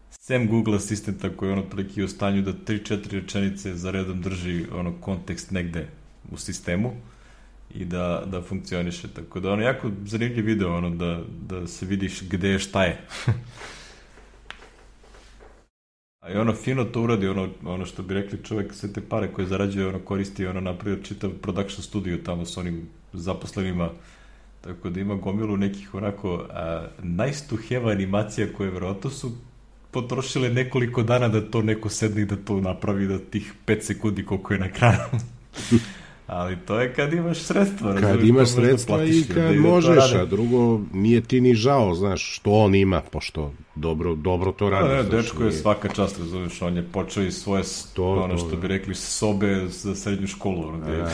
Sem 0.09 0.47
Google 0.47 0.75
asistenta 0.75 1.29
koji 1.29 1.49
je 1.49 1.53
ono 1.53 1.63
prilike 1.63 2.03
u 2.03 2.07
stanju 2.07 2.41
da 2.41 2.53
3-4 2.53 3.11
rečenice 3.11 3.75
za 3.75 3.91
redom 3.91 4.21
drži 4.21 4.65
ono 4.73 4.93
kontekst 5.01 5.51
negde 5.51 5.87
u 6.31 6.37
sistemu 6.37 6.91
i 7.75 7.85
da, 7.85 8.23
da 8.25 8.41
funkcioniše. 8.41 9.07
Tako 9.07 9.39
da 9.39 9.51
ono 9.51 9.61
jako 9.61 9.91
zanimljiv 10.05 10.45
video 10.45 10.77
ono 10.77 10.89
da, 10.89 11.21
da 11.47 11.67
se 11.67 11.85
vidiš 11.85 12.23
gde 12.29 12.49
je 12.49 12.59
šta 12.59 12.83
je. 12.83 13.01
A 16.27 16.31
i 16.31 16.37
ono 16.37 16.53
fino 16.53 16.83
to 16.83 17.01
uradi, 17.01 17.27
ono, 17.27 17.49
ono 17.65 17.85
što 17.85 18.03
bi 18.03 18.13
rekli 18.13 18.43
čovek, 18.43 18.73
sve 18.73 18.93
te 18.93 19.01
pare 19.01 19.27
koje 19.33 19.47
zarađuje, 19.47 19.87
ono 19.87 19.99
koristi, 19.99 20.45
ono 20.45 20.61
napravio 20.61 21.03
čitav 21.03 21.31
production 21.41 21.83
studio 21.83 22.17
tamo 22.17 22.45
s 22.45 22.57
onim 22.57 22.87
zaposlenima, 23.13 23.89
tako 24.61 24.89
da 24.89 24.99
ima 24.99 25.15
gomilu 25.15 25.57
nekih 25.57 25.93
onako 25.93 26.45
a, 26.49 26.87
nice 27.03 27.47
to 27.49 27.55
have 27.69 27.91
animacija 27.91 28.47
koje 28.57 28.71
verovatno 28.71 29.09
su 29.09 29.31
potrošile 29.91 30.49
nekoliko 30.49 31.03
dana 31.03 31.27
da 31.27 31.51
to 31.51 31.61
neko 31.61 31.89
sedne 31.89 32.21
i 32.21 32.25
da 32.25 32.35
to 32.35 32.61
napravi 32.61 33.07
da 33.07 33.19
tih 33.19 33.53
5 33.65 33.81
sekundi 33.81 34.25
koliko 34.25 34.53
je 34.53 34.59
na 34.59 34.71
kraju. 34.71 34.99
Ali 36.27 36.57
to 36.65 36.79
je 36.79 36.93
kad 36.93 37.13
imaš 37.13 37.37
sredstva. 37.37 37.95
Kad 37.95 38.23
imaš 38.23 38.49
sredstva 38.49 39.03
i 39.03 39.23
kad 39.33 39.55
da 39.55 39.59
možeš, 39.61 40.13
a 40.13 40.25
drugo 40.25 40.81
nije 40.93 41.21
ti 41.21 41.41
ni 41.41 41.53
žao, 41.53 41.95
znaš, 41.95 42.35
što 42.35 42.51
on 42.51 42.75
ima, 42.75 43.01
pošto 43.01 43.53
dobro, 43.75 44.15
dobro 44.15 44.51
to 44.51 44.69
radi. 44.69 44.89
Da, 44.89 44.95
ne, 44.95 45.03
dečko 45.03 45.43
je 45.43 45.51
svaka 45.51 45.89
čast, 45.93 46.19
razumiješ, 46.19 46.61
on 46.61 46.77
je 46.77 46.83
počeo 46.83 47.23
iz 47.23 47.35
svoje, 47.35 47.63
to, 47.93 48.11
ono 48.11 48.33
to, 48.33 48.37
što 48.37 48.49
da. 48.49 48.55
bi 48.55 48.67
rekli, 48.67 48.95
sobe 48.95 49.67
za 49.67 49.95
srednju 49.95 50.27
školu, 50.27 50.67
ono, 50.67 50.77
da. 50.77 51.11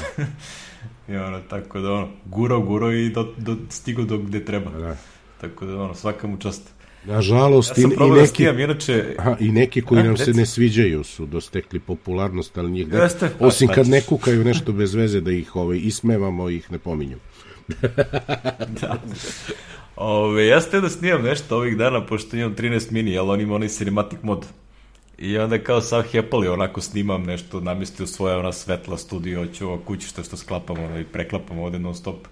I 1.14 1.16
ono, 1.16 1.40
tako 1.50 1.80
da, 1.80 1.92
ono, 1.94 2.08
gurao, 2.26 2.60
gurao 2.60 2.92
i 2.92 3.10
do, 3.10 3.34
do, 3.38 3.56
stigo 3.70 4.04
do 4.04 4.18
gde 4.18 4.46
treba. 4.46 4.72
Da. 4.72 4.98
Tako 5.42 5.66
da, 5.66 5.82
ono, 5.82 5.94
svaka 5.94 6.28
mu 6.28 6.38
čast. 6.38 6.74
Nažalost, 7.06 7.78
ja 7.78 7.82
i, 7.82 8.08
i, 8.08 8.12
neki, 8.12 8.28
skijam, 8.28 8.60
inače... 8.60 9.16
aha, 9.20 9.36
i 9.40 9.52
neki 9.52 9.82
koji 9.82 10.02
a, 10.02 10.04
nam 10.04 10.16
reci. 10.16 10.26
se 10.26 10.34
ne 10.34 10.46
sviđaju 10.46 11.04
su 11.04 11.26
dostekli 11.26 11.80
popularnost, 11.80 12.58
ali 12.58 12.72
njih 12.72 12.88
ne, 12.88 13.00
Jeste, 13.00 13.30
osim 13.40 13.68
kad 13.68 13.88
ne 13.88 14.02
kukaju 14.02 14.44
nešto 14.44 14.72
bez 14.72 14.94
veze 14.94 15.22
da 15.22 15.32
ih 15.32 15.56
ovaj, 15.56 15.78
ismevamo, 15.78 16.50
ih 16.50 16.72
ne 16.72 16.78
pominju. 16.78 17.18
da. 18.82 19.02
Ove, 19.96 20.48
ja 20.48 20.62
ste 20.62 20.82
da 20.82 20.90
snimam 20.90 21.22
nešto 21.22 21.58
ovih 21.58 21.78
dana, 21.78 22.06
pošto 22.06 22.38
imam 22.38 22.56
13 22.56 22.92
mini, 22.92 23.18
ali 23.18 23.30
on 23.30 23.42
ima 23.42 23.56
onaj 23.56 23.68
cinematic 23.68 24.20
mod. 24.22 24.46
I 25.18 25.38
onda 25.38 25.60
kao 25.60 25.82
sav 25.82 26.02
hepali, 26.02 26.48
onako 26.48 26.82
snimam 26.82 27.24
nešto, 27.24 27.60
namestio 27.60 28.08
svoje 28.08 28.36
ona 28.36 28.52
svetla 28.52 28.98
studio, 28.98 29.46
ću 29.46 29.68
ovo 29.68 29.78
kućište 29.78 30.24
što 30.24 30.38
sklapamo 30.38 30.84
ono, 30.84 31.00
i 31.00 31.04
preklapamo 31.04 31.64
ovde 31.64 31.80
non 31.80 31.96
stop. 31.96 32.28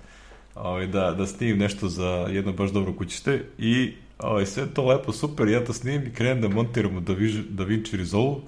Ove, 0.55 0.88
da, 0.88 1.12
da 1.12 1.27
snimim 1.27 1.57
nešto 1.57 1.89
za 1.89 2.27
jedno 2.31 2.53
baš 2.53 2.69
dobro 2.69 2.93
kućište 2.93 3.43
i 3.57 3.93
ovaj, 4.23 4.45
sve 4.45 4.65
to 4.73 4.86
lepo, 4.86 5.12
super, 5.12 5.47
ja 5.47 5.65
to 5.65 5.73
snimim 5.73 6.07
i 6.07 6.13
krenem 6.13 6.41
da 6.41 6.47
montiram 6.47 6.97
u 6.97 7.01
DaVinci 7.49 7.97
Resolve 7.97 8.41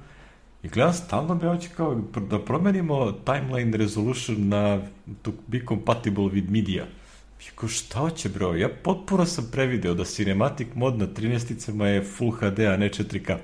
i 0.64 0.68
gledam 0.68 0.94
stalno 0.94 1.36
da 1.36 1.56
hoće 1.56 1.70
kao 1.78 2.02
da 2.30 2.40
promenimo 2.40 3.12
timeline 3.12 3.78
resolution 3.78 4.48
na 4.48 4.82
to 5.22 5.32
be 5.48 5.60
compatible 5.68 6.24
with 6.24 6.50
media. 6.50 6.86
I 7.42 7.56
kao 7.56 7.70
šta 7.70 8.00
hoće 8.00 8.30
bro, 8.30 8.56
ja 8.56 8.70
potpuno 8.84 9.26
sam 9.26 9.50
prevideo 9.52 9.94
da 9.94 10.06
cinematic 10.06 10.68
mod 10.76 10.98
na 10.98 11.08
13-icama 11.08 11.86
je 11.86 12.04
Full 12.04 12.32
HD, 12.32 12.60
a 12.60 12.78
ne 12.78 12.90
4K. 12.90 13.38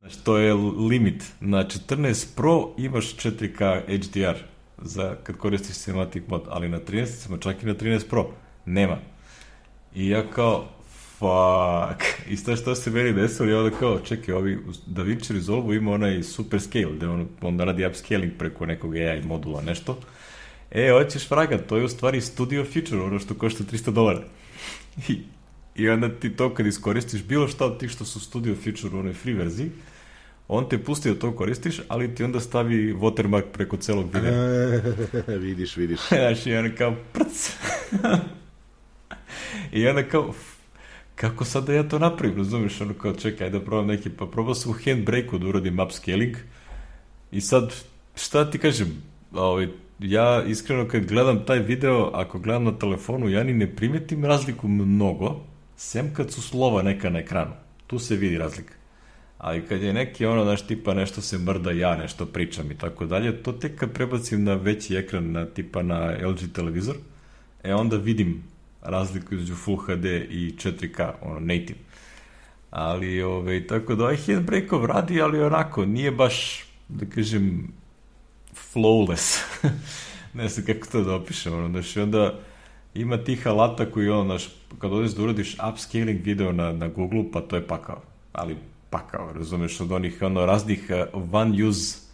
Znači, 0.00 0.24
to 0.24 0.38
je 0.38 0.54
limit. 0.90 1.24
Na 1.40 1.64
14 1.64 2.36
Pro 2.36 2.74
imaš 2.78 3.16
4K 3.16 3.82
HDR 3.86 4.44
za 4.82 5.16
kad 5.22 5.36
koristiš 5.36 5.76
cinematic 5.76 6.22
mod, 6.28 6.42
ali 6.48 6.68
na 6.68 6.80
13-icama, 6.80 7.40
čak 7.40 7.62
i 7.62 7.66
na 7.66 7.74
13 7.74 8.08
Pro, 8.08 8.30
nema. 8.64 8.98
I 9.94 10.08
ja 10.08 10.30
kao, 10.30 10.68
fuck. 11.18 12.28
I 12.28 12.36
šta 12.36 12.56
što 12.56 12.74
se 12.74 12.90
meni 12.90 13.12
desilo, 13.12 13.48
ja 13.48 13.58
onda 13.58 13.76
kao, 13.76 14.00
čekaj, 14.00 14.34
ovi 14.34 14.58
Da 14.86 15.02
Vinci 15.02 15.32
Resolve 15.32 15.76
ima 15.76 15.92
onaj 15.92 16.22
super 16.22 16.60
scale, 16.60 16.92
gde 16.96 17.08
on, 17.08 17.28
on 17.40 17.60
radi 17.60 17.86
upscaling 17.86 18.32
preko 18.38 18.66
nekog 18.66 18.96
AI 18.96 19.22
modula, 19.22 19.62
nešto. 19.62 19.98
E, 20.70 20.90
hoćeš 20.92 21.28
fraga, 21.28 21.58
to 21.58 21.76
je 21.76 21.84
u 21.84 21.88
stvari 21.88 22.20
Studio 22.20 22.64
Feature, 22.64 23.02
ono 23.02 23.18
što 23.18 23.34
košta 23.34 23.64
300 23.64 23.92
dolara. 23.92 24.22
I, 25.08 25.18
I 25.74 25.88
onda 25.88 26.08
ti 26.08 26.30
to 26.30 26.54
kad 26.54 26.66
iskoristiš 26.66 27.22
bilo 27.24 27.48
šta 27.48 27.66
od 27.66 27.78
tih 27.80 27.90
što 27.90 28.04
su 28.04 28.20
Studio 28.20 28.54
Feature 28.54 28.96
u 28.96 28.98
onoj 28.98 29.12
free 29.12 29.34
verziji, 29.34 29.70
on 30.48 30.68
te 30.68 30.78
pusti 30.78 31.08
da 31.10 31.18
to 31.18 31.36
koristiš, 31.36 31.80
ali 31.88 32.14
ti 32.14 32.24
onda 32.24 32.40
stavi 32.40 32.94
watermark 32.94 33.44
preko 33.52 33.76
celog 33.76 34.06
videa. 34.14 34.32
vidiš, 35.38 35.76
vidiš. 35.76 36.00
Znaš, 36.08 36.46
i 36.46 36.54
onda 36.54 36.74
kao 36.76 36.96
prc. 37.12 37.52
I 39.72 39.88
onda 39.88 40.02
kao, 40.02 40.34
kako 41.16 41.44
sad 41.44 41.66
da 41.66 41.72
ja 41.72 41.88
to 41.88 41.98
napravim, 41.98 42.36
razumiješ, 42.36 42.80
ono 42.80 42.94
kao 42.94 43.12
čekaj 43.12 43.50
da 43.50 43.60
probam 43.60 43.86
neki, 43.86 44.10
pa 44.10 44.26
probao 44.26 44.54
sam 44.54 44.72
u 44.72 44.74
handbrake 44.84 45.38
da 45.38 45.46
uradim 45.46 45.80
upscaling 45.80 46.36
i 47.32 47.40
sad, 47.40 47.74
šta 48.16 48.50
ti 48.50 48.58
kažem, 48.58 49.02
ovaj, 49.32 49.68
ja 49.98 50.44
iskreno 50.46 50.88
kad 50.88 51.06
gledam 51.06 51.44
taj 51.46 51.58
video, 51.58 52.10
ako 52.14 52.38
gledam 52.38 52.64
na 52.64 52.78
telefonu, 52.78 53.28
ja 53.28 53.44
ni 53.44 53.52
ne 53.52 53.76
primetim 53.76 54.24
razliku 54.24 54.68
mnogo, 54.68 55.40
sem 55.76 56.14
kad 56.14 56.32
su 56.32 56.42
slova 56.42 56.82
neka 56.82 57.10
na 57.10 57.18
ekranu, 57.18 57.52
tu 57.86 57.98
se 57.98 58.16
vidi 58.16 58.38
razlika. 58.38 58.74
Ali 59.38 59.66
kad 59.66 59.82
je 59.82 59.92
neki 59.92 60.26
ono, 60.26 60.44
znaš, 60.44 60.66
tipa 60.66 60.94
nešto 60.94 61.20
se 61.20 61.38
mrda, 61.38 61.70
ja 61.70 61.96
nešto 61.96 62.26
pričam 62.26 62.70
i 62.70 62.78
tako 62.78 63.06
dalje, 63.06 63.42
to 63.42 63.52
tek 63.52 63.78
kad 63.78 63.92
prebacim 63.92 64.44
na 64.44 64.54
veći 64.54 64.96
ekran, 64.96 65.32
na 65.32 65.46
tipa 65.46 65.82
na 65.82 66.16
LG 66.28 66.52
televizor, 66.52 66.96
e 67.62 67.74
onda 67.74 67.96
vidim 67.96 68.42
razliku 68.88 69.34
između 69.34 69.54
Full 69.54 69.76
HD 69.76 70.04
i 70.30 70.54
4K, 70.58 71.10
ono, 71.22 71.40
native. 71.40 71.78
Ali, 72.70 73.22
ove, 73.22 73.66
tako 73.66 73.94
da 73.94 74.04
ovaj 74.04 74.16
Handbrakeov 74.26 74.86
radi, 74.86 75.20
ali 75.20 75.42
onako, 75.42 75.84
nije 75.84 76.10
baš, 76.10 76.64
da 76.88 77.06
kažem, 77.06 77.72
flawless. 78.74 79.42
ne 80.34 80.48
znam 80.48 80.66
kako 80.66 80.86
to 80.92 81.04
da 81.04 81.14
opišem, 81.14 81.54
ono, 81.54 81.68
znaš, 81.68 81.96
onda 81.96 82.38
ima 82.94 83.16
tih 83.16 83.46
alata 83.46 83.90
koji, 83.90 84.08
ono, 84.08 84.24
znaš, 84.24 84.48
kad 84.78 84.92
odeš 84.92 85.10
da 85.10 85.22
uradiš 85.22 85.56
upscaling 85.72 86.20
video 86.22 86.52
na, 86.52 86.72
na 86.72 86.88
Google, 86.88 87.24
pa 87.32 87.40
to 87.40 87.56
je 87.56 87.66
pakao. 87.66 88.02
Ali 88.32 88.56
pakao, 88.90 89.32
razumeš, 89.32 89.80
od 89.80 89.92
onih, 89.92 90.22
ono, 90.22 90.46
raznih 90.46 90.90
uh, 91.14 91.34
one 91.34 91.64
use 91.64 92.05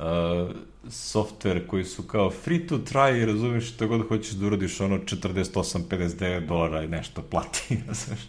uh, 0.00 0.56
software 0.88 1.66
koji 1.66 1.84
su 1.84 2.02
kao 2.02 2.30
free 2.30 2.66
to 2.66 2.78
try 2.78 3.22
i 3.22 3.26
razumeš 3.26 3.68
što 3.68 3.88
god 3.88 4.08
hoćeš 4.08 4.30
da 4.30 4.46
uradiš 4.46 4.80
ono 4.80 4.98
48-59 4.98 6.46
dolara 6.46 6.82
i 6.82 6.88
nešto 6.88 7.22
plati, 7.22 7.78
znaš. 8.04 8.20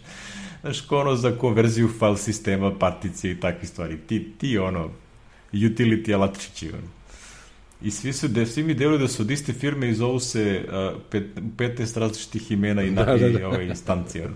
Znaš, 0.62 0.80
ko 0.80 1.00
ono 1.00 1.16
za 1.16 1.38
konverziju 1.38 1.88
file 1.98 2.16
sistema, 2.16 2.78
particije 2.78 3.32
i 3.32 3.40
takve 3.40 3.66
stvari. 3.66 3.98
Ti, 4.06 4.32
ti 4.38 4.58
ono, 4.58 4.90
utility 5.52 6.14
alatčići, 6.14 6.68
ono. 6.68 6.88
I 7.82 7.90
svi 7.90 8.12
su, 8.12 8.28
de, 8.28 8.46
svi 8.46 8.62
mi 8.62 8.74
deluju 8.74 8.98
da 8.98 9.08
su 9.08 9.22
od 9.22 9.30
iste 9.30 9.52
firme 9.52 9.88
i 9.88 9.94
zovu 9.94 10.20
se 10.20 10.64
uh, 10.68 11.00
pet, 11.10 11.24
15 11.56 11.98
različitih 11.98 12.50
imena 12.50 12.82
i, 12.82 12.90
na, 12.90 13.04
da, 13.06 13.16
da, 13.16 13.28
da. 13.28 13.40
i 13.40 13.42
ove 13.42 13.66
instancije. 13.66 14.26
Ono. 14.26 14.34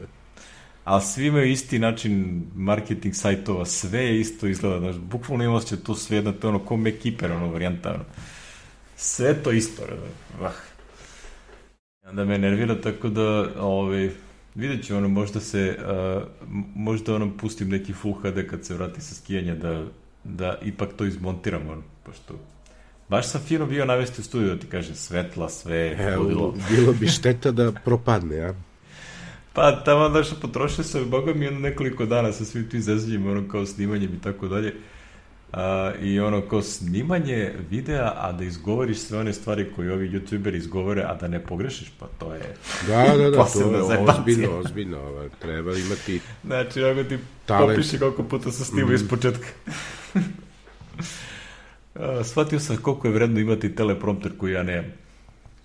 Ali 0.87 1.03
svi 1.03 1.27
imaju 1.27 1.51
isti 1.51 1.79
način 1.79 2.45
marketing 2.55 3.15
sajtova, 3.15 3.65
sve 3.65 4.05
je 4.05 4.21
isto 4.21 4.47
izgleda, 4.47 4.79
znaš, 4.79 4.97
bukvalno 4.97 5.45
ima 5.45 5.55
osjećaj 5.55 5.79
to 5.79 5.95
sve 5.95 6.17
jedna, 6.17 6.33
to 6.33 6.49
ono, 6.49 6.59
ko 6.59 6.77
Mekeeper, 6.77 7.33
ono, 7.33 7.49
varijanta, 7.51 7.95
ono. 7.95 8.05
Sve 8.97 9.43
to 9.43 9.53
isto, 9.53 9.83
ono, 9.83 10.03
vah. 10.41 10.55
Onda 12.09 12.25
me 12.25 12.39
nervira, 12.39 12.81
tako 12.81 13.09
da, 13.09 13.49
ovaj, 13.61 14.11
vidjet 14.55 14.87
ću, 14.87 14.97
ono, 14.97 15.09
možda 15.09 15.41
se, 15.41 15.79
uh, 15.79 16.23
možda, 16.75 17.15
ono, 17.15 17.37
pustim 17.37 17.69
neki 17.69 17.93
Full 17.93 18.15
HD 18.15 18.47
kad 18.51 18.65
se 18.65 18.75
vrati 18.75 19.01
sa 19.01 19.15
skijanja, 19.15 19.55
da, 19.55 19.85
da 20.25 20.59
ipak 20.63 20.89
to 20.97 21.05
izmontiram, 21.05 21.69
ono, 21.71 21.83
pošto 22.05 22.35
Baš 23.09 23.29
sam 23.29 23.41
fino 23.41 23.67
bio 23.67 23.85
navesti 23.85 24.21
u 24.21 24.25
studiju 24.25 24.55
da 24.55 24.61
ti 24.61 24.67
kaže 24.67 24.95
svetla, 24.95 25.49
sve, 25.49 25.97
e, 25.99 26.17
ludilo. 26.17 26.55
Bilo 26.71 26.93
bi 26.93 27.07
šteta 27.09 27.51
da 27.51 27.73
propadne, 27.73 28.37
ja? 28.37 28.55
Pa 29.57 29.73
tamo 29.85 30.09
da 30.09 30.23
što 30.23 30.37
potrošio 30.41 30.85
sam, 30.85 31.11
boga 31.11 31.35
mi 31.35 31.49
ono 31.49 31.59
nekoliko 31.59 32.07
dana 32.07 32.33
sa 32.33 32.45
svim 32.45 32.69
tim 32.71 32.81
zezanjem, 32.81 33.27
ono 33.27 33.49
kao 33.49 33.67
snimanjem 33.67 34.15
i 34.15 34.21
tako 34.21 34.49
dalje. 34.49 34.75
A, 35.53 35.93
I 36.03 36.21
ono 36.21 36.41
kao 36.41 36.63
snimanje 36.63 37.53
videa, 37.71 38.13
a 38.17 38.33
da 38.33 38.45
izgovoriš 38.45 38.99
sve 38.99 39.19
one 39.19 39.33
stvari 39.33 39.67
koje 39.77 39.93
ovi 39.93 40.11
youtuberi 40.11 40.57
izgovore, 40.57 41.03
a 41.03 41.15
da 41.15 41.29
ne 41.29 41.45
pogrešiš, 41.45 41.93
pa 42.01 42.07
to 42.19 42.35
je 42.35 42.55
Da, 42.87 43.17
da, 43.17 43.31
da, 43.31 43.45
to 43.45 43.61
je 43.61 43.99
ozbiljno, 43.99 44.59
ozbiljno, 44.59 44.99
ovaj, 44.99 45.29
treba 45.39 45.77
imati 45.77 46.21
Znači, 46.45 46.85
ako 46.85 47.05
ti 47.05 47.19
talent. 47.47 47.77
popiši 47.77 47.99
koliko 47.99 48.23
puta 48.23 48.51
sam 48.51 48.65
snimao 48.65 48.91
mm. 48.91 48.95
iz 48.95 49.09
početka. 49.09 49.47
a, 51.95 52.25
shvatio 52.25 52.61
sam 52.61 52.77
koliko 52.77 53.09
je 53.09 53.15
vredno 53.15 53.41
imati 53.41 53.75
teleprompter 53.75 54.33
koji 54.39 54.53
ja 54.53 54.63
nemam. 54.63 55.06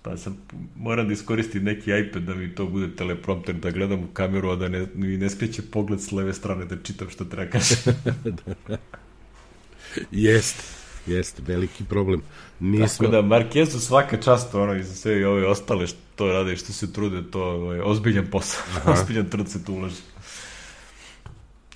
Pa 0.02 0.16
sam, 0.16 0.36
moram 0.76 1.06
da 1.06 1.12
iskoristim 1.12 1.64
neki 1.64 1.90
iPad 1.90 2.22
da 2.22 2.34
mi 2.34 2.54
to 2.54 2.66
bude 2.66 2.96
teleprompter, 2.96 3.54
da 3.54 3.70
gledam 3.70 4.00
u 4.00 4.06
kameru, 4.12 4.50
a 4.50 4.56
da 4.56 4.68
ne, 4.68 4.86
mi 4.94 5.16
ne 5.16 5.30
skreće 5.30 5.62
pogled 5.62 6.00
s 6.00 6.12
leve 6.12 6.34
strane 6.34 6.64
da 6.64 6.76
čitam 6.82 7.10
što 7.10 7.24
treba 7.24 7.50
kažem. 7.50 7.78
jest, 10.10 10.62
jest, 11.06 11.40
veliki 11.46 11.84
problem. 11.84 12.22
Nismo... 12.60 13.06
Tako 13.06 13.16
da, 13.16 13.22
Markezu 13.22 13.80
svaka 13.80 14.16
čast, 14.16 14.54
ono, 14.54 14.74
i 14.74 14.82
za 14.82 14.94
sve 14.94 15.20
i 15.20 15.24
ove 15.24 15.46
ostale 15.46 15.86
što 15.86 15.98
to 16.16 16.26
rade, 16.26 16.56
što 16.56 16.72
se 16.72 16.92
trude, 16.92 17.22
to 17.30 17.38
je 17.38 17.54
ovaj, 17.54 17.80
ozbiljan 17.80 18.26
posao, 18.30 18.62
ozbiljan 18.92 19.30
trud 19.30 19.48
se 19.48 19.64
tu 19.64 19.74
ulaži. 19.74 20.02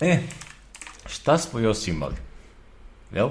E, 0.01 0.19
šta 1.05 1.37
smo 1.37 1.59
još 1.59 1.87
imali? 1.87 2.15
Jel? 3.13 3.29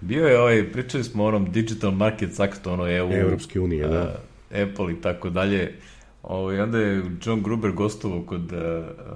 Bio 0.00 0.26
je 0.26 0.40
ovaj, 0.40 0.72
pričali 0.72 1.04
smo 1.04 1.24
o 1.24 1.26
onom 1.26 1.52
Digital 1.52 1.90
Markets 1.90 2.40
Act, 2.40 2.66
ono 2.66 2.88
EU, 2.88 3.12
Evropske 3.12 3.60
unije, 3.60 3.88
da. 3.88 4.27
Apple 4.50 4.92
i 4.92 5.00
tako 5.00 5.30
dalje. 5.30 5.78
Ovo, 6.22 6.52
I 6.52 6.60
onda 6.60 6.78
je 6.78 7.02
John 7.24 7.42
Gruber 7.42 7.72
gostovao 7.72 8.22
kod 8.22 8.52
uh, 8.52 8.58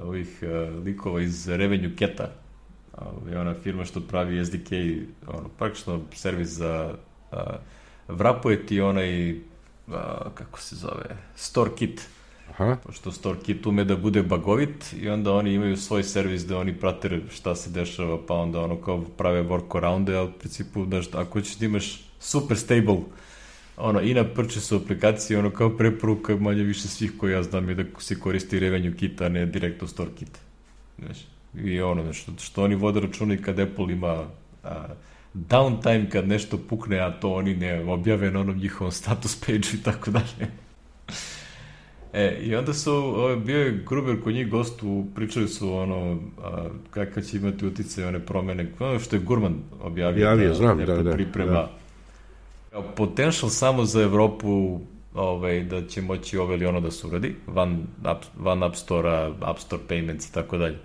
ovih 0.04 0.42
uh, 0.42 0.84
likova 0.84 1.20
iz 1.22 1.48
Revenue 1.48 1.96
Keta. 1.96 2.30
Je 3.30 3.40
ona 3.40 3.54
firma 3.54 3.84
što 3.84 4.00
pravi 4.00 4.44
SDK, 4.44 4.72
ono, 5.26 5.48
praktično 5.58 6.00
servis 6.14 6.48
za 6.48 6.94
uh, 7.32 7.38
Vrapoje 8.08 8.66
ti 8.66 8.80
onaj, 8.80 9.32
uh, 9.32 9.36
kako 10.34 10.60
se 10.60 10.76
zove, 10.76 11.16
Store 11.34 11.70
Kit. 11.76 12.08
Aha. 12.50 12.76
Pošto 12.84 13.12
StoreKit 13.12 13.66
ume 13.66 13.84
da 13.84 13.96
bude 13.96 14.22
bagovit 14.22 14.92
i 15.00 15.08
onda 15.08 15.32
oni 15.32 15.54
imaju 15.54 15.76
svoj 15.76 16.02
servis 16.02 16.42
da 16.42 16.58
oni 16.58 16.74
prate 16.80 17.20
šta 17.30 17.54
se 17.54 17.70
dešava, 17.70 18.18
pa 18.26 18.34
onda 18.34 18.60
ono 18.60 18.76
kao 18.76 19.04
prave 19.16 19.42
workarounde, 19.42 20.14
ali 20.14 20.28
u 20.28 20.32
principu, 20.32 20.84
znaš, 20.84 21.14
ako 21.14 21.40
ćeš 21.40 21.56
da 21.56 21.64
imaš 21.64 22.04
super 22.20 22.58
stable 22.58 22.98
ono, 23.76 24.00
i 24.00 24.14
na 24.14 24.24
purchase 24.24 24.76
aplikacije, 24.76 25.38
ono 25.38 25.50
kao 25.50 25.76
preporuka 25.76 26.36
manje 26.36 26.62
više 26.62 26.88
svih 26.88 27.12
koji 27.18 27.32
ja 27.32 27.42
znam 27.42 27.68
je 27.68 27.74
da 27.74 27.84
se 27.98 28.20
koristi 28.20 28.58
revenue 28.58 28.96
kit, 28.96 29.20
a 29.20 29.28
ne 29.28 29.46
direktno 29.46 29.88
store 29.88 30.10
kit. 30.18 30.38
Znaš, 30.98 31.18
i 31.64 31.80
ono, 31.80 32.12
što, 32.12 32.32
što 32.38 32.64
oni 32.64 32.74
vode 32.74 33.00
računa 33.00 33.36
kad 33.36 33.58
Apple 33.58 33.92
ima 33.92 34.24
a, 34.64 34.86
downtime 35.34 36.08
kad 36.10 36.28
nešto 36.28 36.58
pukne, 36.68 37.00
a 37.00 37.10
to 37.20 37.32
oni 37.32 37.56
ne 37.56 37.84
objave 37.84 38.30
na 38.30 38.40
onom 38.40 38.58
njihovom 38.58 38.92
status 38.92 39.40
page 39.40 39.68
i 39.74 39.82
tako 39.82 40.10
dalje. 40.10 40.50
E, 42.12 42.38
i 42.42 42.54
onda 42.54 42.74
su, 42.74 42.92
ovaj, 42.92 43.36
bio 43.36 43.58
je 43.58 43.84
Gruber 43.88 44.22
kod 44.22 44.34
njih 44.34 44.50
gost, 44.50 44.82
u, 44.82 45.06
pričali 45.14 45.48
su 45.48 45.74
ono, 45.74 46.18
a, 46.42 46.68
kakav 46.90 47.22
će 47.22 47.36
imati 47.36 47.66
utice 47.66 48.06
one 48.06 48.26
promene, 48.26 48.66
ono 48.80 48.98
što 48.98 49.16
je 49.16 49.20
Gurman 49.20 49.54
objavio, 49.80 50.24
Javio, 50.26 50.48
da, 50.48 50.54
znam, 50.54 50.78
da, 50.78 51.02
da, 51.02 51.12
priprema. 51.12 51.52
Da. 51.52 51.81
Kao 52.72 52.82
potential 52.96 53.50
samo 53.50 53.84
za 53.84 54.02
Evropu 54.02 54.80
ovaj, 55.14 55.60
da 55.60 55.86
će 55.86 56.02
moći 56.02 56.38
ovo 56.38 56.52
ili 56.52 56.66
ono 56.66 56.80
da 56.80 56.90
se 56.90 57.06
uradi, 57.06 57.34
van, 57.46 57.86
up, 58.00 58.24
van 58.36 58.62
App 58.62 58.76
Store-a, 58.76 59.32
App 59.40 59.58
Store 59.60 59.82
Payments 59.88 60.30
i 60.30 60.32
tako 60.34 60.58
dalje. 60.58 60.78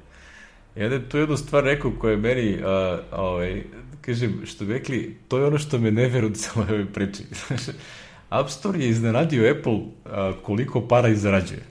I 0.76 0.84
onda 0.84 0.96
je 0.96 1.10
tu 1.10 1.18
jednu 1.18 1.38
stvar 1.38 1.64
rekao 1.64 1.92
koja 2.00 2.12
je 2.12 2.18
meni, 2.18 2.58
a, 2.66 3.00
ovaj, 3.12 3.64
kažem, 4.02 4.42
što 4.46 4.66
bi 4.66 4.74
rekli, 4.74 5.18
to 5.28 5.38
je 5.38 5.46
ono 5.46 5.58
što 5.58 5.78
me 5.78 5.92
ne 5.92 6.08
veru 6.08 6.28
u 6.28 6.32
celoj 6.32 6.68
ovoj 6.70 6.86
priči. 6.86 7.24
App 8.30 8.50
Store 8.50 8.80
je 8.80 8.90
iznenadio 8.90 9.52
Apple 9.58 9.80
a, 10.06 10.34
koliko 10.44 10.88
para 10.88 11.08
izrađuje. 11.08 11.64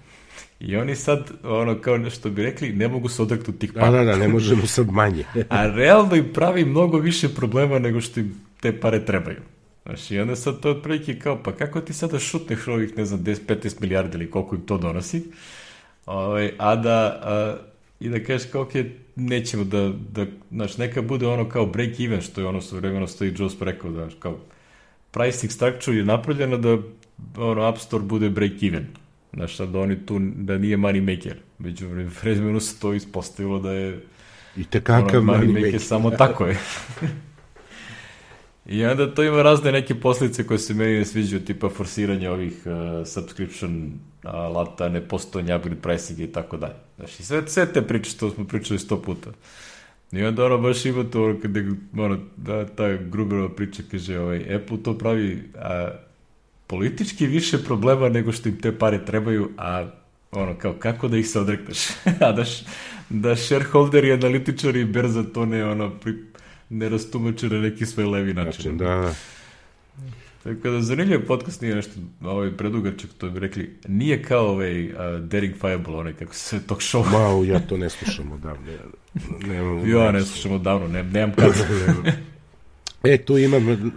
I 0.60 0.76
oni 0.76 0.96
sad, 0.96 1.30
ono, 1.44 1.80
kao 1.80 1.98
nešto 1.98 2.30
bi 2.30 2.42
rekli, 2.42 2.72
ne 2.72 2.88
mogu 2.88 3.08
se 3.08 3.22
odreknuti 3.22 3.58
tih 3.58 3.72
para. 3.72 3.90
Da, 3.90 3.98
da, 3.98 4.04
da, 4.04 4.16
ne 4.16 4.28
možemo 4.28 4.66
sad 4.76 4.90
manje. 4.90 5.24
A 5.48 5.66
realno 5.66 6.16
im 6.16 6.32
pravi 6.34 6.64
mnogo 6.64 6.98
više 6.98 7.28
problema 7.28 7.78
nego 7.78 8.00
što 8.00 8.20
im 8.20 8.34
te 8.60 8.80
pare 8.80 9.04
trebaju. 9.04 9.40
Znaš, 9.86 10.10
i 10.10 10.18
onda 10.18 10.36
sad 10.36 10.60
to 10.60 10.70
otprilike 10.70 11.18
kao, 11.18 11.42
pa 11.42 11.52
kako 11.52 11.80
ti 11.80 11.92
sada 11.92 12.18
šutneš 12.18 12.68
ovih, 12.68 12.96
ne 12.96 13.04
znam, 13.04 13.20
10-15 13.20 13.80
milijardi 13.80 14.16
ili 14.16 14.30
koliko 14.30 14.54
im 14.54 14.60
to 14.66 14.78
donosi, 14.78 15.22
ovaj, 16.06 16.52
a 16.58 16.76
da, 16.76 17.20
a, 17.22 17.56
i 18.00 18.08
da 18.08 18.24
kažeš 18.24 18.50
kao, 18.50 18.62
ok, 18.62 18.70
nećemo 19.16 19.64
da, 19.64 19.92
da, 20.12 20.26
znaš, 20.50 20.76
neka 20.78 21.02
bude 21.02 21.26
ono 21.26 21.48
kao 21.48 21.66
break 21.66 22.00
even, 22.00 22.20
što 22.20 22.40
je 22.40 22.46
ono 22.46 22.60
su 22.60 22.76
vremeno 22.76 23.06
stoji 23.06 23.34
Joe 23.38 23.48
rekao, 23.60 23.92
znaš, 23.92 24.12
kao, 24.18 24.38
pricing 25.10 25.52
structure 25.52 25.96
je 25.96 26.04
napravljena 26.04 26.56
da 26.56 26.78
ono, 27.36 27.62
App 27.62 27.78
Store 27.78 28.04
bude 28.04 28.30
break 28.30 28.62
even. 28.62 28.86
Znaš, 29.32 29.58
da 29.58 29.80
oni 29.80 30.06
tu, 30.06 30.18
da 30.20 30.58
nije 30.58 30.76
money 30.76 31.00
maker. 31.00 31.36
Među 31.58 31.86
vremenu 32.22 32.60
se 32.60 32.80
to 32.80 32.94
ispostavilo 32.94 33.58
da 33.58 33.72
je 33.72 34.00
I 34.56 34.64
te 34.64 34.80
kakav 34.80 35.20
ono, 35.20 35.32
money, 35.32 35.46
money 35.46 35.64
maker. 35.64 35.80
Samo 35.80 36.10
tako 36.10 36.46
je. 36.46 36.58
I 38.68 38.84
onda 38.84 39.14
to 39.14 39.22
ima 39.22 39.42
razne 39.42 39.72
neke 39.72 39.94
posljedice 39.94 40.46
koje 40.46 40.58
se 40.58 40.74
meni 40.74 40.98
ne 40.98 41.04
sviđaju, 41.04 41.44
tipa 41.44 41.68
forsiranje 41.68 42.30
ovih 42.30 42.52
uh, 42.64 43.06
subscription 43.06 43.92
alata, 44.22 44.88
nepostojanje 44.88 45.54
upgrade 45.54 45.80
pricing 45.80 46.20
i 46.20 46.32
tako 46.32 46.56
dalje. 46.56 46.74
Znaš, 46.96 47.20
i 47.20 47.22
sve, 47.22 47.42
sve 47.46 47.72
te 47.72 47.82
priče 47.82 48.10
što 48.10 48.30
smo 48.30 48.44
pričali 48.44 48.78
sto 48.78 49.02
puta. 49.02 49.30
I 50.12 50.24
onda 50.24 50.44
ono 50.44 50.58
baš 50.58 50.84
ima 50.84 51.04
to, 51.04 51.36
kada, 51.42 51.60
ono, 51.96 52.18
da, 52.36 52.66
ta 52.66 52.96
Gruberova 52.96 53.48
priča 53.48 53.82
kaže, 53.90 54.18
ovaj, 54.18 54.54
Apple 54.54 54.82
to 54.82 54.98
pravi 54.98 55.42
a, 55.58 55.90
politički 56.66 57.26
više 57.26 57.64
problema 57.64 58.08
nego 58.08 58.32
što 58.32 58.48
im 58.48 58.60
te 58.60 58.78
pare 58.78 59.04
trebaju, 59.04 59.50
a 59.58 59.86
ono, 60.30 60.54
kao, 60.54 60.72
kako 60.78 61.08
da 61.08 61.16
ih 61.16 61.28
se 61.28 61.40
odrekneš? 61.40 61.78
a 62.26 62.32
da, 62.32 62.44
š, 62.44 62.64
da 63.10 63.36
shareholderi, 63.36 64.12
analitičari 64.12 64.84
berza 64.84 65.22
to 65.22 65.46
ne, 65.46 65.64
ono, 65.64 65.90
pri, 65.90 66.14
ne 66.70 66.88
rastumače 66.88 67.48
na 67.48 67.60
neki 67.60 67.86
svoj 67.86 68.06
levi 68.06 68.34
način. 68.34 68.62
Znači, 68.62 68.78
da, 68.78 68.84
da. 68.84 69.14
Tako 70.46 70.70
da 70.70 70.80
zanimljiv 70.80 71.26
podcast 71.26 71.60
nije 71.60 71.74
nešto 71.74 71.92
ovaj 72.22 72.56
predugačak, 72.56 73.10
to 73.18 73.30
bi 73.30 73.40
rekli, 73.40 73.78
nije 73.88 74.22
kao 74.22 74.46
ovaj 74.46 74.84
uh, 74.84 74.96
Daring 75.20 75.54
Fireball, 75.54 75.98
onaj 75.98 76.12
kako 76.12 76.34
se 76.34 76.66
tog 76.66 76.78
show. 76.78 77.12
Mau, 77.12 77.44
ja 77.44 77.60
to 77.60 77.76
ne 77.76 77.90
slušam 77.90 78.32
odavno. 78.32 78.66
Nemam, 79.46 79.90
ja 79.90 80.12
ne 80.12 80.22
slušam 80.22 80.52
odavno, 80.52 80.88
ne, 80.88 81.02
nemam 81.02 81.34
kada. 81.36 81.54
e, 83.12 83.18
tu 83.18 83.38
imam, 83.38 83.92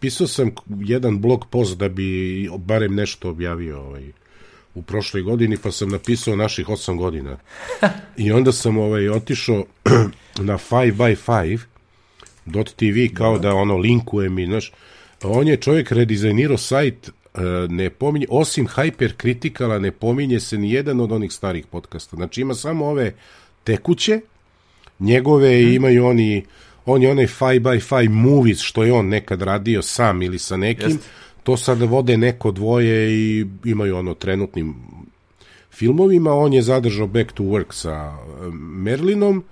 pisao 0.00 0.26
sam 0.26 0.50
jedan 0.80 1.20
blog 1.20 1.46
post 1.50 1.78
da 1.78 1.88
bi 1.88 2.48
barem 2.58 2.94
nešto 2.94 3.30
objavio 3.30 3.80
ovaj, 3.80 4.12
u 4.74 4.82
prošloj 4.82 5.22
godini, 5.22 5.56
pa 5.56 5.72
sam 5.72 5.88
napisao 5.88 6.36
naših 6.36 6.66
8 6.66 6.98
godina. 6.98 7.36
I 8.16 8.32
onda 8.32 8.52
sam 8.52 8.78
ovaj, 8.78 9.08
otišao 9.08 9.64
na 10.48 10.58
5x5 12.46 12.74
.tv 12.74 13.14
kao 13.14 13.38
da 13.38 13.54
ono 13.54 13.76
linkujem 13.76 14.38
i, 14.38 14.46
znaš, 14.46 14.72
on 15.22 15.48
je 15.48 15.56
čovjek 15.56 15.92
redizajnirao 15.92 16.56
sajt 16.56 17.08
e, 17.08 17.40
ne 17.68 17.90
pominje, 17.90 18.26
osim 18.30 18.66
Hypercriticala 18.66 19.78
ne 19.78 19.90
pominje 19.90 20.40
se 20.40 20.58
ni 20.58 20.72
jedan 20.72 21.00
od 21.00 21.12
onih 21.12 21.32
starih 21.32 21.66
podcasta. 21.66 22.16
Znači 22.16 22.40
ima 22.40 22.54
samo 22.54 22.86
ove 22.86 23.14
tekuće, 23.64 24.20
njegove 24.98 25.62
hmm. 25.62 25.74
imaju 25.74 26.06
oni 26.06 26.44
on 26.86 27.02
je 27.02 27.10
onaj 27.10 27.26
5 27.26 27.60
by 27.60 27.94
5 27.94 28.08
movies 28.08 28.60
što 28.60 28.84
je 28.84 28.92
on 28.92 29.08
nekad 29.08 29.42
radio 29.42 29.82
sam 29.82 30.22
ili 30.22 30.38
sa 30.38 30.56
nekim, 30.56 30.88
Jeste. 30.88 31.08
to 31.42 31.56
sada 31.56 31.84
vode 31.84 32.16
neko 32.16 32.50
dvoje 32.50 33.12
i 33.12 33.46
imaju 33.64 33.96
ono 33.96 34.14
trenutnim 34.14 34.74
filmovima, 35.70 36.32
on 36.34 36.52
je 36.52 36.62
zadržao 36.62 37.06
Back 37.06 37.32
to 37.32 37.42
Work 37.42 37.72
sa 37.72 37.90
e, 37.90 38.50
Merlinom 38.54 39.44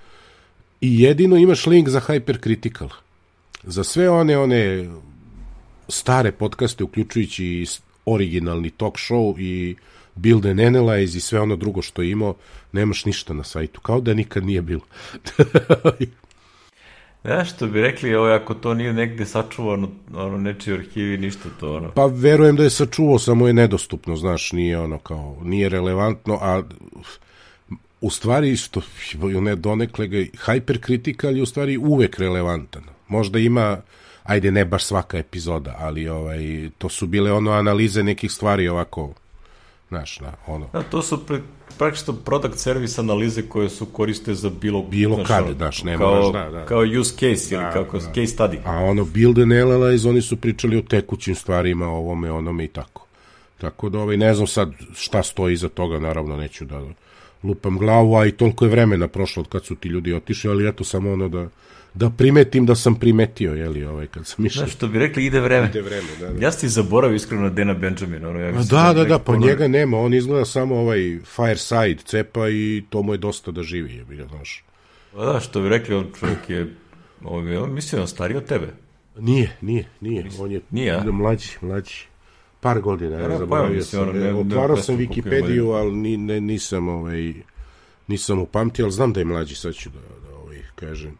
i 0.81 1.03
jedino 1.03 1.37
imaš 1.37 1.67
link 1.67 1.89
za 1.89 2.01
Hypercritical. 2.01 2.89
Za 3.63 3.85
sve 3.85 4.11
one 4.11 4.39
one 4.39 4.89
stare 5.89 6.33
podcaste, 6.33 6.85
uključujući 6.85 7.45
i 7.45 7.67
originalni 8.07 8.71
talk 8.71 8.95
show 8.95 9.41
i 9.41 9.77
Build 10.15 10.47
and 10.47 10.61
Analyze 10.61 11.17
i 11.17 11.21
sve 11.21 11.41
ono 11.41 11.57
drugo 11.57 11.83
što 11.83 12.03
je 12.03 12.11
imao, 12.11 12.35
nemaš 12.73 13.05
ništa 13.05 13.35
na 13.35 13.45
sajtu, 13.45 13.81
kao 13.81 14.01
da 14.01 14.15
nikad 14.15 14.45
nije 14.45 14.63
bilo. 14.63 14.81
Znaš 17.25 17.55
što 17.55 17.67
bi 17.67 17.81
rekli, 17.81 18.15
ovo, 18.15 18.29
ako 18.29 18.55
to 18.55 18.75
nije 18.75 18.93
negde 18.93 19.27
sačuvano, 19.27 19.89
ono, 20.15 20.39
nečiji 20.39 20.75
arhivi, 20.75 21.19
ništa 21.19 21.49
to, 21.61 21.77
ono. 21.77 21.91
Pa 21.91 22.07
verujem 22.07 22.57
da 22.57 22.63
je 22.63 22.71
sačuvao, 22.71 23.19
samo 23.19 23.47
je 23.47 23.53
nedostupno, 23.53 24.17
znaš, 24.17 24.53
nije 24.53 24.79
ono 24.79 24.99
kao, 24.99 25.39
nije 25.43 25.69
relevantno, 25.69 26.39
a 26.41 26.63
u 28.01 28.11
stvari 28.11 28.57
što 28.57 28.81
ne 29.41 29.57
donekle 29.57 30.07
ga 30.07 30.17
hypercritical 30.19 31.37
je 31.37 31.43
u 31.43 31.47
stvari 31.47 31.77
uvek 31.77 32.19
relevantan. 32.19 32.83
Možda 33.09 33.39
ima 33.39 33.81
ajde 34.25 34.51
ne 34.51 34.65
baš 34.65 34.85
svaka 34.85 35.19
epizoda, 35.19 35.77
ali 35.79 36.09
ovaj 36.09 36.71
to 36.79 36.89
su 36.89 37.07
bile 37.07 37.33
ono 37.33 37.51
analize 37.51 38.03
nekih 38.03 38.33
stvari 38.33 38.69
ovako 38.69 39.15
znaš, 39.89 40.21
na, 40.21 40.33
ono 40.47 40.69
Da, 40.73 40.83
to 40.83 41.03
su 41.03 41.27
pre, 41.27 41.41
praktično 41.79 42.13
product 42.13 42.59
service 42.59 43.01
analize 43.01 43.43
koje 43.43 43.69
su 43.69 43.87
koriste 43.87 44.35
za 44.35 44.51
bilo... 44.51 44.83
Bilo 44.83 45.15
znaš, 45.15 45.29
kad, 45.29 45.45
ono, 45.45 45.55
znaš, 45.55 45.83
ne 45.83 45.97
kao, 45.97 46.15
moraš, 46.15 46.33
da, 46.33 46.59
da. 46.59 46.67
Kao 46.67 46.81
use 47.01 47.13
case 47.13 47.55
ili 47.55 47.65
Da, 47.65 47.71
kako, 47.71 47.99
da. 47.99 48.05
case 48.05 48.37
study. 48.37 48.59
A 48.65 48.77
ono 48.77 49.05
Build 49.05 49.39
and 49.39 49.53
Analyze, 49.53 50.09
oni 50.09 50.23
su 50.23 50.37
pričali 50.37 50.77
o 50.77 50.83
tekućim 50.83 51.35
stvarima, 51.35 51.87
o 51.89 51.97
ovome, 51.97 52.33
onome 52.33 52.65
i 52.65 52.69
tako. 52.69 53.07
Tako 53.59 53.89
da, 53.89 53.99
ovaj, 53.99 54.17
ne 54.17 54.35
znam 54.35 54.47
sad 54.47 54.73
šta 54.95 55.23
stoji 55.23 55.55
iza 55.55 55.69
toga, 55.69 55.99
naravno 55.99 56.37
neću 56.37 56.65
da 56.65 56.83
lupam 57.43 57.79
glavu, 57.79 58.17
a 58.17 58.27
i 58.27 58.33
toliko 58.33 58.65
je 58.65 58.71
vremena 58.71 59.09
prošlo 59.09 59.41
od 59.41 59.49
kad 59.49 59.65
su 59.65 59.77
ti 59.77 59.89
ljudi 59.89 60.15
otišli, 60.15 60.51
ali 60.51 60.69
eto 60.69 60.85
samo 60.85 61.13
ono 61.13 61.29
da, 61.29 61.49
da 61.95 62.11
primetim 62.11 62.67
da 62.67 62.75
sam 62.75 62.95
primetio, 62.95 63.55
jeli, 63.55 63.85
ovaj, 63.85 64.07
kad 64.07 64.27
sam 64.27 64.47
išao. 64.47 64.61
Znaš, 64.61 64.73
što 64.73 64.89
bi 64.89 64.99
rekli, 64.99 65.27
ide 65.27 65.41
vreme. 65.41 65.67
Ide 65.69 65.83
vreme, 65.83 66.09
da, 66.21 66.29
da. 66.29 66.45
Ja 66.45 66.53
sam 66.53 66.61
ti 66.61 66.69
zaboravio 66.69 67.17
iskreno 67.17 67.43
na 67.43 67.51
Dana 67.51 67.75
Benjamina. 67.75 68.29
Ono, 68.29 68.39
ja 68.41 68.53
mislim 68.53 68.69
da, 68.69 68.93
da, 68.93 68.93
da, 68.93 69.03
nekako 69.03 69.33
pa 69.33 69.37
njega 69.37 69.69
nema, 69.69 69.99
on 69.99 70.15
izgleda 70.15 70.45
samo 70.45 70.77
ovaj 70.77 71.19
Fireside 71.37 72.03
cepa 72.05 72.49
i 72.49 72.85
to 72.91 73.03
mu 73.03 73.15
je 73.15 73.19
dosta 73.19 73.51
da 73.51 73.63
živi, 73.63 73.95
je 73.95 74.05
bilo, 74.05 74.29
znaš. 74.29 74.65
Pa 75.13 75.25
da, 75.25 75.41
što 75.41 75.61
bi 75.61 75.69
rekli, 75.69 75.95
on 75.95 76.07
čovjek 76.21 76.51
je... 76.51 76.75
Ovaj, 77.25 77.57
on 77.57 77.73
mislim 77.75 77.91
da 77.91 77.97
je 77.97 78.03
on 78.03 78.09
stariji 78.09 78.37
od 78.37 78.45
tebe. 78.45 78.69
Nije, 79.19 79.57
nije, 79.61 79.85
nije, 80.01 80.25
on 80.39 80.53
je 80.53 80.61
Nije, 80.71 80.93
a? 80.93 81.05
mlađi, 81.13 81.49
mlađi. 81.61 82.10
Par 82.61 82.81
godina, 82.81 83.17
Pa 83.17 83.23
ja 83.23 83.29
da, 83.29 83.39
zaboravio 83.39 83.69
pa, 83.69 83.75
mislim, 83.75 84.01
sam. 84.01 84.09
ono, 84.11 84.19
ne- 84.21 84.35
Otvarao 84.35 84.77
sam 84.77 84.97
Wikipediju, 84.97 85.73
ali 85.73 85.93
ni, 85.93 86.17
ne, 86.17 86.41
nisam, 86.41 86.89
ovaj, 86.89 87.35
nisam 88.09 88.39
upamtio, 88.39 88.85
ali 88.85 88.93
znam 88.93 89.13
da 89.13 89.21
je 89.21 89.25
mlađi, 89.25 89.55
sad 89.55 89.75
ću 89.75 89.91
da, 89.91 89.99
da 90.23 90.37
ovaj, 90.37 90.63
kažem. 90.75 91.19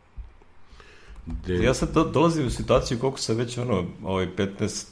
De, 1.27 1.55
Ja 1.55 1.75
sad 1.75 1.93
do, 1.93 2.05
dolazim 2.05 2.47
u 2.47 2.51
situaciju 2.51 2.99
koliko 2.99 3.19
sam 3.19 3.37
već 3.37 3.59
ono, 3.59 3.85
ovaj 4.05 4.27
15 4.29 4.85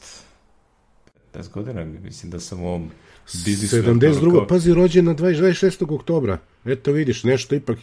15 1.34 1.50
godina, 1.50 1.84
mislim 1.84 2.30
da 2.30 2.40
sam 2.40 2.62
u 2.62 2.68
ovom 2.68 2.90
biznisu. 3.36 3.76
72. 3.76 4.32
kao- 4.32 4.46
pazi, 4.46 4.74
rođen 4.74 5.04
na 5.04 5.14
20 5.14 5.40
26. 5.40 5.94
oktobra. 5.94 6.38
Eto 6.64 6.92
vidiš, 6.92 7.24
nešto 7.24 7.54
ipak, 7.54 7.78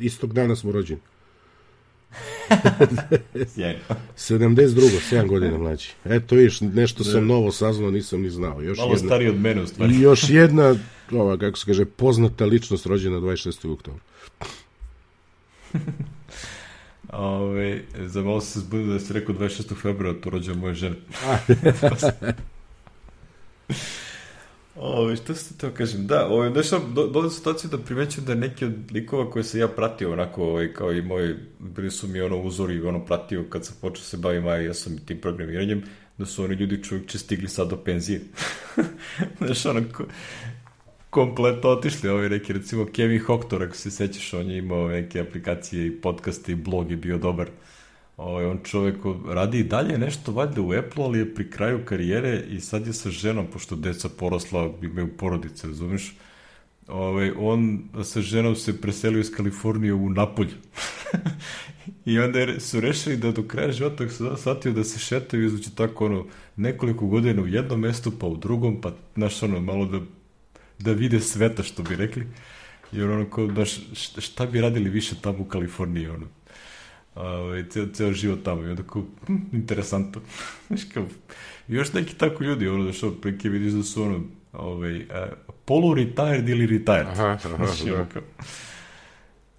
istog 0.00 0.32
dana 0.32 0.56
smo 0.56 0.72
rođeni. 0.72 1.00
Sjajno. 3.54 3.78
72. 4.16 5.00
7 5.10 5.26
godina 5.26 5.58
mlađi. 5.58 5.88
Eto 6.04 6.34
vidiš, 6.34 6.60
nešto 6.60 7.04
sam 7.04 7.26
novo 7.26 7.52
saznao, 7.52 7.90
nisam 7.90 8.22
ni 8.22 8.30
znao. 8.30 8.62
Još 8.62 8.78
Malo 8.78 8.92
jedna, 8.92 9.08
stariji 9.08 9.28
od 9.28 9.40
mene 9.40 9.62
u 9.62 9.66
stvari. 9.66 9.94
I 9.94 10.00
još 10.00 10.30
jedna, 10.30 10.76
ova, 11.12 11.38
kako 11.38 11.58
se 11.58 11.66
kaže, 11.66 11.84
poznata 11.84 12.44
ličnost 12.44 12.86
rođena 12.86 13.16
26. 13.16 13.72
oktobra. 13.72 14.00
Ove, 17.12 17.82
za 17.98 18.22
malo 18.22 18.40
se 18.40 18.60
zbudio 18.60 18.92
da 18.92 19.00
si 19.00 19.12
rekao 19.12 19.34
26. 19.34 19.82
februara, 19.82 20.20
to 20.20 20.30
rođe 20.30 20.54
moje 20.54 20.74
žene. 20.74 20.96
Ove, 24.76 25.16
što 25.16 25.34
se 25.34 25.58
to 25.58 25.70
kažem? 25.70 26.06
Da, 26.06 26.26
ove, 26.26 26.62
šta, 26.62 26.80
do, 26.94 27.20
u 27.20 27.30
situaciju 27.30 27.70
da 27.70 27.78
primećujem 27.78 28.26
da 28.26 28.34
neki 28.34 28.64
od 28.64 28.74
likova 28.92 29.30
koje 29.30 29.44
sam 29.44 29.60
ja 29.60 29.68
pratio, 29.68 30.12
onako, 30.12 30.44
ovaj, 30.44 30.72
kao 30.72 30.92
i 30.92 31.02
moji, 31.02 31.34
bili 31.58 31.90
su 31.90 32.08
mi 32.08 32.20
ono 32.20 32.42
uzori, 32.42 32.82
ono, 32.82 33.04
pratio 33.04 33.44
kad 33.50 33.66
sam 33.66 33.76
počeo 33.80 34.04
se 34.04 34.16
bavim, 34.16 34.46
a 34.46 34.56
ja 34.56 34.74
sam 34.74 34.98
tim 34.98 35.20
programiranjem, 35.20 35.82
da 36.18 36.26
su 36.26 36.44
oni 36.44 36.54
ljudi 36.54 36.82
čovječe 36.82 37.18
stigli 37.18 37.48
sad 37.48 37.68
do 37.68 37.76
penzije. 37.76 38.20
znaš, 39.38 39.66
ono, 39.66 39.82
ko, 39.92 40.04
kompletno 41.10 41.70
otišli, 41.70 42.08
ovaj 42.08 42.28
neki, 42.28 42.52
recimo 42.52 42.86
Kevin 42.86 43.20
Hoctor, 43.20 43.62
ako 43.62 43.76
se 43.76 43.90
sećaš, 43.90 44.34
on 44.34 44.50
je 44.50 44.58
imao 44.58 44.88
neke 44.88 45.20
aplikacije 45.20 45.86
i 45.86 46.00
podcaste 46.00 46.52
i 46.52 46.54
blog 46.54 46.90
je 46.90 46.96
bio 46.96 47.18
dobar. 47.18 47.48
Ovaj, 48.16 48.44
on 48.44 48.58
čovek 48.64 48.96
radi 49.28 49.58
i 49.58 49.64
dalje 49.64 49.98
nešto 49.98 50.32
valjda 50.32 50.60
u 50.60 50.72
Apple, 50.72 51.04
ali 51.04 51.18
je 51.18 51.34
pri 51.34 51.50
kraju 51.50 51.84
karijere 51.84 52.44
i 52.50 52.60
sad 52.60 52.86
je 52.86 52.92
sa 52.92 53.10
ženom, 53.10 53.46
pošto 53.52 53.76
deca 53.76 54.08
porasla, 54.08 54.72
imaju 54.82 55.16
porodice, 55.16 55.66
razumiješ? 55.66 56.14
Ovaj, 56.88 57.32
on 57.38 57.82
sa 58.04 58.20
ženom 58.20 58.56
se 58.56 58.80
preselio 58.80 59.20
iz 59.20 59.30
Kalifornije 59.36 59.92
u 59.94 60.10
Napolj. 60.10 60.48
I 62.06 62.18
onda 62.18 62.60
su 62.60 62.80
rešili 62.80 63.16
da 63.16 63.32
do 63.32 63.42
kraja 63.42 63.72
života 63.72 64.08
su 64.08 64.36
shvatio 64.36 64.72
da 64.72 64.84
se 64.84 64.98
šetaju 64.98 65.44
između 65.46 65.70
tako 65.74 66.06
ono 66.06 66.26
nekoliko 66.56 67.06
godina 67.06 67.42
u 67.42 67.46
jednom 67.46 67.80
mestu, 67.80 68.12
pa 68.18 68.26
u 68.26 68.36
drugom, 68.36 68.80
pa 68.80 68.92
znaš 69.14 69.42
ono 69.42 69.60
malo 69.60 69.86
da 69.86 70.00
da 70.78 70.92
vide 70.92 71.20
sveta, 71.20 71.62
što 71.62 71.82
bi 71.82 71.96
rekli. 71.96 72.26
Jer 72.92 73.10
ono, 73.10 73.30
kao, 73.30 73.64
šta- 73.94 74.20
šta 74.20 74.46
bi 74.46 74.60
radili 74.60 74.90
više 74.90 75.14
tamo 75.20 75.38
u 75.40 75.44
Kaliforniji, 75.44 76.08
ono. 76.08 76.26
Ovaj, 77.14 77.64
ceo, 77.70 77.86
ceo 77.86 78.12
život 78.12 78.42
tamo 78.44 78.62
i 78.62 78.68
onda 78.70 78.82
kao, 78.82 79.02
hm, 79.26 79.36
interesantno. 79.52 80.20
Znaš, 80.66 80.80
kao, 80.94 81.06
još 81.68 81.92
neki 81.92 82.14
tako 82.14 82.44
ljudi, 82.44 82.68
ono, 82.68 82.84
da 82.84 82.92
što 82.92 83.10
preke 83.10 83.48
vidiš 83.48 83.72
da 83.72 83.82
su 83.82 84.02
ono, 84.02 84.20
ovaj, 84.52 85.06
a, 85.10 85.26
polu-retired 85.66 86.48
ili 86.48 86.66
retired. 86.66 87.06
Aha, 87.06 87.26
aha, 87.44 87.56
Znaš, 87.66 87.80
da. 87.80 88.06
kao, 88.12 88.22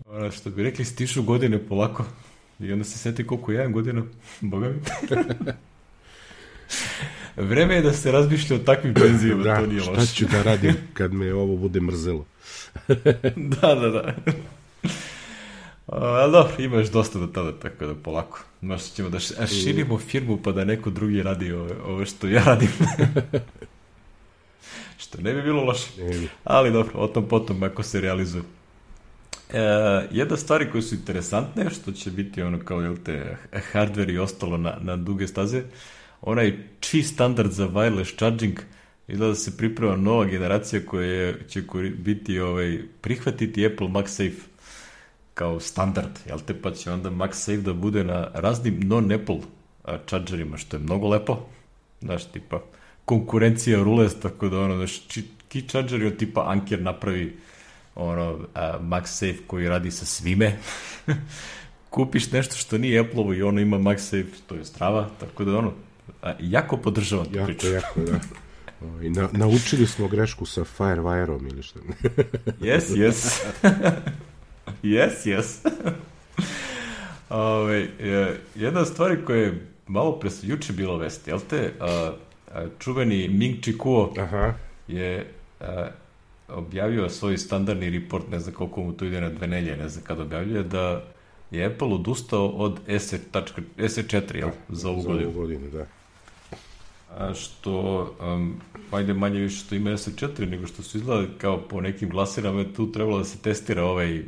ono, 0.05 0.31
što 0.31 0.49
bi 0.49 0.63
rekli, 0.63 0.85
stišu 0.85 1.23
godine 1.23 1.59
polako 1.67 2.05
i 2.59 2.71
onda 2.71 2.83
se 2.85 2.97
seti 2.97 3.27
koliko 3.27 3.51
ja 3.51 3.61
imam 3.61 3.73
godina, 3.73 4.03
boga 4.41 4.69
mi. 4.69 4.75
Vreme 7.37 7.75
je 7.75 7.81
da 7.81 7.93
se 7.93 8.11
razmišlja 8.11 8.55
o 8.55 8.59
takvim 8.59 8.93
penzijama, 9.01 9.43
Da, 9.43 9.59
to 9.59 9.65
nije 9.67 9.81
šta 9.81 9.91
loše. 9.91 10.15
ću 10.15 10.25
da 10.25 10.41
radim 10.43 10.73
kad 10.93 11.13
me 11.13 11.33
ovo 11.33 11.55
bude 11.57 11.81
mrzelo? 11.81 12.25
da, 13.35 13.75
da, 13.75 13.89
da. 13.89 14.15
Ali 15.87 16.31
dobro, 16.31 16.53
ima 16.57 16.77
još 16.77 16.91
dosta 16.91 17.19
do 17.19 17.27
tada, 17.27 17.51
tako 17.59 17.85
da 17.85 17.95
polako. 17.95 18.39
Možda 18.61 18.87
ćemo 18.95 19.09
da 19.09 19.19
širimo 19.47 19.97
firmu 19.97 20.39
pa 20.43 20.51
da 20.51 20.65
neko 20.65 20.89
drugi 20.89 21.23
radi 21.23 21.51
ove, 21.51 21.75
ove 21.85 22.05
što 22.05 22.27
ja 22.27 22.43
radim. 22.43 22.69
što 24.97 25.21
ne 25.21 25.33
bi 25.33 25.41
bilo 25.41 25.63
loše. 25.63 26.03
Ne 26.03 26.09
bi. 26.09 26.27
Ali 26.43 26.71
dobro, 26.71 26.99
o 26.99 27.07
tom 27.07 27.27
potom 27.27 27.63
ako 27.63 27.83
se 27.83 28.01
realizuje. 28.01 28.43
E, 29.53 29.59
jedna 30.11 30.37
stvari 30.37 30.71
koje 30.71 30.81
su 30.81 30.95
interesantne, 30.95 31.69
što 31.69 31.91
će 31.91 32.11
biti 32.11 32.41
ono 32.41 32.59
kao 32.59 32.81
jel 32.81 32.95
te, 33.05 33.37
hardware 33.73 34.13
i 34.13 34.17
ostalo 34.17 34.57
na, 34.57 34.77
na 34.81 34.95
duge 34.95 35.27
staze, 35.27 35.63
onaj 36.21 36.57
Qi 36.79 37.03
standard 37.03 37.51
za 37.51 37.67
wireless 37.67 38.17
charging, 38.17 38.59
izgleda 39.07 39.29
da 39.29 39.35
se 39.35 39.57
priprema 39.57 39.95
nova 39.95 40.25
generacija 40.25 40.81
koja 40.85 41.33
će 41.47 41.63
biti 41.97 42.39
ovaj, 42.39 42.79
prihvatiti 43.01 43.65
Apple 43.65 43.87
MagSafe 43.87 44.54
kao 45.35 45.59
standard, 45.59 46.19
jel 46.27 46.39
te, 46.39 46.61
pa 46.61 46.71
će 46.71 46.91
onda 46.91 47.09
MagSafe 47.09 47.57
da 47.57 47.73
bude 47.73 48.03
na 48.03 48.27
raznim 48.33 48.79
non-Apple 48.81 49.39
chargerima, 50.07 50.57
što 50.57 50.77
je 50.77 50.83
mnogo 50.83 51.07
lepo. 51.07 51.45
Znaš, 52.01 52.25
tipa, 52.25 52.61
konkurencija 53.05 53.83
rule, 53.83 54.09
tako 54.21 54.49
da 54.49 54.59
ono, 54.59 54.75
znaš, 54.77 55.01
key 55.51 55.69
charger 55.69 56.05
od 56.05 56.17
tipa 56.17 56.43
Anker 56.47 56.81
napravi 56.81 57.37
ono, 57.95 58.39
a, 58.53 58.77
MagSafe 58.81 59.37
koji 59.47 59.67
radi 59.69 59.91
sa 59.91 60.05
svime. 60.05 60.57
Kupiš 61.89 62.31
nešto 62.31 62.55
što 62.55 62.77
nije 62.77 62.99
Apple-ovo 62.99 63.33
i 63.33 63.43
ono 63.43 63.61
ima 63.61 63.77
MagSafe, 63.77 64.23
to 64.47 64.55
je 64.55 64.65
strava, 64.65 65.09
tako 65.19 65.45
da 65.45 65.57
ono, 65.57 65.73
a, 66.21 66.33
jako 66.39 66.77
podržavam 66.77 67.25
tu 67.25 67.35
Jako, 67.37 67.45
priču. 67.47 67.67
jako, 67.67 67.99
da. 68.01 68.19
Ovaj, 68.81 69.09
Na, 69.09 69.29
naučili 69.31 69.87
smo 69.87 70.07
grešku 70.07 70.45
sa 70.45 70.61
Firewire-om 70.77 71.47
ili 71.47 71.63
šta. 71.63 71.79
Yes, 72.59 72.81
yes. 72.89 73.41
yes, 74.83 75.25
yes. 75.25 75.69
Ove, 77.29 77.87
e, 77.99 78.35
jedna 78.55 78.85
stvar 78.85 79.17
koja 79.25 79.37
je 79.37 79.67
malo 79.87 80.19
pre 80.19 80.29
juče 80.41 80.73
bilo 80.73 80.97
vesti, 80.97 81.29
jel 81.29 81.39
te? 81.49 81.73
A, 81.79 82.11
a, 82.53 82.65
čuveni 82.79 83.27
Ming 83.29 83.55
Chi 83.61 83.77
Kuo 83.77 84.13
Aha. 84.19 84.53
je 84.87 85.27
a, 85.59 85.87
objavio 86.47 87.09
svoj 87.09 87.37
standardni 87.37 87.89
report, 87.89 88.31
ne 88.31 88.39
znam 88.39 88.55
koliko 88.55 88.83
mu 88.83 88.93
to 88.93 89.05
ide 89.05 89.21
na 89.21 89.29
dve 89.29 89.47
nelje, 89.47 89.77
ne 89.77 89.89
znam 89.89 90.03
kada 90.03 90.21
objavljuje, 90.21 90.63
da 90.63 91.03
je 91.51 91.65
Apple 91.65 91.87
odustao 91.87 92.47
od 92.47 92.79
SE, 92.99 93.19
tačka, 93.31 93.61
SE4, 93.77 94.35
jel? 94.35 94.49
Za 94.69 94.89
ovu 94.89 95.01
Za 95.01 95.07
godinu. 95.07 95.29
ovu 95.29 95.39
godinu, 95.41 95.69
da. 95.69 95.85
A 97.17 97.33
što, 97.33 98.01
um, 98.21 98.61
ajde 98.91 99.13
manje 99.13 99.39
više 99.39 99.57
što 99.57 99.75
ima 99.75 99.89
SE4, 99.89 100.49
nego 100.49 100.67
što 100.67 100.83
su 100.83 100.97
izgledali 100.97 101.27
kao 101.37 101.61
po 101.61 101.81
nekim 101.81 102.09
glasirama, 102.09 102.65
tu 102.75 102.91
trebalo 102.91 103.17
da 103.17 103.23
se 103.23 103.37
testira 103.37 103.85
ovaj 103.85 104.23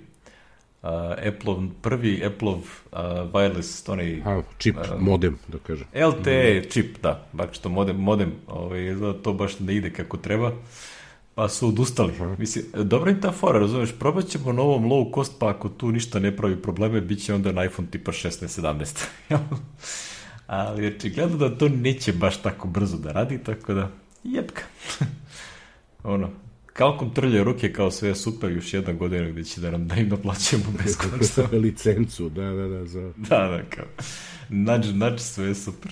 uh, 0.81 0.89
Apple, 1.27 1.55
prvi 1.81 2.25
Apple-ov 2.25 2.57
uh, 2.57 2.99
wireless, 3.33 3.91
onaj 3.91 4.21
Ha, 4.21 4.41
čip, 4.57 4.75
modem, 4.99 5.37
da 5.47 5.57
kažem. 5.57 5.87
LTE 5.93 6.69
čip, 6.69 7.01
da, 7.03 7.27
baš 7.33 7.57
što 7.57 7.69
modem, 7.69 7.95
modem 7.95 8.31
ovaj, 8.47 8.95
to 9.23 9.33
baš 9.33 9.59
ne 9.59 9.75
ide 9.75 9.93
kako 9.93 10.17
treba, 10.17 10.51
pa 11.35 11.49
su 11.49 11.67
odustali. 11.67 12.13
Mislim, 12.37 12.65
dobra 12.73 13.11
je 13.11 13.21
ta 13.21 13.31
fora, 13.31 13.59
razumeš, 13.59 13.91
probat 13.99 14.25
ćemo 14.25 14.53
na 14.53 14.61
ovom 14.61 14.85
low 14.85 15.13
cost, 15.15 15.33
pa 15.39 15.49
ako 15.49 15.69
tu 15.69 15.91
ništa 15.91 16.19
ne 16.19 16.35
pravi 16.35 16.61
probleme, 16.61 17.01
bit 17.01 17.23
će 17.25 17.33
onda 17.33 17.51
na 17.51 17.65
iPhone 17.65 17.87
tipa 17.91 18.11
16-17. 18.11 19.05
Ali 20.47 20.87
očigledno 20.87 21.37
da 21.37 21.57
to 21.57 21.69
neće 21.69 22.13
baš 22.13 22.41
tako 22.41 22.67
brzo 22.67 22.97
da 22.97 23.11
radi, 23.11 23.43
tako 23.43 23.73
da, 23.73 23.91
jebka. 24.23 24.61
ono, 26.03 26.29
Kalkom 26.77 27.13
trlje 27.13 27.43
ruke 27.43 27.73
kao 27.73 27.91
sve 27.91 28.15
super, 28.15 28.51
još 28.51 28.73
jedna 28.73 28.93
godina 28.93 29.29
gde 29.29 29.43
će 29.43 29.61
da 29.61 29.71
nam 29.71 29.87
da 29.87 29.95
im 29.95 30.09
naplaćujemo 30.09 30.65
beskonačno. 30.83 31.59
licencu, 31.59 32.29
da, 32.29 32.43
da, 32.43 32.67
da, 32.67 32.85
za... 32.85 33.11
Da, 33.15 33.37
da, 33.37 33.61
kao, 33.69 33.85
nađe, 34.49 34.93
nađe 34.93 35.19
sve 35.19 35.55
super. 35.55 35.91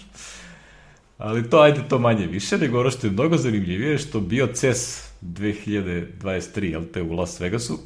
Ali 1.18 1.50
to, 1.50 1.60
ajde, 1.60 1.82
to 1.90 2.00
manje 2.00 2.28
više, 2.28 2.58
nego 2.58 2.80
ono 2.80 2.92
što 2.92 3.08
je 3.08 3.12
mnogo 3.12 3.38
zanimljivije 3.38 3.92
je 3.92 3.98
što 3.98 4.20
bio 4.20 4.48
CES 4.48 5.10
2023, 5.22 6.64
jel 6.64 6.84
te, 6.94 7.02
u 7.02 7.14
Las 7.14 7.40
Vegasu, 7.40 7.80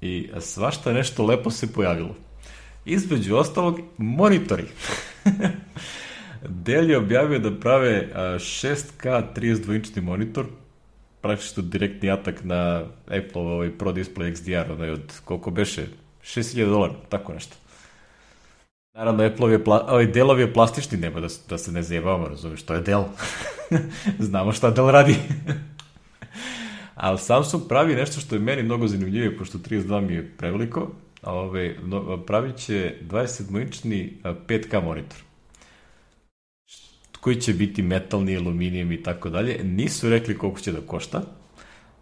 i 0.00 0.28
svašta 0.40 0.92
nešto 0.92 1.26
lepo 1.26 1.50
se 1.50 1.72
pojavilo. 1.72 2.16
Između 2.84 3.36
ostalog, 3.36 3.80
monitori. 3.96 4.64
Dell 6.64 6.90
je 6.90 6.98
objavio 6.98 7.38
da 7.38 7.60
prave 7.60 8.08
a, 8.14 8.20
6K 8.38 9.22
32-inčni 9.36 10.00
monitor, 10.00 10.46
praktično 11.20 11.62
direktni 11.62 12.10
atak 12.10 12.44
na 12.44 12.84
Apple 13.06 13.42
ovaj 13.42 13.78
Pro 13.78 13.92
Display 13.92 14.32
XDR, 14.32 14.72
onaj 14.72 14.90
od 14.90 15.20
koliko 15.24 15.50
beše, 15.50 15.86
6000 16.22 16.66
dolara, 16.66 16.94
tako 17.08 17.32
nešto. 17.32 17.56
Naravno, 18.94 19.24
Apple 19.24 19.52
je, 19.52 19.64
pla, 19.64 19.86
ovaj 19.88 20.06
Dellov 20.06 20.40
je 20.40 20.52
plastični, 20.52 20.98
nema 20.98 21.20
da, 21.20 21.28
da 21.48 21.58
se 21.58 21.72
ne 21.72 21.82
zajebavamo, 21.82 22.28
razumiješ, 22.28 22.62
to 22.62 22.74
je 22.74 22.80
Dell. 22.80 23.04
Znamo 24.28 24.52
šta 24.52 24.70
Dell 24.70 24.90
radi. 24.90 25.16
Ali 26.94 27.18
Samsung 27.18 27.62
pravi 27.68 27.94
nešto 27.94 28.20
što 28.20 28.34
je 28.34 28.40
meni 28.40 28.62
mnogo 28.62 28.88
zanimljivije, 28.88 29.36
pošto 29.38 29.58
32 29.58 30.00
mi 30.00 30.14
je 30.14 30.30
preveliko, 30.36 30.90
ove, 31.22 31.76
no, 31.82 32.22
pravit 32.26 32.56
će 32.56 32.94
27-inčni 33.08 34.10
5K 34.22 34.84
monitor 34.84 35.29
koji 37.20 37.40
će 37.40 37.52
biti 37.52 37.82
metalni, 37.82 38.36
aluminijem 38.36 38.92
i 38.92 39.02
tako 39.02 39.28
dalje. 39.28 39.60
Nisu 39.64 40.08
rekli 40.08 40.38
koliko 40.38 40.60
će 40.60 40.72
da 40.72 40.80
košta, 40.80 41.22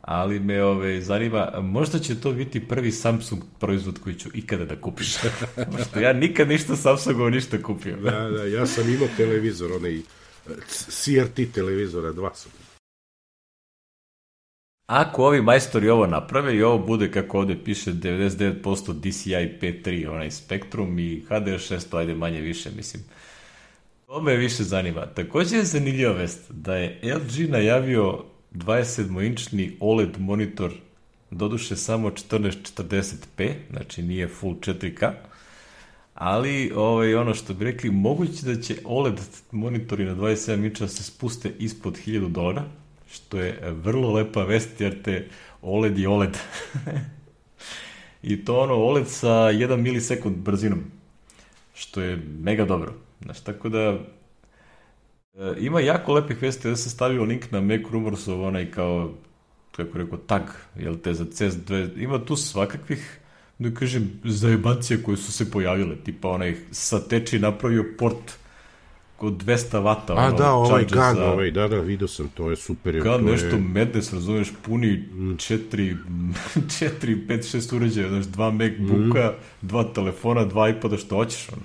ali 0.01 0.41
me 0.41 0.63
ove, 0.63 1.01
zanima, 1.01 1.53
možda 1.63 1.99
će 1.99 2.21
to 2.21 2.33
biti 2.33 2.69
prvi 2.69 2.93
Samsung 2.93 3.43
proizvod 3.61 3.99
koji 3.99 4.15
ću 4.15 4.29
ikada 4.35 4.65
da 4.65 4.81
kupiš. 4.81 5.17
Što 5.91 6.01
ja 6.01 6.13
nikad 6.13 6.49
ništa 6.49 6.77
Samsungova 6.77 7.31
ništa 7.31 7.63
kupio. 7.63 7.97
Da, 7.97 8.11
da, 8.11 8.45
ja 8.45 8.67
sam 8.67 8.95
imao 8.95 9.09
televizor, 9.17 9.73
onaj 9.73 10.01
CRT 10.69 11.55
televizora, 11.55 12.13
dva 12.13 12.35
su. 12.35 12.49
Ako 14.87 15.25
ovi 15.25 15.43
majstori 15.43 15.89
ovo 15.89 16.07
naprave 16.07 16.57
i 16.57 16.63
ovo 16.63 16.87
bude 16.87 17.11
kako 17.11 17.39
ovde 17.39 17.57
piše 17.65 17.93
99% 17.93 18.93
DCI 18.93 19.59
P3, 19.61 20.09
onaj 20.11 20.31
Spectrum 20.31 20.99
i 20.99 21.25
HDR6, 21.29 21.91
to 21.91 21.97
ajde 21.97 22.15
manje 22.15 22.41
više, 22.41 22.71
mislim. 22.77 23.03
To 24.09 24.21
me 24.21 24.37
više 24.37 24.63
zanima. 24.63 25.07
Takođe 25.07 25.57
je 25.57 25.65
zanimljiva 25.65 26.13
vest 26.13 26.51
da 26.51 26.77
je 26.77 27.01
LG 27.17 27.51
najavio 27.51 28.25
27-inčni 28.53 29.77
OLED 29.81 30.19
monitor, 30.19 30.73
doduše 31.31 31.77
samo 31.77 32.11
1440p, 32.11 33.53
znači 33.71 34.03
nije 34.03 34.29
full 34.29 34.55
4K, 34.55 35.13
ali 36.15 36.73
ovaj, 36.77 37.15
ono 37.15 37.35
što 37.35 37.55
bi 37.55 37.65
rekli, 37.65 37.91
moguće 37.91 38.47
da 38.47 38.61
će 38.63 38.77
OLED 38.85 39.21
monitori 39.51 40.05
na 40.05 40.15
27 40.15 40.65
inča 40.65 40.89
se 40.89 41.03
spuste 41.03 41.53
ispod 41.59 41.99
1000 42.07 42.29
dolara, 42.29 42.65
što 43.11 43.39
je 43.39 43.61
vrlo 43.71 44.13
lepa 44.13 44.45
vest, 44.45 44.81
jer 44.81 45.03
te 45.03 45.29
OLED 45.63 45.99
i 45.99 46.07
OLED. 46.07 46.37
I 48.23 48.45
to 48.45 48.61
ono 48.61 48.75
OLED 48.75 49.09
sa 49.09 49.29
1 49.29 49.77
milisekund 49.77 50.37
brzinom, 50.37 50.85
što 51.75 52.01
je 52.01 52.17
mega 52.41 52.65
dobro. 52.65 53.08
Znaš, 53.23 53.41
tako 53.41 53.69
da 53.69 53.79
e, 53.79 53.99
ima 55.59 55.81
jako 55.81 56.13
lepih 56.13 56.43
vesti 56.43 56.69
da 56.69 56.77
se 56.77 56.91
stavio 56.91 57.25
link 57.25 57.51
na 57.51 57.61
Mac 57.61 57.81
Rumorsov 57.91 58.43
onaj 58.43 58.71
kao 58.71 59.15
kako 59.77 59.99
rekao 59.99 60.19
tag, 60.19 60.43
jel 60.77 60.97
te 60.97 61.15
za 61.15 61.25
CS2 61.25 62.03
ima 62.03 62.25
tu 62.25 62.37
svakakvih 62.37 63.19
da 63.59 63.71
kažem 63.71 64.21
zajebancije 64.25 65.03
koje 65.03 65.17
su 65.17 65.33
se 65.33 65.51
pojavile 65.51 65.97
tipa 65.97 66.29
onaj 66.29 66.57
sateči 66.71 67.39
napravio 67.39 67.85
port 67.99 68.39
kod 69.17 69.45
200 69.45 69.79
vata 69.79 70.13
A 70.13 70.27
ono, 70.27 70.37
da, 70.37 70.53
ovaj 70.53 70.85
GAN, 70.85 71.17
za- 71.17 71.33
ovaj, 71.33 71.51
da, 71.51 71.69
da, 71.69 71.81
vidio 71.81 72.09
sam, 72.09 72.29
to 72.29 72.51
je 72.51 72.57
super. 72.57 73.03
Kao 73.03 73.19
to 73.19 73.25
nešto 73.25 73.47
je, 73.47 73.59
Madness, 73.59 74.13
razumeš, 74.13 74.49
puni 74.63 75.05
4, 75.13 75.97
4, 76.55 77.27
5, 77.27 77.57
6 77.57 77.77
uređaja, 77.77 78.09
znaš, 78.09 78.25
dva 78.25 78.51
MacBooka, 78.51 79.33
dva 79.63 79.85
telefona, 79.85 80.45
dva 80.45 80.69
iPada, 80.69 80.97
što 80.97 81.17
hoćeš, 81.17 81.49
ono. 81.53 81.63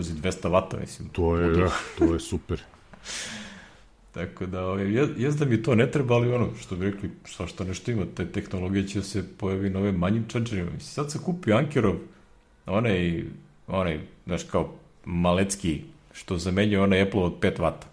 Pazi, 0.00 0.14
200 0.14 0.50
vata, 0.50 0.76
mislim. 0.76 1.08
to 1.08 1.36
je, 1.36 1.56
da, 1.56 1.70
to 1.98 2.14
je 2.14 2.20
super. 2.20 2.60
Tako 4.14 4.46
da, 4.46 4.66
ovaj, 4.66 4.92
je, 4.92 5.08
jest 5.16 5.38
da 5.38 5.44
mi 5.44 5.62
to 5.62 5.74
ne 5.74 5.90
treba, 5.90 6.14
ali 6.14 6.32
ono, 6.32 6.48
što 6.60 6.76
bi 6.76 6.90
rekli, 6.90 7.10
svašta 7.24 7.64
nešto 7.64 7.90
ima, 7.90 8.04
te 8.14 8.26
tehnologije 8.26 8.88
će 8.88 9.02
se 9.02 9.24
pojavi 9.38 9.70
na 9.70 9.78
ovim 9.78 9.94
manjim 9.94 10.24
čančerima. 10.28 10.70
Mislim, 10.70 10.80
sad 10.80 11.12
se 11.12 11.18
kupio 11.24 11.56
Ankerov, 11.56 11.94
onaj, 12.66 13.24
onaj, 13.66 14.00
znaš, 14.26 14.42
kao 14.42 14.74
malecki, 15.04 15.82
što 16.12 16.38
zamenjuje 16.38 16.82
onaj 16.82 17.02
Apple 17.02 17.22
od 17.22 17.32
5 17.40 17.60
vata. 17.60 17.86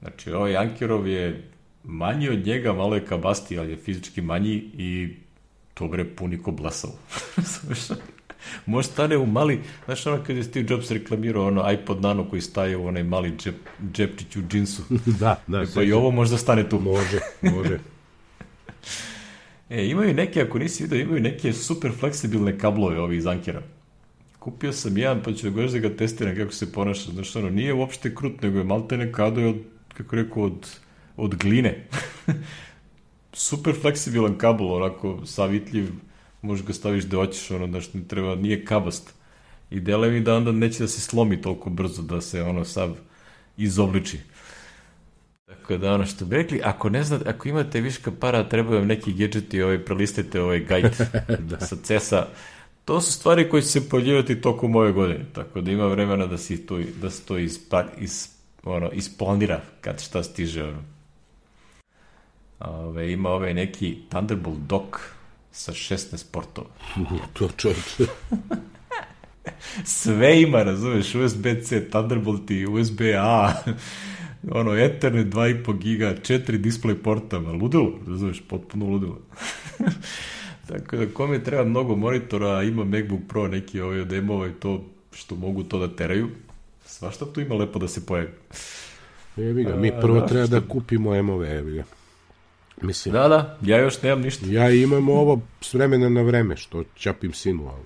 Znači, 0.00 0.32
ovaj 0.32 0.56
Ankerov 0.56 1.08
je 1.08 1.48
manji 1.84 2.28
od 2.28 2.46
njega, 2.46 2.72
malo 2.72 2.94
je 2.94 3.06
kabasti, 3.06 3.58
ali 3.58 3.70
je 3.70 3.76
fizički 3.76 4.22
manji 4.22 4.54
i 4.74 5.14
to 5.74 5.88
bre 5.88 6.04
puni 6.04 6.42
ko 6.42 6.50
blasao. 6.50 6.92
Može 8.66 8.88
stane 8.88 9.16
u 9.16 9.26
mali, 9.26 9.60
znaš 9.84 10.06
ono 10.06 10.24
kad 10.24 10.36
je 10.36 10.44
Steve 10.44 10.66
Jobs 10.68 10.90
reklamirao 10.90 11.46
ono 11.46 11.72
iPod 11.72 12.02
Nano 12.02 12.24
koji 12.24 12.42
staje 12.42 12.76
u 12.76 12.86
onaj 12.86 13.02
mali 13.02 13.36
džep, 13.36 13.56
džepčić 13.92 14.36
u 14.36 14.42
džinsu. 14.48 14.82
da, 15.20 15.42
da, 15.46 15.64
Pa 15.74 15.82
i 15.82 15.92
ovo 15.92 16.10
možda 16.10 16.38
stane 16.38 16.68
tu. 16.68 16.80
Može, 16.80 17.18
može. 17.42 17.78
E, 19.70 19.86
imaju 19.86 20.14
neke, 20.14 20.42
ako 20.42 20.58
nisi 20.58 20.82
vidio, 20.82 21.00
imaju 21.00 21.22
neke 21.22 21.52
super 21.52 21.92
fleksibilne 21.98 22.58
kablove 22.58 23.00
ovi 23.00 23.16
iz 23.16 23.26
Ankera. 23.26 23.62
Kupio 24.38 24.72
sam 24.72 24.98
jedan, 24.98 25.22
pa 25.22 25.32
ću 25.32 25.46
da 25.46 25.50
gledaš 25.50 25.72
da 25.72 25.78
ga 25.78 25.96
testiram 25.96 26.36
kako 26.36 26.52
se 26.52 26.72
ponaša. 26.72 27.10
Znaš, 27.10 27.36
ono, 27.36 27.50
nije 27.50 27.74
uopšte 27.74 28.14
krut, 28.14 28.42
nego 28.42 28.58
je 28.58 28.64
maltene 28.64 29.12
kado 29.12 29.40
je 29.40 29.46
od, 29.46 29.56
kako 29.94 30.16
rekao, 30.16 30.42
od, 30.42 30.68
od 31.16 31.34
gline. 31.34 31.86
super 33.32 33.74
fleksibilan 33.80 34.38
kabel, 34.38 34.72
onako, 34.72 35.20
savitljiv, 35.26 35.86
možeš 36.42 36.66
ga 36.66 36.72
staviš 36.72 37.04
da 37.04 37.16
hoćeš, 37.16 37.50
ono, 37.50 37.66
znaš, 37.66 37.94
ne 37.94 38.00
treba, 38.08 38.34
nije 38.34 38.64
kabast. 38.64 39.14
I 39.70 39.80
dele 39.80 40.10
mi 40.10 40.20
da 40.20 40.36
onda 40.36 40.52
neće 40.52 40.82
da 40.82 40.88
se 40.88 41.00
slomi 41.00 41.42
toliko 41.42 41.70
brzo, 41.70 42.02
da 42.02 42.20
se, 42.20 42.42
ono, 42.42 42.64
sav 42.64 42.94
izobliči. 43.56 44.18
Tako 45.46 45.76
da 45.76 45.92
ono 45.94 46.06
što 46.06 46.24
bi 46.24 46.36
rekli, 46.36 46.60
ako 46.64 46.88
ne 46.88 47.04
znate, 47.04 47.30
ako 47.30 47.48
imate 47.48 47.80
viška 47.80 48.12
para, 48.20 48.48
trebaju 48.48 48.78
vam 48.78 48.88
neki 48.88 49.12
gadgeti, 49.12 49.62
ovaj, 49.62 49.84
prelistajte 49.84 50.42
ovaj 50.42 50.60
guide 50.60 50.90
da. 51.50 51.60
sa 51.60 51.76
CES-a. 51.82 52.26
To 52.84 53.00
su 53.00 53.12
stvari 53.12 53.48
koje 53.48 53.62
će 53.62 53.68
se 53.68 53.88
pojavljivati 53.88 54.40
tokom 54.40 54.76
ove 54.76 54.92
godine, 54.92 55.24
tako 55.32 55.60
da 55.60 55.70
ima 55.70 55.86
vremena 55.86 56.26
da 56.26 56.38
se 56.38 56.66
to, 56.66 56.78
da 57.02 57.10
se 57.10 57.22
to 57.22 57.38
ispa, 57.38 57.84
is, 57.98 58.28
ono, 58.64 58.90
isplanira 58.90 59.60
kad 59.80 60.00
šta 60.00 60.22
stiže. 60.22 60.64
Ono. 60.64 60.82
Ove, 62.60 63.12
ima 63.12 63.28
ovaj 63.28 63.54
neki 63.54 63.98
Thunderbolt 64.08 64.58
dock 64.58 64.96
sa 65.52 65.72
16 65.72 66.24
portova. 66.32 66.68
to 67.32 67.48
čovječe. 67.56 68.04
Sve 69.84 70.42
ima, 70.42 70.62
razumeš, 70.62 71.14
USB-C, 71.14 71.88
Thunderbolt 71.90 72.50
i 72.50 72.66
USB-A, 72.66 73.52
ono, 74.52 74.76
Ethernet 74.76 75.26
2,5 75.26 75.78
giga, 75.78 76.14
4 76.16 76.40
display 76.58 76.94
portama, 76.94 77.52
ludilo, 77.52 77.92
razumeš, 78.06 78.42
potpuno 78.48 78.86
ludilo. 78.86 79.18
Tako 80.68 80.96
da, 80.96 81.06
kome 81.06 81.44
treba 81.44 81.64
mnogo 81.64 81.96
monitora, 81.96 82.48
a 82.48 82.62
ima 82.62 82.84
MacBook 82.84 83.20
Pro 83.28 83.48
neki 83.48 83.80
ovaj 83.80 84.00
od 84.00 84.12
M-ova 84.12 84.46
i 84.46 84.52
to 84.52 84.84
što 85.12 85.34
mogu 85.36 85.62
to 85.62 85.78
da 85.78 85.96
teraju, 85.96 86.28
svašta 86.86 87.24
tu 87.24 87.40
ima 87.40 87.54
lepo 87.54 87.78
da 87.78 87.88
se 87.88 88.06
pojavi. 88.06 88.28
Jebi 89.36 89.64
ga, 89.64 89.76
mi 89.76 89.88
A, 89.88 90.00
prvo 90.00 90.20
da, 90.20 90.26
treba 90.26 90.46
da 90.46 90.60
što- 90.60 90.68
kupimo 90.68 91.14
M-ove, 91.14 91.48
jebi 91.48 91.72
ga. 91.72 91.84
Mislim, 92.82 93.12
Da, 93.12 93.28
da, 93.28 93.58
ja 93.62 93.78
još 93.78 94.02
nemam 94.02 94.20
ništa. 94.20 94.46
ja 94.48 94.70
imam 94.70 95.08
ovo 95.08 95.40
s 95.60 95.74
vremena 95.74 96.08
na 96.08 96.22
vreme, 96.22 96.56
što 96.56 96.84
ćapim 96.96 97.32
sinu, 97.32 97.68
ali 97.68 97.84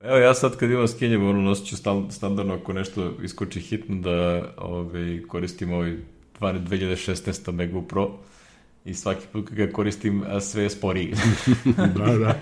Evo 0.00 0.16
ja 0.16 0.34
sad 0.34 0.56
kad 0.56 0.70
imam 0.70 0.88
skenjem, 0.88 1.28
ono 1.28 1.40
nosit 1.42 1.66
ću 1.66 1.76
standardno 2.10 2.54
ako 2.54 2.72
nešto 2.72 3.12
iskoči 3.22 3.60
hitno 3.60 3.96
da 3.96 4.48
ovaj, 4.56 5.22
koristim 5.28 5.72
ovaj 5.72 5.96
2016 6.40 7.52
MacBook 7.52 7.88
Pro 7.88 8.10
i 8.84 8.94
svaki 8.94 9.26
put 9.32 9.48
kad 9.48 9.56
ga 9.56 9.72
koristim 9.72 10.24
sve 10.40 10.62
je 10.62 10.70
sporiji. 10.70 11.14
da, 11.96 12.18
da. 12.18 12.38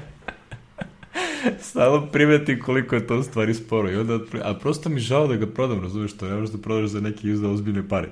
Stalno 1.71 2.07
primetim 2.07 2.61
koliko 2.63 2.95
je 2.95 3.07
to 3.07 3.23
stvari 3.23 3.55
sporo. 3.55 3.91
I 3.91 3.97
onda, 3.97 4.19
a 4.43 4.55
prosto 4.55 4.89
mi 4.89 5.01
žao 5.01 5.27
da 5.27 5.37
ga 5.37 5.47
prodam, 5.47 5.83
razumiješ 5.83 6.17
to, 6.17 6.29
ne 6.29 6.35
možeš 6.35 6.51
da 6.51 6.63
prodaš 6.63 6.91
za 6.91 7.01
neki 7.01 7.33
uzda 7.33 7.49
ozbiljne 7.49 7.89
pare. 7.89 8.09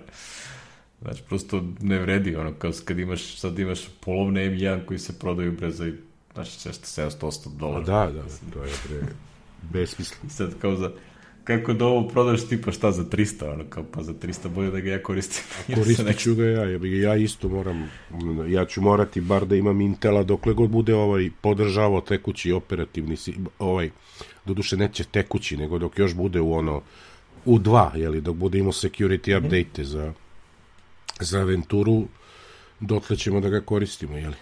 Znači, 1.03 1.23
prosto 1.29 1.65
ne 1.81 1.99
vredi, 1.99 2.37
ono, 2.37 2.53
kao 2.53 2.71
kad 2.85 2.99
imaš, 2.99 3.37
sad 3.37 3.59
imaš 3.59 3.89
polovne 4.01 4.51
M1 4.51 4.85
koji 4.85 4.99
se 4.99 5.19
prodaju 5.19 5.53
bre 5.53 5.71
za, 5.71 5.93
znači, 6.35 6.69
600, 6.69 7.09
700, 7.11 7.27
800 7.27 7.57
dolara. 7.57 7.85
Da, 7.85 8.13
da, 8.13 8.23
to 8.53 8.65
je 8.65 8.73
bre, 8.89 9.07
besmisleno. 9.73 10.31
Sad, 10.37 10.55
kao 10.61 10.77
za, 10.77 10.93
kako 11.45 11.73
da 11.73 11.87
ovo 11.87 12.09
prodaš 12.09 12.49
tipa 12.49 12.73
šta 12.73 12.93
za 12.93 13.05
300, 13.05 13.53
ono 13.53 13.65
kao 13.69 13.85
pa 13.93 14.03
za 14.03 14.13
300 14.13 14.49
bolje 14.49 14.71
da 14.71 14.81
ga 14.81 14.91
ja 14.91 15.03
koristim. 15.03 15.45
Koristit 15.77 16.19
ću 16.19 16.35
ga 16.35 16.45
ja, 16.45 16.65
ja 17.03 17.17
isto 17.17 17.49
moram, 17.49 17.91
ja 18.49 18.65
ću 18.65 18.83
morati 18.83 19.21
bar 19.21 19.47
da 19.47 19.57
imam 19.57 19.81
Intela 19.81 20.23
dokle 20.23 20.55
god 20.55 20.71
bude 20.71 20.95
ovaj 20.95 21.31
podržavao 21.41 22.01
tekući 22.01 22.53
operativni, 22.53 23.17
ovaj, 23.59 23.91
doduše 24.47 24.77
neće 24.77 25.05
tekući, 25.05 25.57
nego 25.57 25.79
dok 25.79 25.99
još 25.99 26.15
bude 26.15 26.41
u 26.41 26.53
ono, 26.53 26.83
u 27.45 27.59
dva, 27.59 27.93
jeli, 27.97 28.21
dok 28.21 28.37
bude 28.37 28.59
imao 28.59 28.73
security 28.73 29.39
update 29.39 29.85
za, 29.85 30.13
za 31.21 31.41
aventuru, 31.41 32.05
dotle 32.81 33.17
ćemo 33.17 33.41
da 33.41 33.49
ga 33.49 33.61
koristimo, 33.61 34.17
jeli. 34.17 34.37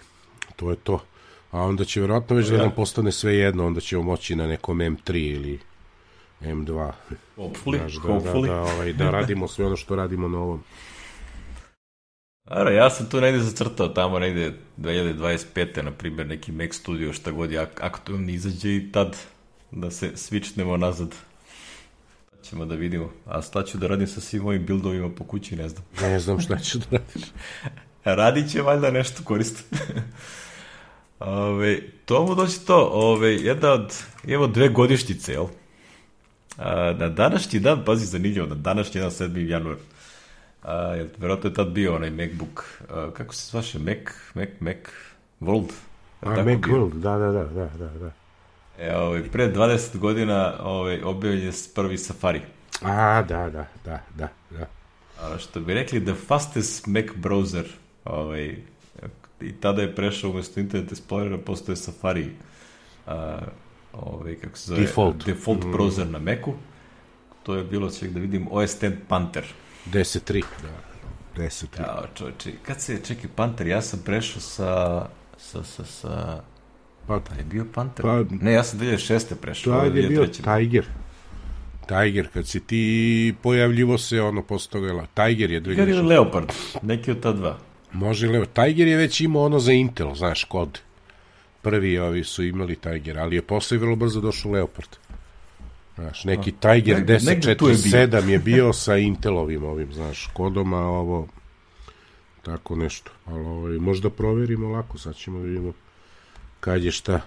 To 0.55 0.69
je 0.69 0.75
to. 0.75 1.03
A 1.51 1.61
onda 1.61 1.85
će 1.85 2.01
verovatno 2.01 2.35
već 2.35 2.47
da 2.47 2.57
nam 2.57 2.71
postane 2.75 3.11
sve 3.11 3.35
jedno, 3.35 3.65
onda 3.65 3.81
ćemo 3.81 4.03
moći 4.03 4.35
na 4.35 4.47
nekom 4.47 4.77
M3 4.77 5.15
ili 5.15 5.59
M2. 6.41 6.91
Hopefully, 7.37 7.77
Znaš, 7.77 7.93
da, 7.93 8.09
hopefully. 8.09 8.47
Da, 8.47 8.53
da, 8.53 8.61
ovaj, 8.61 8.93
da 8.93 9.11
radimo 9.11 9.47
sve 9.47 9.65
ono 9.65 9.75
što 9.75 9.95
radimo 9.95 10.27
na 10.27 10.37
ovom. 10.37 10.63
Ara, 12.45 12.71
ja 12.71 12.89
sam 12.89 13.09
tu 13.09 13.21
negde 13.21 13.39
zacrtao 13.39 13.87
tamo 13.87 14.19
negde 14.19 14.53
2025. 14.77 15.81
na 15.81 15.91
primjer 15.91 16.27
neki 16.27 16.51
Mac 16.51 16.75
Studio 16.75 17.13
šta 17.13 17.31
god 17.31 17.51
je 17.51 17.67
aktualni 17.81 18.33
izađe 18.33 18.75
i 18.75 18.91
tad 18.91 19.17
da 19.71 19.91
se 19.91 20.11
switchnemo 20.11 20.77
nazad. 20.77 21.15
Ćemo 22.43 22.65
da 22.65 22.75
vidimo. 22.75 23.11
A 23.25 23.41
šta 23.41 23.63
ću 23.63 23.77
da 23.77 23.87
radim 23.87 24.07
sa 24.07 24.21
svim 24.21 24.43
mojim 24.43 24.65
buildovima 24.65 25.09
po 25.09 25.23
kući, 25.23 25.55
ne 25.55 25.69
znam. 25.69 25.83
Ne 26.01 26.19
znam 26.19 26.39
šta 26.39 26.57
ću 26.57 26.77
da 26.77 26.85
radiš. 26.97 27.29
Radit 28.19 28.51
će 28.51 28.61
valjda 28.61 28.91
nešto 28.91 29.23
koristiti. 29.23 29.75
ove, 31.19 31.79
to 32.05 32.25
mu 32.25 32.35
doći 32.35 32.65
to. 32.65 32.89
Ove, 32.93 33.35
jedna 33.35 33.71
od, 33.71 33.95
evo 34.27 34.47
dve 34.47 34.69
godištice, 34.69 35.31
jel? 35.31 35.45
A, 36.57 36.93
na 36.97 37.09
današnji 37.09 37.59
dan, 37.59 37.85
pazi 37.85 38.05
zanimljivo, 38.05 38.47
na 38.47 38.55
današnji 38.55 39.01
dan 39.01 39.09
7. 39.09 39.47
januar, 39.47 39.75
a, 40.63 40.75
jel, 40.75 41.07
verovatno 41.17 41.49
je 41.49 41.53
tad 41.53 41.67
bio 41.67 41.95
onaj 41.95 42.09
MacBook, 42.09 42.81
a, 42.89 43.11
kako 43.13 43.33
se 43.33 43.49
zvaše, 43.51 43.79
Mac, 43.79 43.97
Mac, 44.33 44.49
Mac 44.59 44.77
World? 45.41 45.71
A, 46.21 46.29
Mac 46.29 46.45
bio? 46.45 46.75
World, 46.75 46.93
da, 46.93 47.17
da, 47.17 47.31
da, 47.31 47.69
da, 47.77 47.99
da. 47.99 48.20
E, 48.79 48.95
ovaj, 48.95 49.23
pre 49.23 49.53
20 49.53 49.97
godina 49.97 50.53
ovaj, 50.63 51.01
objavljen 51.03 51.45
je 51.45 51.51
prvi 51.75 51.97
Safari. 51.97 52.41
A, 52.81 53.21
da, 53.21 53.49
da, 53.49 53.67
da, 53.85 53.99
da, 54.15 54.27
da. 54.49 54.67
A, 55.21 55.37
što 55.37 55.59
bi 55.59 55.73
rekli, 55.73 56.05
the 56.05 56.13
fastest 56.27 56.87
Mac 56.87 57.05
browser, 57.15 57.65
ovaj, 58.05 58.55
i 59.41 59.53
tada 59.61 59.81
je 59.81 59.95
prešao 59.95 60.29
umesto 60.29 60.59
Internet 60.59 60.91
Explorera, 60.91 61.37
postoje 61.37 61.75
Safari. 61.75 62.29
A, 63.07 63.39
ovaj, 63.93 64.35
kako 64.35 64.57
se 64.57 64.67
zove, 64.67 64.81
default, 64.81 65.25
default 65.25 65.63
mm. 65.63 65.73
browser 65.73 66.09
na 66.09 66.19
Macu. 66.19 66.53
To 67.43 67.55
je 67.55 67.63
bilo, 67.63 67.89
ček 67.89 68.11
da 68.11 68.19
vidim, 68.19 68.47
OS 68.51 68.83
X 68.83 68.95
Panther. 69.07 69.45
10.3, 69.85 70.43
da. 70.61 70.91
10.3. 71.43 71.81
Ja, 71.81 72.03
čovječe, 72.15 72.51
kad 72.63 72.81
se, 72.81 73.01
čekaj, 73.05 73.29
Panther, 73.35 73.67
ja 73.67 73.81
sam 73.81 73.99
prešao 74.05 74.41
sa, 74.41 75.05
sa, 75.37 75.63
sa, 75.63 75.85
sa, 75.85 76.41
pa, 77.07 77.19
pa 77.19 77.35
je 77.35 77.43
bio 77.43 77.65
Panther? 77.73 78.03
Pa, 78.03 78.23
ne, 78.41 78.51
ja 78.51 78.63
sam 78.63 78.79
2006. 78.79 79.35
prešao. 79.41 79.89
Da, 79.89 79.99
je 79.99 80.07
bio 80.07 80.27
Tiger. 80.27 80.85
Tiger, 81.87 82.27
kad 82.33 82.47
si 82.47 82.59
ti 82.59 83.35
pojavljivo 83.41 83.97
se, 83.97 84.21
ono, 84.21 84.41
posle 84.41 84.71
toga, 84.71 85.05
Tiger 85.13 85.51
je 85.51 85.61
2006. 85.61 85.63
Tiger 85.63 85.89
ili 85.89 86.01
Leopard, 86.01 86.51
neki 86.81 87.11
od 87.11 87.19
ta 87.19 87.33
dva. 87.33 87.57
Može 87.93 88.27
Leopard. 88.27 88.67
Tiger 88.67 88.87
je 88.87 88.97
već 88.97 89.21
imao 89.21 89.45
ono 89.45 89.59
za 89.59 89.71
Intel, 89.71 90.15
znaš, 90.15 90.43
kod 90.43 90.79
prvi 91.61 91.99
ovi 91.99 92.23
su 92.23 92.43
imali 92.43 92.75
Tiger, 92.75 93.19
ali 93.19 93.35
je 93.35 93.41
posle 93.41 93.77
vrlo 93.77 93.95
brzo 93.95 94.21
došao 94.21 94.51
Leopard. 94.51 94.89
Znaš, 95.95 96.23
neki 96.23 96.51
Tiger 96.51 96.97
Nek, 96.97 97.21
1047 97.21 98.27
je, 98.27 98.31
je 98.31 98.39
bio 98.39 98.73
sa 98.73 98.97
Intelovim 98.97 99.63
ovim, 99.63 99.93
znaš, 99.93 100.29
kodom, 100.33 100.73
a 100.73 100.81
ovo 100.81 101.27
tako 102.41 102.75
nešto. 102.75 103.11
Ali 103.25 103.45
ovaj, 103.45 103.77
možda 103.77 104.09
proverimo 104.09 104.69
lako, 104.69 104.97
sad 104.97 105.15
ćemo 105.15 105.39
da 105.39 105.45
vidimo 105.45 105.73
kad 106.61 106.83
je 106.83 106.91
šta 106.91 107.21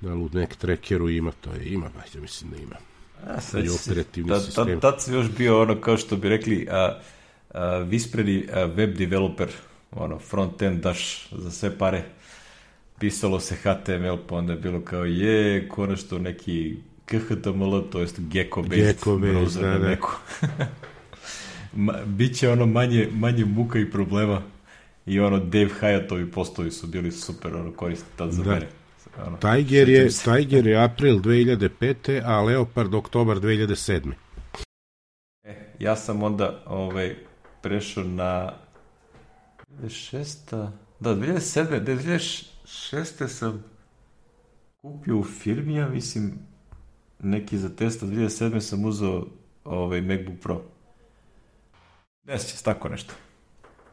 da 0.00 0.14
li 0.14 0.20
u 0.20 0.28
nek 0.32 0.56
trekeru 0.56 1.08
ima, 1.08 1.32
to 1.40 1.52
je 1.52 1.64
ima, 1.64 1.90
bajde, 1.94 2.20
mislim 2.20 2.50
da 2.50 2.56
ima. 2.56 2.76
A, 3.26 3.40
sad 3.40 3.64
je 3.64 3.70
operativni 3.72 4.30
tad, 4.30 4.44
sistem. 4.44 4.80
Tad, 4.80 5.04
tad 5.04 5.14
još 5.14 5.26
bio 5.38 5.62
ono, 5.62 5.80
kao 5.80 5.96
što 5.96 6.16
bi 6.16 6.28
rekli, 6.28 6.68
a, 6.70 7.00
a, 7.54 7.78
vispredi 7.78 8.48
a, 8.52 8.64
web 8.64 8.96
developer, 8.96 9.48
ono, 9.90 10.18
front-end 10.18 10.80
daš 10.80 11.28
za 11.32 11.50
sve 11.50 11.78
pare 11.78 12.04
pisalo 12.98 13.40
se 13.40 13.56
HTML, 13.56 14.16
pa 14.28 14.36
onda 14.36 14.52
je 14.52 14.58
bilo 14.58 14.80
kao 14.80 15.04
je, 15.04 15.68
konačno 15.68 16.18
neki 16.18 16.76
KHTML, 17.04 17.80
to 17.90 18.00
jest 18.00 18.18
Gecko-based 18.18 18.86
Gecko 18.86 19.10
browser 19.10 19.60
da, 19.60 19.78
na 19.78 19.88
Macu. 19.88 20.06
Ma, 21.76 21.92
biće 22.06 22.50
ono 22.50 22.66
manje, 22.66 23.08
manje 23.12 23.44
muka 23.44 23.78
i 23.78 23.90
problema 23.90 24.42
i 25.08 25.20
ono 25.20 25.38
Dave 25.38 25.70
Hyattovi 25.80 26.30
postovi 26.32 26.70
su 26.70 26.86
bili 26.86 27.12
super 27.12 27.54
ono 27.54 27.72
koristi 27.72 28.06
tad 28.16 28.32
za 28.32 28.42
da. 28.42 28.50
mene. 28.50 28.68
Ono, 29.26 29.36
Tiger, 29.36 29.88
je, 29.88 30.08
Tiger 30.08 30.66
je 30.66 30.84
april 30.84 31.18
2005. 31.18 32.22
a 32.24 32.42
Leopard 32.42 32.94
oktobar 32.94 33.36
2007. 33.36 34.12
E, 35.44 35.74
ja 35.78 35.96
sam 35.96 36.22
onda 36.22 36.62
ovaj, 36.66 37.16
prešao 37.62 38.04
na 38.04 38.52
2006. 39.68 40.70
Da, 41.00 41.14
2007. 41.16 41.84
2006 41.84 42.44
šeste 42.66 43.28
sam 43.28 43.64
kupio 44.76 45.18
u 45.18 45.24
firmi, 45.24 45.74
ja 45.74 45.88
mislim, 45.88 46.38
neki 47.18 47.58
za 47.58 47.68
testa, 47.68 48.06
2007. 48.06 48.60
sam 48.60 48.84
uzeo 48.84 49.26
ovaj 49.64 50.00
MacBook 50.00 50.40
Pro. 50.42 50.62
Ne 52.24 52.38
se 52.38 52.64
tako 52.64 52.88
nešto. 52.88 53.14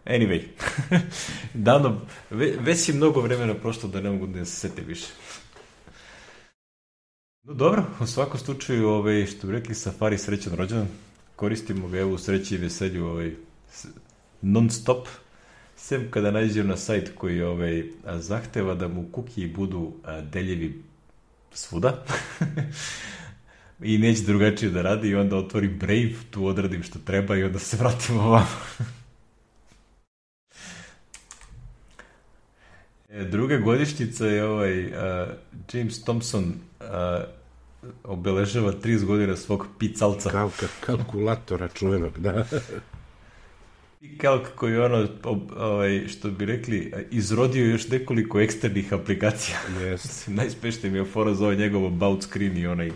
Anyway, 0.06 0.42
davno, 1.54 2.02
ve, 2.30 2.54
već 2.60 2.90
je 2.90 2.96
mnogo 2.96 3.22
vremena 3.22 3.54
prošlo 3.54 3.90
da 3.90 4.02
ne 4.02 4.10
mogu 4.10 4.28
da 4.28 4.46
se 4.46 4.52
sete 4.52 4.82
više. 4.82 5.08
No 7.44 7.54
dobro, 7.54 7.86
u 8.00 8.08
svakom 8.08 8.40
slučaju, 8.40 8.88
ovaj, 8.88 9.26
što 9.26 9.48
bi 9.48 9.54
rekli, 9.54 9.76
Safari 9.76 10.18
srećan 10.18 10.56
rođendan, 10.56 10.88
koristimo 11.36 11.88
ga 11.88 12.00
evo 12.00 12.14
u 12.14 12.18
sreći 12.18 12.56
i 12.56 12.58
veselju 12.58 13.06
ovaj, 13.06 13.32
non 14.42 14.70
stop, 14.70 15.08
sem 15.76 16.12
kada 16.12 16.32
nađem 16.32 16.68
na 16.68 16.78
sajt 16.78 17.12
koji 17.16 17.42
ovaj, 17.42 17.84
zahteva 18.20 18.76
da 18.76 18.88
mu 18.88 19.06
kukiji 19.12 19.48
budu 19.48 19.94
deljevi 20.32 20.84
svuda 21.54 22.06
i 23.84 23.98
neće 23.98 24.24
drugačije 24.24 24.72
da 24.72 24.82
radi 24.82 25.10
i 25.10 25.16
onda 25.16 25.38
otvorim 25.38 25.78
Brave, 25.80 26.14
tu 26.32 26.46
odradim 26.46 26.84
što 26.84 27.00
treba 27.00 27.38
i 27.38 27.44
onda 27.44 27.60
se 27.60 27.78
vratim 27.78 28.20
ovamo. 28.20 28.48
druga 33.24 33.58
godištica 33.58 34.26
je 34.26 34.46
ovaj 34.46 34.86
uh, 34.86 34.94
James 35.74 36.04
Thompson 36.04 36.54
uh, 36.80 36.86
obeležava 38.04 38.74
30 38.74 39.06
godina 39.06 39.36
svog 39.36 39.68
picalca. 39.80 40.30
Kalka, 40.30 40.68
kalkulatora 40.80 41.68
čuvenog, 41.68 42.20
da. 42.20 42.46
Calc 44.22 44.48
koji 44.56 44.78
ono, 44.78 45.08
ovaj, 45.58 46.08
što 46.08 46.32
bi 46.32 46.46
rekli, 46.46 46.94
izrodio 47.12 47.66
još 47.66 47.88
nekoliko 47.88 48.40
eksternih 48.40 48.94
aplikacija. 48.94 49.58
Yes. 49.80 50.28
Najspešnije 50.38 50.92
mi 50.92 50.98
je 50.98 51.06
fora 51.06 51.34
za 51.34 51.44
ovaj 51.44 51.56
njegov 51.56 51.86
about 51.86 52.24
screen 52.24 52.58
i 52.58 52.68
onaj 52.68 52.92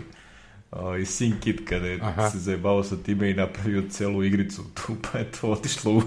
ovaj, 0.70 1.00
SyncKit 1.00 1.64
kada 1.64 1.86
je 1.86 1.98
Aha. 2.02 2.30
se 2.30 2.38
zajebao 2.38 2.84
sa 2.84 2.96
time 2.96 3.30
i 3.30 3.34
napravio 3.34 3.82
celu 3.90 4.24
igricu 4.24 4.62
tu, 4.74 4.96
pa 5.12 5.18
je 5.18 5.30
to 5.32 5.50
otišlo 5.50 5.92
u, 5.92 6.02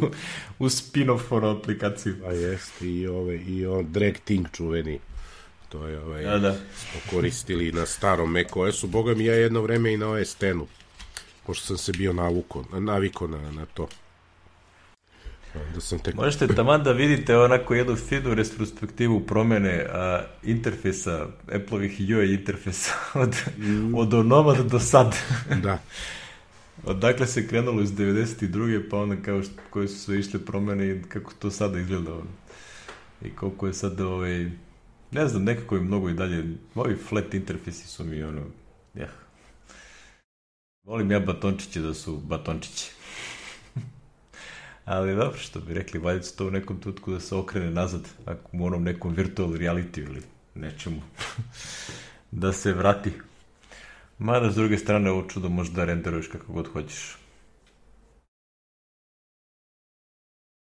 u 0.59 0.69
spin-off 0.69 1.31
ono 1.31 1.49
aplikaciju. 1.49 2.15
Pa 2.23 2.31
jeste, 2.31 2.87
i, 2.87 3.07
ove, 3.07 3.37
i 3.37 3.65
on 3.65 3.91
drag 3.91 4.13
thing 4.13 4.47
čuveni. 4.53 4.99
To 5.69 5.87
je 5.87 5.99
ovaj, 5.99 6.23
da, 6.23 6.39
da. 6.39 6.53
smo 6.53 7.01
koristili 7.11 7.71
na 7.71 7.85
starom 7.85 8.31
macOS-u. 8.31 8.87
Boga 8.87 9.15
mi 9.15 9.25
ja 9.25 9.33
jedno 9.33 9.61
vreme 9.61 9.93
i 9.93 9.97
na 9.97 10.09
OS 10.09 10.35
X-u, 10.43 10.67
pošto 11.45 11.65
sam 11.65 11.77
se 11.77 11.91
bio 11.91 12.13
navuko, 12.13 12.65
naviko 12.79 13.27
na, 13.27 13.51
na 13.51 13.65
to. 13.65 13.87
Da 15.73 15.81
sam 15.81 15.99
tek... 15.99 16.15
Možete 16.15 16.47
taman 16.47 16.83
da 16.83 16.91
vidite 16.91 17.37
onako 17.37 17.73
jednu 17.73 17.95
finu 17.95 18.33
retrospektivu 18.33 19.19
promene 19.19 19.85
a, 19.91 20.23
interfejsa, 20.43 21.27
Apple-ovih 21.47 22.01
UI 22.17 22.33
interfejsa 22.33 22.91
od, 23.23 23.35
mm. 23.57 23.95
od 23.95 24.13
onomad 24.13 24.57
do 24.57 24.79
sad. 24.79 25.15
da. 25.63 25.79
Odakle 26.85 27.27
se 27.27 27.47
krenulo 27.47 27.81
iz 27.81 27.91
92. 27.91 28.89
pa 28.89 28.97
onda 28.97 29.15
kao 29.15 29.43
što, 29.43 29.53
koje 29.69 29.87
su 29.87 29.99
sve 29.99 30.19
išle 30.19 30.39
promene 30.45 30.87
i 30.87 31.01
kako 31.01 31.33
to 31.39 31.51
sada 31.51 31.79
izgleda. 31.79 32.11
I 33.25 33.29
koliko 33.29 33.67
je 33.67 33.73
sad 33.73 34.01
ovaj, 34.01 34.51
ne 35.11 35.27
znam, 35.27 35.43
nekako 35.43 35.75
je 35.75 35.81
mnogo 35.81 36.09
i 36.09 36.13
dalje, 36.13 36.43
ovi 36.75 36.95
flat 36.95 37.33
interfejsi 37.33 37.87
su 37.87 38.03
mi 38.03 38.23
ono, 38.23 38.41
ja. 38.95 39.09
Volim 40.83 41.11
ja 41.11 41.19
batončiće 41.19 41.81
da 41.81 41.93
su 41.93 42.17
batončići. 42.17 42.91
Ali 44.85 45.15
dobro, 45.15 45.37
što 45.37 45.59
bi 45.59 45.73
rekli, 45.73 45.99
valjda 45.99 46.27
to 46.37 46.47
u 46.47 46.51
nekom 46.51 46.79
tutku 46.79 47.11
da 47.11 47.19
se 47.19 47.35
okrene 47.35 47.71
nazad, 47.71 48.09
ako 48.25 48.57
u 48.57 48.65
onom 48.65 48.83
nekom 48.83 49.13
virtual 49.13 49.49
reality 49.49 49.99
ili 49.99 50.21
nečemu, 50.55 51.01
da 52.31 52.53
se 52.53 52.73
vrati. 52.73 53.11
Mada, 54.17 54.51
s 54.51 54.55
druge 54.55 54.77
strane, 54.77 55.11
ovo 55.11 55.29
čudo 55.29 55.49
možda 55.49 55.75
da 55.75 55.85
renderuješ 55.85 56.27
kako 56.27 56.53
god 56.53 56.67
hoćeš. 56.67 57.17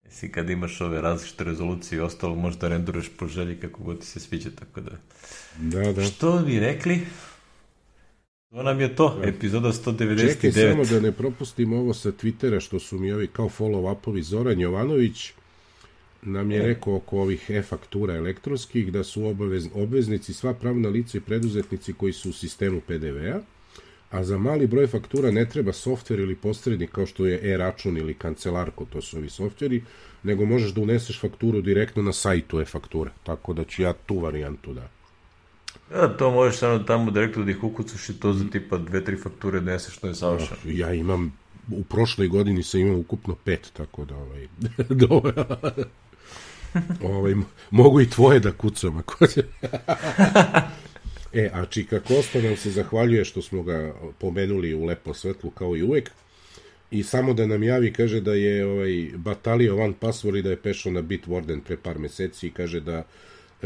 Jesi 0.04 0.32
kad 0.32 0.50
imaš 0.50 0.80
ove 0.80 1.00
različite 1.00 1.44
rezolucije 1.44 1.96
i 1.96 2.00
ostalo, 2.00 2.34
možda 2.34 2.68
renderuješ 2.68 3.10
po 3.18 3.26
želji 3.26 3.60
kako 3.60 3.82
god 3.82 4.00
ti 4.00 4.06
se 4.06 4.20
sviđa, 4.20 4.50
tako 4.50 4.80
da... 4.80 4.90
Da, 5.58 5.92
da. 5.92 6.04
Što 6.04 6.38
bi 6.38 6.60
rekli? 6.60 7.06
To 8.52 8.62
nam 8.62 8.80
je 8.80 8.96
to, 8.96 9.16
da. 9.20 9.28
epizoda 9.28 9.72
199. 9.72 10.32
Čekaj, 10.32 10.52
samo 10.52 10.84
da 10.84 11.00
ne 11.00 11.12
propustim 11.12 11.72
ovo 11.72 11.94
sa 11.94 12.12
Twittera, 12.12 12.60
što 12.60 12.78
su 12.78 12.98
mi 12.98 13.12
ovi 13.12 13.26
kao 13.26 13.48
follow-upovi 13.58 14.20
Zoran 14.20 14.60
Jovanović, 14.60 15.32
nam 16.22 16.50
je 16.50 16.58
e. 16.58 16.66
rekao 16.66 16.96
oko 16.96 17.20
ovih 17.20 17.50
e-faktura 17.50 18.14
elektronskih 18.14 18.92
da 18.92 19.04
su 19.04 19.24
obavez, 19.24 19.68
obveznici 19.74 20.34
sva 20.34 20.54
pravna 20.54 20.88
lica 20.88 21.18
i 21.18 21.20
preduzetnici 21.20 21.92
koji 21.92 22.12
su 22.12 22.30
u 22.30 22.32
sistemu 22.32 22.80
PDV-a, 22.80 23.40
a 24.10 24.24
za 24.24 24.38
mali 24.38 24.66
broj 24.66 24.86
faktura 24.86 25.30
ne 25.30 25.48
treba 25.48 25.72
softver 25.72 26.20
ili 26.20 26.36
posrednik 26.36 26.90
kao 26.90 27.06
što 27.06 27.26
je 27.26 27.52
e-račun 27.52 27.96
ili 27.96 28.14
kancelarko, 28.14 28.84
to 28.84 29.00
su 29.02 29.16
ovi 29.16 29.30
softveri, 29.30 29.82
nego 30.22 30.44
možeš 30.44 30.70
da 30.70 30.80
uneseš 30.80 31.20
fakturu 31.20 31.60
direktno 31.60 32.02
na 32.02 32.12
sajtu 32.12 32.60
e-faktura, 32.60 33.10
tako 33.22 33.52
da 33.52 33.64
ću 33.64 33.82
ja 33.82 33.92
tu 33.92 34.18
varijantu 34.18 34.74
da... 34.74 35.01
Ja, 35.92 36.16
to 36.16 36.30
možeš 36.30 36.58
samo 36.58 36.78
tamo 36.78 37.10
direktno 37.10 37.44
da 37.44 37.50
ih 37.50 37.64
ukucaš 37.64 38.08
i 38.08 38.20
to 38.20 38.32
za 38.32 38.44
tipa 38.52 38.78
dve, 38.78 39.04
tri 39.04 39.16
fakture 39.16 39.60
neseš, 39.60 39.94
što 39.94 40.06
je 40.06 40.14
savršeno. 40.14 40.60
Ja 40.64 40.92
imam, 40.92 41.32
u 41.70 41.84
prošloj 41.84 42.28
godini 42.28 42.62
sam 42.62 42.80
imao 42.80 42.98
ukupno 42.98 43.34
pet, 43.34 43.70
tako 43.72 44.04
da 44.04 44.14
ovaj... 44.16 44.48
ovaj, 47.16 47.34
mogu 47.70 48.00
i 48.00 48.10
tvoje 48.10 48.40
da 48.40 48.52
kucam 48.52 48.98
ako 48.98 49.26
će. 49.26 49.44
e, 51.42 51.50
a 51.52 51.66
Čika 51.66 52.00
Kosta 52.00 52.40
nam 52.40 52.56
se 52.56 52.70
zahvaljuje 52.70 53.24
što 53.24 53.42
smo 53.42 53.62
ga 53.62 53.94
pomenuli 54.18 54.74
u 54.74 54.84
lepo 54.84 55.14
svetlu 55.14 55.50
kao 55.50 55.76
i 55.76 55.82
uvek. 55.82 56.10
I 56.90 57.02
samo 57.02 57.34
da 57.34 57.46
nam 57.46 57.62
javi, 57.62 57.92
kaže 57.92 58.20
da 58.20 58.34
je 58.34 58.66
ovaj, 58.66 59.10
batalio 59.14 59.76
van 59.76 59.94
password 60.00 60.38
i 60.38 60.42
da 60.42 60.50
je 60.50 60.56
pešao 60.56 60.92
na 60.92 61.02
Bitwarden 61.02 61.60
pre 61.60 61.76
par 61.76 61.98
meseci 61.98 62.46
i 62.46 62.50
kaže 62.50 62.80
da 62.80 63.04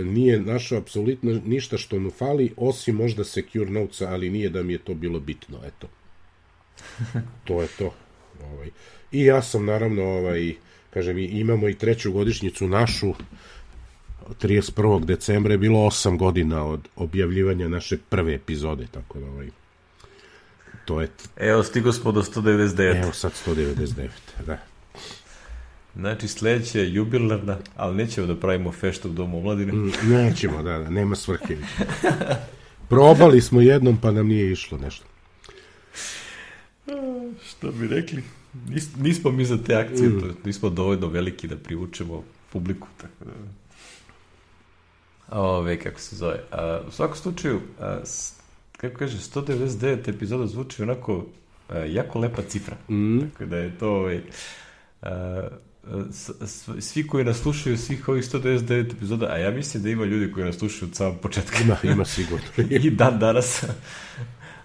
nije 0.04 0.40
našao 0.40 0.78
apsolutno 0.78 1.40
ništa 1.44 1.78
što 1.78 1.98
mu 1.98 2.10
fali, 2.10 2.52
osim 2.56 2.96
možda 2.96 3.24
secure 3.24 3.70
notesa, 3.70 4.08
ali 4.08 4.30
nije 4.30 4.50
da 4.50 4.62
mi 4.62 4.72
je 4.72 4.78
to 4.78 4.94
bilo 4.94 5.20
bitno, 5.20 5.58
eto. 5.66 5.88
to 7.44 7.62
je 7.62 7.68
to. 7.78 7.94
Ovaj. 8.44 8.70
I 9.12 9.24
ja 9.24 9.42
sam 9.42 9.64
naravno 9.64 10.02
ovaj, 10.02 10.54
kažem, 10.90 11.18
imamo 11.18 11.68
i 11.68 11.74
treću 11.74 12.12
godišnjicu 12.12 12.68
našu, 12.68 13.14
31. 14.42 15.04
decembra 15.04 15.54
je 15.54 15.58
bilo 15.58 15.78
8 15.78 16.18
godina 16.18 16.64
od 16.64 16.88
objavljivanja 16.96 17.68
naše 17.68 17.98
prve 18.08 18.34
epizode, 18.34 18.86
tako 18.92 19.18
da 19.18 19.26
ovaj, 19.26 19.48
to 20.84 21.00
je... 21.00 21.08
Evo, 21.36 21.62
stigo 21.62 21.92
smo 21.92 22.12
do 22.12 22.22
199. 22.22 23.02
Evo 23.02 23.12
sad 23.12 23.32
199, 23.46 24.08
da. 24.46 24.58
Znači, 25.96 26.28
sledeća 26.28 26.78
je 26.78 26.94
jubilarna, 26.94 27.58
ali 27.76 27.96
nećemo 27.96 28.26
da 28.26 28.36
pravimo 28.36 28.72
feštu 28.72 29.08
u 29.08 29.12
Domu 29.12 29.38
omladine. 29.38 29.72
Mm, 29.72 29.92
nećemo, 30.04 30.62
da, 30.62 30.78
da, 30.78 30.90
nema 30.90 31.16
svrhe. 31.16 31.56
Probali 32.88 33.40
smo 33.40 33.60
jednom, 33.60 33.98
pa 34.02 34.10
nam 34.10 34.26
nije 34.26 34.52
išlo 34.52 34.78
nešto. 34.78 35.04
Što 37.48 37.72
bi 37.72 37.88
rekli? 37.88 38.22
Nis, 38.68 38.96
nismo 38.96 39.30
mi 39.30 39.44
za 39.44 39.58
te 39.64 39.74
akcije, 39.74 40.08
mm. 40.08 40.20
to, 40.20 40.26
nismo 40.44 40.70
dovoljno 40.70 41.08
veliki 41.08 41.48
da 41.48 41.56
privučemo 41.56 42.24
publiku, 42.52 42.88
tako 42.96 43.24
da... 43.24 43.32
Ove, 45.38 45.78
kako 45.78 46.00
se 46.00 46.16
zove. 46.16 46.40
A, 46.52 46.80
u 46.88 46.90
svakom 46.90 47.16
slučaju, 47.16 47.60
a, 47.80 48.00
s, 48.04 48.34
kako 48.76 48.98
kaže, 48.98 49.18
199 49.18 50.08
epizoda 50.08 50.46
zvuči 50.46 50.82
onako 50.82 51.26
a, 51.68 51.78
jako 51.78 52.18
lepa 52.18 52.42
cifra. 52.42 52.76
Mm. 52.88 53.20
Tako 53.20 53.46
da 53.46 53.56
je 53.56 53.78
to... 53.78 53.90
Ovaj, 53.90 54.20
a, 55.02 55.48
svi 56.80 57.06
koji 57.06 57.24
nas 57.24 57.36
slušaju 57.36 57.78
svih 57.78 58.08
ovih 58.08 58.24
199 58.24 58.92
epizoda, 58.92 59.26
a 59.26 59.36
ja 59.36 59.50
mislim 59.50 59.82
da 59.82 59.88
ima 59.88 60.04
ljudi 60.04 60.32
koji 60.32 60.46
nas 60.46 60.56
slušaju 60.56 60.88
od 60.88 60.96
samog 60.96 61.20
početka. 61.20 61.58
Ima, 61.62 61.76
ima 61.82 62.04
sigurno. 62.04 62.46
I 62.84 62.90
dan 62.90 63.18
danas. 63.18 63.64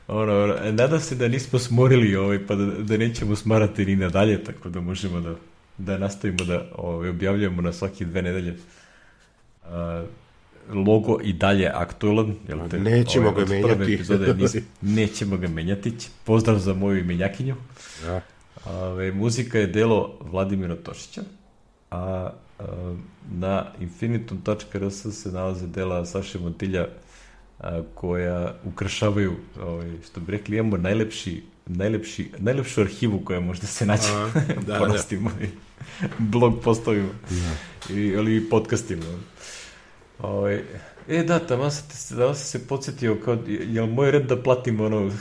ono, 0.07 0.43
ono, 0.43 0.72
nadam 0.72 0.99
se 0.99 1.15
da 1.15 1.28
nismo 1.28 1.59
smorili 1.59 2.15
ovaj, 2.15 2.47
pa 2.47 2.55
da, 2.55 2.65
da 2.65 2.97
nećemo 2.97 3.36
smarati 3.36 3.86
ni 3.86 3.95
nadalje, 3.95 4.43
tako 4.43 4.69
da 4.69 4.82
možemo 4.82 5.22
da, 5.22 5.36
da 5.78 5.97
nastavimo 5.97 6.45
da 6.45 6.65
ovaj, 6.76 7.09
objavljujemo 7.09 7.61
na 7.61 7.74
svake 7.74 8.05
dve 8.05 8.22
nedelje. 8.22 8.55
Uh, 9.63 9.69
logo 10.69 11.19
i 11.24 11.34
dalje 11.34 11.72
aktualan. 11.74 12.36
Jel 12.47 12.69
te, 12.69 12.80
nećemo 12.80 13.30
ovaj, 13.30 13.45
ga 13.45 13.49
menjati. 13.49 13.93
Epizode, 13.93 14.34
nis, 14.34 14.55
nećemo 14.82 15.38
ga 15.38 15.47
menjati. 15.47 15.93
Pozdrav 16.24 16.59
za 16.59 16.74
moju 16.74 16.99
imenjakinju. 16.99 17.55
Ja. 18.05 18.22
Ove, 18.66 19.12
muzika 19.12 19.59
je 19.59 19.68
delo 19.68 20.18
Vladimira 20.20 20.76
Tošića, 20.76 21.22
a, 21.91 22.32
a 22.59 22.95
na 23.32 23.66
infinitum.rs 23.80 25.05
se 25.12 25.32
nalaze 25.32 25.68
dela 25.68 26.05
Saše 26.05 26.39
Montilja 26.39 26.88
a, 27.59 27.82
koja 27.95 28.55
ukršavaju, 28.66 29.36
ovaj, 29.62 29.91
što 30.05 30.20
bi 30.20 30.32
rekli, 30.32 30.57
imamo 30.57 30.78
najlepši, 30.78 31.43
najlepši, 31.66 32.32
najlepšu 32.38 32.82
arhivu 32.82 33.20
koja 33.26 33.39
može 33.39 33.62
da 33.66 33.68
se 33.68 33.86
naći 33.86 34.07
da, 34.68 34.78
porastimo 34.80 35.32
da. 35.39 35.45
i 35.45 35.49
blog 36.20 36.62
postavimo 36.64 37.09
ja. 37.32 37.95
i, 37.95 38.16
ali 38.18 38.49
podcastima. 38.49 39.03
Ovaj, 40.20 40.64
e 41.07 41.24
da, 41.24 41.39
tamo 41.39 41.70
sam, 41.70 41.88
te, 41.89 42.16
tamo 42.16 42.34
sam 42.34 42.45
se 42.45 42.68
podsjetio 42.68 43.18
kao, 43.26 43.38
je 43.47 43.82
li 43.82 43.91
moj 43.91 44.12
red 44.12 44.26
da 44.26 44.43
platim 44.43 44.82
ono 44.82 45.12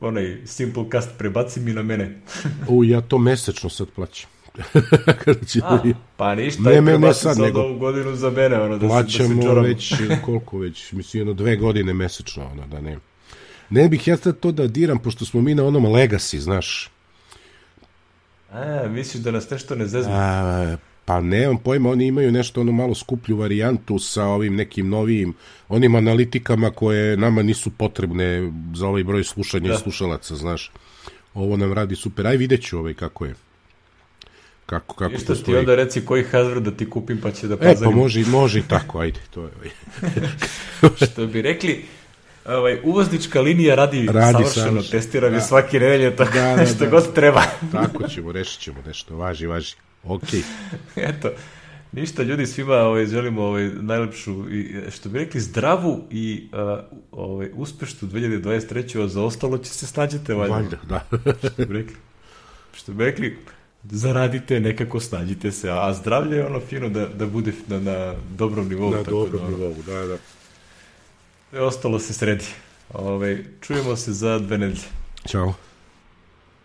onaj 0.00 0.36
Simplecast 0.44 1.10
prebaci 1.18 1.60
mi 1.60 1.72
na 1.72 1.82
mene. 1.82 2.20
U, 2.68 2.84
ja 2.84 3.00
to 3.00 3.18
mesečno 3.18 3.70
sad 3.70 3.88
plaćam. 3.96 4.30
Kada 5.24 5.44
će 5.46 5.60
A, 5.64 5.76
da 5.76 5.82
pa 6.16 6.34
ništa, 6.34 6.62
ne, 6.62 6.80
me, 6.80 6.98
ne 6.98 7.14
sad, 7.14 7.38
nego 7.38 7.60
ovu 7.60 7.78
godinu 7.78 8.16
za 8.16 8.30
mene, 8.30 8.60
ono, 8.60 8.78
da 8.78 8.86
plaćamo 8.86 9.42
da 9.42 9.62
se 9.62 9.68
već, 9.68 9.94
koliko 10.24 10.58
već, 10.58 10.92
mislim, 10.92 11.20
jedno 11.20 11.34
dve 11.34 11.56
godine 11.56 11.94
mesečno, 11.94 12.46
ono, 12.52 12.66
da 12.66 12.80
ne. 12.80 12.98
Ne 13.70 13.88
bih 13.88 14.08
ja 14.08 14.16
sad 14.16 14.40
to 14.40 14.52
da 14.52 14.66
diram, 14.66 14.98
pošto 14.98 15.24
smo 15.24 15.40
mi 15.40 15.54
na 15.54 15.64
onom 15.64 15.84
legacy, 15.84 16.38
znaš. 16.38 16.90
A, 18.52 18.86
misliš 18.88 19.22
da 19.22 19.30
nas 19.30 19.50
nešto 19.50 19.74
ne 19.74 19.86
zezme? 19.86 20.12
A, 20.14 20.76
Pa 21.08 21.20
nemam 21.20 21.58
pojma, 21.58 21.90
oni 21.90 22.06
imaju 22.06 22.32
nešto 22.32 22.60
ono 22.60 22.72
malo 22.72 22.94
skuplju 22.94 23.36
varijantu 23.36 23.98
sa 23.98 24.24
ovim 24.24 24.56
nekim 24.56 24.88
novijim, 24.88 25.34
onim 25.68 25.94
analitikama 25.94 26.70
koje 26.70 27.16
nama 27.16 27.42
nisu 27.42 27.70
potrebne 27.70 28.52
za 28.74 28.86
ovaj 28.86 29.04
broj 29.04 29.24
slušanja 29.24 29.68
da. 29.68 29.74
i 29.74 29.78
slušalaca, 29.78 30.36
znaš. 30.36 30.72
Ovo 31.34 31.56
nam 31.56 31.72
radi 31.72 31.96
super. 31.96 32.26
Aj 32.26 32.36
vidjet 32.36 32.62
ću 32.62 32.78
ovaj 32.78 32.94
kako 32.94 33.24
je. 33.24 33.34
Kako, 34.66 34.94
kako 34.94 35.14
I 35.14 35.18
što 35.18 35.34
ti 35.34 35.56
onda 35.56 35.74
reci 35.74 36.04
koji 36.04 36.24
hardware 36.32 36.60
da 36.60 36.70
ti 36.70 36.90
kupim 36.90 37.20
pa 37.20 37.30
će 37.30 37.48
da 37.48 37.56
pazarim. 37.56 37.82
E, 37.82 37.84
pa 37.84 37.90
može, 37.90 38.24
može 38.26 38.58
i 38.58 38.68
tako, 38.68 38.98
ajde. 38.98 39.20
To 39.30 39.42
je, 39.42 39.50
ovaj. 39.56 39.70
što 41.10 41.26
bi 41.26 41.42
rekli, 41.42 41.84
ovaj, 42.46 42.78
uvoznička 42.84 43.40
linija 43.40 43.74
radi, 43.74 44.06
radi 44.06 44.44
savršeno, 44.44 44.82
testiram 44.82 45.30
da. 45.30 45.36
je 45.36 45.42
svake 45.42 45.80
nedelje, 45.80 46.16
tako 46.16 46.32
da, 46.34 46.56
da, 46.56 46.66
što 46.66 46.84
da. 46.84 46.90
god 46.90 47.14
treba. 47.14 47.42
tako 47.72 48.08
ćemo, 48.08 48.32
rešit 48.32 48.60
ćemo 48.60 48.78
nešto, 48.86 49.16
važi, 49.16 49.46
važi. 49.46 49.74
Ok. 50.04 50.28
Eto, 50.96 51.30
ništa, 51.92 52.22
ljudi, 52.22 52.46
svima 52.46 52.74
ovaj, 52.74 53.06
želimo 53.06 53.42
ovaj, 53.42 53.68
najlepšu, 53.68 54.50
i, 54.50 54.90
što 54.90 55.08
bi 55.08 55.18
rekli, 55.18 55.40
zdravu 55.40 56.04
i 56.10 56.48
uh, 56.52 56.84
ovaj, 57.12 57.50
uspešnu 57.54 58.08
2023. 58.08 59.04
A 59.04 59.08
za 59.08 59.22
ostalo 59.22 59.58
će 59.58 59.70
se 59.70 59.86
snađete, 59.86 60.34
valjda. 60.34 60.54
Valjda, 60.54 60.78
da. 60.88 61.04
što 61.48 61.66
bi 61.66 61.74
rekli, 61.74 61.96
što 62.72 62.92
bi 62.92 63.04
rekli, 63.04 63.38
zaradite, 63.84 64.60
nekako 64.60 65.00
snađite 65.00 65.52
se, 65.52 65.70
a 65.70 65.94
zdravlje 65.94 66.36
je 66.36 66.46
ono 66.46 66.60
fino 66.60 66.88
da, 66.88 67.06
da 67.06 67.26
bude 67.26 67.52
na, 67.66 67.80
na 67.80 68.14
dobrom 68.36 68.68
nivou. 68.68 68.90
Na 68.90 69.02
dobrom 69.02 69.42
da, 69.42 69.48
nivou, 69.48 69.74
da, 69.86 70.06
da. 70.06 70.16
Sve 71.50 71.60
ostalo 71.60 71.98
se 71.98 72.12
sredi. 72.12 72.44
Ove, 72.94 73.08
ovaj, 73.08 73.44
čujemo 73.60 73.96
se 73.96 74.12
za 74.12 74.38
dve 74.38 74.58
nedelje. 74.58 74.84
Ćao. 75.26 75.54